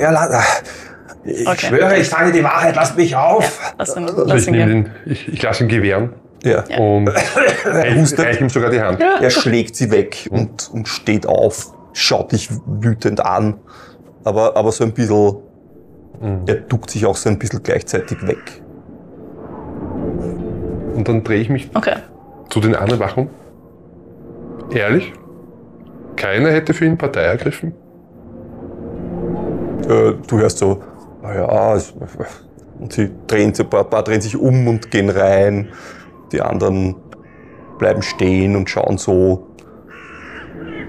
Ja, 0.00 0.10
la, 0.12 0.42
ich 1.24 1.46
Okay. 1.46 1.66
schwöre, 1.66 1.98
ich 1.98 2.08
sage 2.08 2.32
die 2.32 2.42
Wahrheit, 2.42 2.76
lasst 2.76 2.96
mich 2.96 3.14
auf. 3.16 3.74
Lass 3.78 3.96
ihn, 3.96 4.04
Also 4.04 4.24
lass 4.24 4.42
ich 4.42 4.48
ihn 4.48 4.52
nehme 4.54 4.72
gehen. 4.72 4.84
den, 5.04 5.12
ich, 5.12 5.28
ich 5.32 5.42
lasse 5.42 5.64
ihn 5.64 5.68
gewähren 5.68 6.14
Ja. 6.44 6.64
und 6.78 7.08
Er 7.64 7.94
hustet. 8.00 8.24
reich 8.26 8.40
ihm 8.40 8.48
sogar 8.48 8.70
die 8.70 8.80
Hand. 8.80 9.00
Er 9.00 9.30
schlägt 9.30 9.76
sie 9.76 9.90
weg 9.90 10.28
und, 10.30 10.70
und 10.72 10.88
steht 10.88 11.26
auf, 11.26 11.72
schaut 11.92 12.32
dich 12.32 12.48
wütend 12.66 13.24
an, 13.24 13.56
aber, 14.24 14.56
aber 14.56 14.72
so 14.72 14.84
ein 14.84 14.92
bisschen, 14.92 15.36
er 16.46 16.54
duckt 16.56 16.90
sich 16.90 17.04
auch 17.06 17.16
so 17.16 17.28
ein 17.28 17.38
bisschen 17.38 17.62
gleichzeitig 17.62 18.26
weg. 18.26 18.62
Und 20.94 21.08
dann 21.08 21.22
drehe 21.24 21.40
ich 21.40 21.48
mich 21.50 21.70
Okay. 21.74 21.96
zu 22.50 22.60
den 22.60 22.74
anderen 22.74 23.00
Wachen. 23.00 23.28
Ehrlich? 24.72 25.12
Keiner 26.16 26.50
hätte 26.50 26.74
für 26.74 26.84
ihn 26.84 26.98
Partei 26.98 27.22
ergriffen? 27.22 27.72
Äh, 29.88 30.12
du 30.26 30.38
hörst 30.38 30.58
so, 30.58 30.82
naja, 31.22 31.74
es- 31.74 31.94
und 32.78 32.92
sie 32.92 33.10
drehen 33.26 33.52
sich, 33.54 33.66
ein 33.66 33.70
paar, 33.70 33.84
paar 33.84 34.02
drehen 34.02 34.20
sich 34.20 34.36
um 34.36 34.66
und 34.66 34.90
gehen 34.90 35.10
rein, 35.10 35.68
die 36.32 36.40
anderen 36.40 36.96
bleiben 37.78 38.02
stehen 38.02 38.56
und 38.56 38.70
schauen 38.70 38.96
so. 38.98 39.46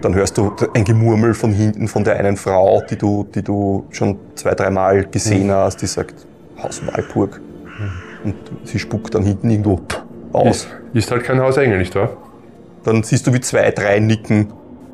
Dann 0.01 0.15
hörst 0.15 0.37
du 0.37 0.53
ein 0.73 0.83
Gemurmel 0.83 1.33
von 1.33 1.51
hinten 1.51 1.87
von 1.87 2.03
der 2.03 2.17
einen 2.17 2.37
Frau, 2.37 2.81
die 2.89 2.97
du, 2.97 3.27
die 3.35 3.43
du 3.43 3.85
schon 3.91 4.17
zwei, 4.35 4.55
dreimal 4.55 5.05
gesehen 5.05 5.51
hast, 5.51 5.81
die 5.81 5.85
sagt, 5.85 6.25
Haus 6.61 6.81
Walpurg. 6.87 7.39
Und 8.23 8.35
sie 8.63 8.79
spuckt 8.79 9.13
dann 9.13 9.23
hinten 9.23 9.49
irgendwo 9.49 9.81
aus. 10.33 10.65
Ist, 10.65 10.69
ist 10.93 11.11
halt 11.11 11.23
kein 11.23 11.39
Hausengel, 11.39 11.77
nicht 11.77 11.95
wahr? 11.95 12.09
Dann 12.83 13.03
siehst 13.03 13.27
du, 13.27 13.33
wie 13.33 13.41
zwei, 13.41 13.69
drei 13.71 13.99
nicken. 13.99 14.51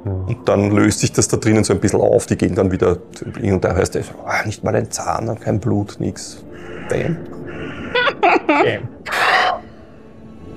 Und 0.08 0.48
dann 0.48 0.72
löst 0.72 1.00
sich 1.00 1.12
das 1.12 1.28
da 1.28 1.38
drinnen 1.38 1.64
so 1.64 1.74
ein 1.74 1.80
bisschen 1.80 2.02
auf. 2.02 2.26
Die 2.26 2.38
gehen 2.38 2.56
dann 2.56 2.72
wieder. 2.72 2.98
Und 3.42 3.64
da 3.64 3.74
hörst 3.74 3.96
du, 3.96 4.00
ah, 4.26 4.46
nicht 4.46 4.64
mal 4.64 4.76
ein 4.76 4.90
Zahn, 4.92 5.40
kein 5.40 5.60
Blut, 5.60 5.98
nix. 6.00 6.44
Bam. 6.90 7.18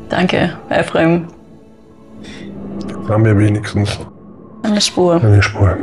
Danke, 0.09 0.57
Ephraim. 0.69 1.27
Haben 3.09 3.25
wir 3.25 3.39
wenigstens 3.39 3.99
Eine 4.63 4.81
Spur. 4.81 5.23
eine 5.23 5.43
Spur. 5.43 5.77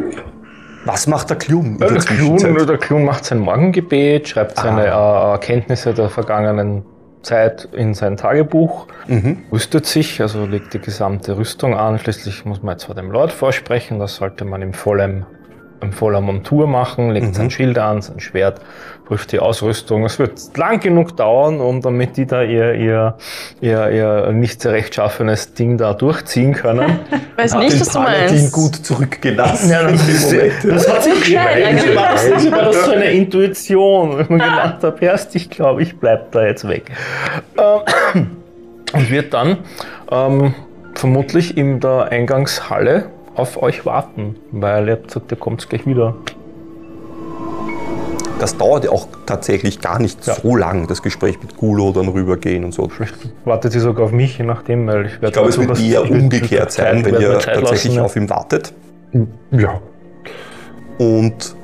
Was 0.85 1.07
macht 1.07 1.29
der 1.29 1.37
Klum 1.37 1.77
der 1.77 1.89
der, 1.89 1.99
Zwischenzeit? 1.99 2.69
der 2.69 2.77
Klun 2.77 3.03
macht 3.03 3.25
sein 3.25 3.39
Morgengebet, 3.39 4.29
schreibt 4.29 4.57
seine 4.57 4.85
äh, 4.85 5.31
Erkenntnisse 5.31 5.93
der 5.93 6.09
vergangenen 6.09 6.83
Zeit 7.27 7.67
in 7.73 7.93
sein 7.93 8.15
Tagebuch, 8.17 8.87
Mhm. 9.07 9.43
rüstet 9.51 9.85
sich, 9.85 10.21
also 10.21 10.45
legt 10.45 10.73
die 10.73 10.79
gesamte 10.79 11.37
Rüstung 11.37 11.75
an. 11.75 11.99
Schließlich 11.99 12.45
muss 12.45 12.63
man 12.63 12.73
jetzt 12.73 12.85
vor 12.85 12.95
dem 12.95 13.11
Lord 13.11 13.31
vorsprechen, 13.31 13.99
das 13.99 14.15
sollte 14.15 14.45
man 14.45 14.61
im 14.61 14.73
vollen 14.73 15.25
in 15.81 15.91
voller 15.91 16.21
Montur 16.21 16.67
machen, 16.67 17.11
legt 17.11 17.35
sein 17.35 17.49
Schild 17.51 17.77
an, 17.77 18.01
sein 18.01 18.19
Schwert, 18.19 18.61
prüft 19.05 19.31
die 19.31 19.39
Ausrüstung. 19.39 20.03
Es 20.05 20.19
wird 20.19 20.57
lang 20.57 20.79
genug 20.79 21.15
dauern, 21.15 21.59
um 21.61 21.81
damit 21.81 22.17
die 22.17 22.25
da 22.25 22.43
ihr, 22.43 22.73
ihr, 22.73 23.17
ihr, 23.61 23.89
ihr 23.89 24.31
nicht 24.33 24.61
sehr 24.61 24.73
rechtschaffenes 24.73 25.53
Ding 25.53 25.77
da 25.77 25.93
durchziehen 25.93 26.53
können. 26.53 26.99
Weiß 27.37 27.55
nicht, 27.55 27.79
was 27.79 27.89
du 27.89 27.99
Paladin 27.99 28.35
meinst. 28.35 28.53
gut 28.53 28.75
zurückgelassen. 28.75 29.69
Ja, 29.69 29.83
das, 29.83 30.07
ist, 30.07 30.65
das 30.65 30.91
hat 30.91 31.03
sich 31.03 31.35
war 31.35 32.11
das, 32.13 32.51
war 32.51 32.61
das 32.63 32.85
so 32.85 32.91
eine 32.91 33.05
Intuition, 33.11 34.17
wenn 34.17 34.37
man 34.37 34.49
gedacht 34.49 34.83
hat, 34.83 35.01
erst 35.01 35.35
ich 35.35 35.49
glaube, 35.49 35.83
ich 35.83 35.97
bleib 35.99 36.31
da 36.31 36.45
jetzt 36.45 36.67
weg. 36.67 36.91
Ähm, 37.57 38.27
Und 38.93 39.11
wird 39.11 39.33
dann 39.33 39.57
ähm, 40.11 40.53
vermutlich 40.95 41.57
in 41.57 41.79
der 41.81 42.07
Eingangshalle 42.09 43.09
auf 43.37 43.61
euch 43.61 43.85
warten, 43.85 44.35
weil 44.51 44.87
ihr 44.87 44.93
habt 44.93 45.07
gesagt, 45.07 45.31
ihr 45.31 45.37
kommt 45.37 45.67
gleich 45.69 45.85
wieder. 45.85 46.15
das 48.39 48.57
dauert 48.57 48.85
ja 48.85 48.91
auch 48.91 49.07
tatsächlich 49.25 49.81
gar 49.81 49.99
nicht 49.99 50.23
so 50.23 50.55
lang, 50.55 50.87
das 50.87 51.01
Gespräch 51.01 51.39
mit 51.41 51.57
Gulo 51.57 51.91
dann 51.91 52.07
rübergehen 52.07 52.63
und 52.63 52.73
so. 52.73 52.87
Vielleicht 52.87 53.15
wartet 53.45 53.71
sie 53.71 53.79
sogar 53.79 54.05
auf 54.05 54.11
mich, 54.11 54.37
je 54.37 54.45
nachdem, 54.45 54.87
weil 54.87 55.05
ich 55.05 55.13
werde 55.13 55.27
Ich 55.27 55.33
glaube, 55.33 55.49
es 55.49 55.55
dazu 55.55 55.67
wird 55.67 55.81
eher 55.81 56.09
umgekehrt 56.09 56.71
sein, 56.71 57.03
wenn 57.03 57.19
ihr 57.19 57.39
tatsächlich 57.39 57.85
lassen, 57.85 57.91
ja. 57.93 58.03
auf 58.03 58.15
ihn 58.15 58.29
wartet. 58.29 58.73
Ja, 59.51 59.81
Und 60.97 61.55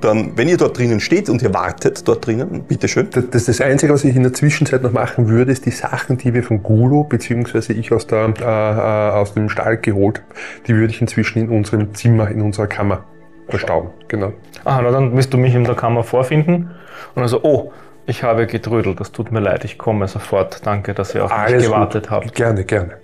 dann, 0.00 0.36
wenn 0.36 0.48
ihr 0.48 0.56
dort 0.56 0.78
drinnen 0.78 1.00
steht 1.00 1.28
und 1.28 1.42
ihr 1.42 1.54
wartet 1.54 2.06
dort 2.06 2.26
drinnen, 2.26 2.64
bitteschön. 2.64 3.08
das, 3.10 3.30
das, 3.30 3.44
das 3.46 3.60
Einzige, 3.60 3.92
was 3.92 4.04
ich 4.04 4.14
in 4.14 4.22
der 4.22 4.32
Zwischenzeit 4.32 4.82
noch 4.82 4.92
machen 4.92 5.28
würde, 5.28 5.52
ist 5.52 5.66
die 5.66 5.70
Sachen, 5.70 6.18
die 6.18 6.34
wir 6.34 6.42
von 6.42 6.62
Gulo, 6.62 7.04
beziehungsweise 7.04 7.72
ich 7.72 7.92
aus, 7.92 8.06
der, 8.06 8.32
äh, 8.38 8.42
äh, 8.42 9.12
aus 9.12 9.34
dem 9.34 9.48
Stall 9.48 9.78
geholt 9.78 10.18
habe, 10.18 10.40
die 10.66 10.74
würde 10.74 10.92
ich 10.92 11.00
inzwischen 11.00 11.40
in 11.40 11.48
unserem 11.48 11.94
Zimmer, 11.94 12.28
in 12.30 12.42
unserer 12.42 12.66
Kammer 12.66 13.04
verstauben. 13.48 13.90
Genau. 14.08 14.32
Ah, 14.64 14.80
na 14.82 14.90
dann 14.90 15.16
wirst 15.16 15.32
du 15.32 15.38
mich 15.38 15.54
in 15.54 15.64
der 15.64 15.74
Kammer 15.74 16.02
vorfinden. 16.02 16.70
Und 17.14 17.22
also, 17.22 17.42
oh, 17.42 17.72
ich 18.06 18.22
habe 18.22 18.46
getrödelt, 18.46 19.00
das 19.00 19.12
tut 19.12 19.32
mir 19.32 19.40
leid, 19.40 19.64
ich 19.64 19.78
komme 19.78 20.06
sofort. 20.08 20.64
Danke, 20.64 20.94
dass 20.94 21.14
ihr 21.14 21.24
auf 21.24 21.30
mich 21.30 21.38
Alles 21.38 21.64
gewartet 21.64 22.04
gut. 22.04 22.10
habt. 22.10 22.34
Gerne, 22.34 22.64
gerne. 22.64 22.96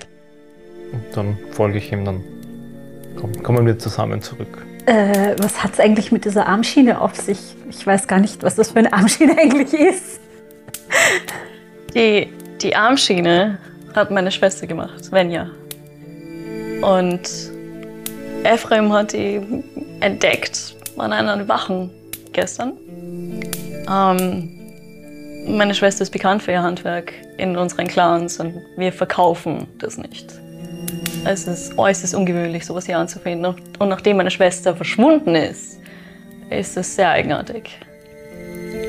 Und 0.92 1.16
dann 1.16 1.38
folge 1.50 1.78
ich 1.78 1.92
ihm, 1.92 2.04
dann 2.04 2.20
komm, 3.16 3.32
kommen 3.42 3.66
wir 3.66 3.78
zusammen 3.78 4.20
zurück. 4.20 4.64
Äh, 4.86 5.36
was 5.38 5.62
hat 5.62 5.74
es 5.74 5.80
eigentlich 5.80 6.10
mit 6.10 6.24
dieser 6.24 6.46
Armschiene 6.46 7.00
auf 7.00 7.14
sich? 7.14 7.38
Ich 7.70 7.86
weiß 7.86 8.08
gar 8.08 8.18
nicht, 8.18 8.42
was 8.42 8.56
das 8.56 8.72
für 8.72 8.80
eine 8.80 8.92
Armschiene 8.92 9.36
eigentlich 9.38 9.72
ist. 9.72 10.20
Die, 11.94 12.32
die 12.60 12.74
Armschiene 12.74 13.58
hat 13.94 14.10
meine 14.10 14.30
Schwester 14.30 14.66
gemacht, 14.66 15.04
Svenja. 15.04 15.50
Und 16.80 17.30
Ephraim 18.44 18.92
hat 18.92 19.12
die 19.12 19.40
entdeckt 20.00 20.74
an 20.96 21.12
einer 21.12 21.46
Wachen 21.46 21.90
gestern. 22.32 22.72
Ähm, 23.88 24.48
meine 25.46 25.74
Schwester 25.74 26.02
ist 26.02 26.10
bekannt 26.10 26.42
für 26.42 26.52
ihr 26.52 26.62
Handwerk 26.62 27.12
in 27.38 27.56
unseren 27.56 27.86
Clans 27.86 28.38
und 28.40 28.54
wir 28.76 28.92
verkaufen 28.92 29.66
das 29.78 29.96
nicht. 29.96 30.41
Es 31.24 31.46
ist 31.46 31.78
äußerst 31.78 32.14
ungewöhnlich, 32.14 32.66
sowas 32.66 32.86
hier 32.86 32.98
anzufinden. 32.98 33.54
Und 33.78 33.88
nachdem 33.88 34.16
meine 34.16 34.30
Schwester 34.30 34.74
verschwunden 34.74 35.34
ist, 35.34 35.80
ist 36.50 36.76
es 36.76 36.96
sehr 36.96 37.10
eigenartig. 37.10 37.78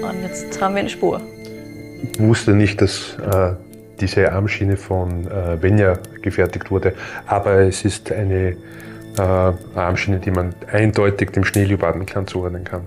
Und 0.01 0.21
jetzt 0.23 0.59
haben 0.61 0.75
wir 0.75 0.81
eine 0.81 0.89
Spur. 0.89 1.21
Ich 2.11 2.19
wusste 2.19 2.51
nicht, 2.51 2.81
dass 2.81 3.17
äh, 3.19 3.53
diese 3.99 4.31
Armschiene 4.31 4.77
von 4.77 5.27
äh, 5.27 5.61
Venja 5.61 5.97
gefertigt 6.21 6.71
wurde, 6.71 6.93
aber 7.27 7.59
es 7.59 7.85
ist 7.85 8.11
eine 8.11 8.57
äh, 9.17 9.51
Armschiene, 9.75 10.19
die 10.19 10.31
man 10.31 10.53
eindeutig 10.71 11.31
dem 11.31 11.43
Schneeleopardenklan 11.43 12.27
zuordnen 12.27 12.63
kann. 12.63 12.81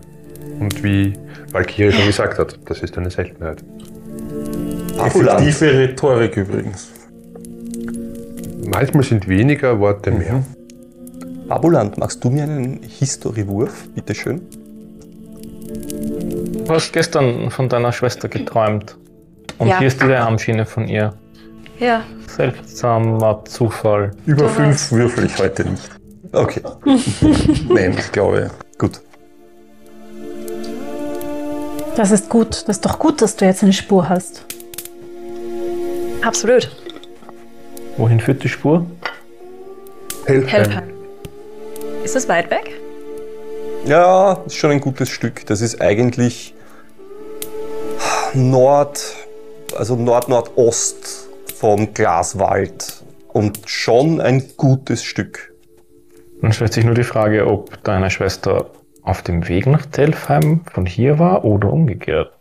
Und 0.61 0.83
wie 0.83 1.15
Valkyrie 1.53 1.93
schon 1.93 2.07
gesagt 2.07 2.39
hat, 2.39 2.59
das 2.67 2.81
ist 2.81 2.97
eine 2.99 3.11
Seltenheit. 3.11 3.63
Effektive 4.99 5.79
Rhetorik 5.79 6.37
übrigens. 6.37 6.96
Manchmal 8.67 9.03
sind 9.05 9.29
weniger 9.29 9.79
Worte 9.81 10.11
mehr. 10.11 10.43
Babuland, 11.49 11.99
magst 11.99 12.23
du 12.25 12.31
mir 12.31 12.43
einen 12.45 12.81
History-Wurf, 12.83 13.89
bitteschön? 13.95 14.43
Du 16.65 16.69
hast 16.75 16.93
gestern 16.93 17.51
von 17.51 17.69
deiner 17.69 17.93
Schwester 17.93 18.29
geträumt. 18.29 18.97
Und 19.59 19.69
Ja. 19.69 19.79
hier 19.79 19.87
ist 19.89 20.03
diese 20.03 20.19
Armschiene 20.19 20.67
von 20.67 20.89
ihr. 20.89 21.15
Ja, 21.79 22.03
Seltsamer 22.27 23.45
Zufall. 23.45 24.11
Über 24.27 24.43
Du 24.45 24.49
fünf 24.49 24.69
hast- 24.75 24.93
würfel 24.93 25.27
ich 25.27 25.39
heute 25.39 25.65
nicht. 25.69 25.89
Okay, 26.33 26.61
Nein, 27.69 27.95
ich 27.99 28.11
glaube. 28.13 28.51
gut. 28.79 29.01
Das 31.97 32.11
ist 32.11 32.29
gut. 32.29 32.65
Das 32.67 32.77
ist 32.77 32.85
doch 32.85 32.99
gut, 32.99 33.23
dass 33.23 33.37
du 33.37 33.45
jetzt 33.45 33.63
eine 33.63 33.73
Spur 33.73 34.09
hast. 34.09 34.45
absolut. 36.23 36.69
Wohin 37.97 38.21
führt 38.21 38.43
die 38.45 38.49
Spur? 38.49 38.87
Helfheim. 40.27 40.49
Helfheim. 40.49 40.91
Ist 42.05 42.15
das 42.15 42.29
weit 42.29 42.51
weg? 42.51 42.71
Ja, 43.87 44.43
ist 44.47 44.57
schon 44.57 44.73
ein 44.73 44.81
gutes 44.81 45.09
Stück. 45.11 45.47
Das 45.47 45.61
ist 45.61 45.81
eigentlich 45.81 46.55
Nord, 48.35 49.01
also 49.77 49.97
Nord-Nordost 49.97 51.29
vom 51.55 51.95
Glaswald 51.95 53.03
und 53.33 53.61
schon 53.67 54.21
ein 54.21 54.45
gutes 54.57 55.03
Stück. 55.03 55.55
Dann 56.43 56.53
stellt 56.53 56.75
sich 56.75 56.85
nur 56.85 56.95
die 56.95 57.05
Frage, 57.05 57.47
ob 57.47 57.83
deine 57.83 58.11
Schwester 58.11 58.71
auf 59.03 59.23
dem 59.23 59.49
Weg 59.49 59.67
nach 59.67 59.87
Telfheim 59.87 60.63
von 60.73 60.85
hier 60.85 61.19
war 61.19 61.45
oder 61.45 61.73
umgekehrt. 61.73 62.33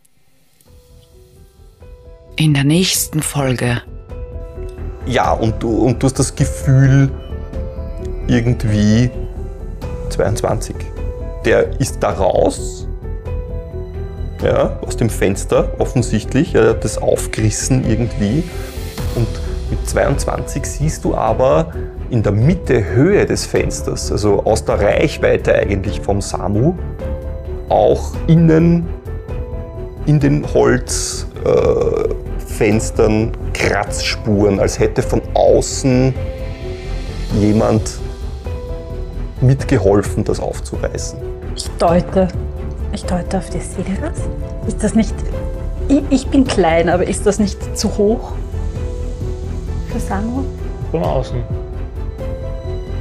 In 2.36 2.54
der 2.54 2.66
nächsten 2.66 3.22
Folge 3.22 3.82
Ja, 5.06 5.34
und 5.34 5.62
du, 5.62 5.70
und 5.86 6.02
du 6.02 6.08
hast 6.08 6.18
das 6.18 6.36
Gefühl, 6.36 7.12
irgendwie 8.28 9.12
22. 10.10 10.76
Der 11.46 11.80
ist 11.80 12.02
da 12.02 12.10
raus, 12.10 12.88
ja, 14.44 14.80
aus 14.82 14.98
dem 14.98 15.10
Fenster 15.10 15.74
offensichtlich, 15.78 16.56
er 16.56 16.70
hat 16.70 16.84
das 16.84 16.98
aufgerissen 16.98 17.88
irgendwie. 17.88 18.44
Und 19.16 19.28
mit 19.70 19.88
22 19.88 20.66
siehst 20.66 21.06
du 21.06 21.16
aber 21.16 21.72
in 22.10 22.24
der 22.24 22.32
Mitte 22.32 22.84
Höhe 22.84 23.26
des 23.26 23.46
Fensters, 23.46 24.12
also 24.12 24.44
aus 24.44 24.66
der 24.66 24.80
Reichweite 24.80 25.54
eigentlich 25.54 26.02
vom 26.02 26.22
Samu, 26.22 26.74
auch 27.70 28.12
innen 28.28 28.88
in 30.06 30.20
den 30.20 30.46
Holzfenstern 30.54 32.12
äh, 32.12 32.25
Fenstern 32.58 33.32
Kratzspuren, 33.54 34.60
als 34.60 34.80
hätte 34.80 35.02
von 35.02 35.22
außen 35.34 36.14
jemand 37.40 38.00
mitgeholfen, 39.42 40.24
das 40.24 40.40
aufzureißen. 40.40 41.20
Ich 41.56 41.70
deute. 41.78 42.30
Ich 42.94 43.04
deute 43.04 43.38
auf 43.38 43.50
die 43.50 43.60
Sideras. 43.60 44.20
Ist 44.68 44.82
das 44.84 44.96
nicht. 44.96 45.14
Ich, 45.90 46.02
ich 46.10 46.28
bin 46.28 46.46
klein, 46.46 46.88
aber 46.88 47.06
ist 47.06 47.26
das 47.26 47.40
nicht 47.40 47.78
zu 47.78 47.98
hoch? 47.98 48.32
Für 49.92 50.00
Samu? 50.00 50.44
Von 50.92 51.04
außen. 51.04 51.44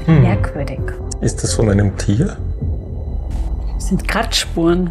Merkwürdig. 0.06 0.80
Ist 1.20 1.42
das 1.42 1.54
von 1.54 1.70
einem 1.70 1.96
Tier? 1.96 2.36
Das 3.74 3.86
sind 3.88 4.06
Kratzspuren. 4.06 4.90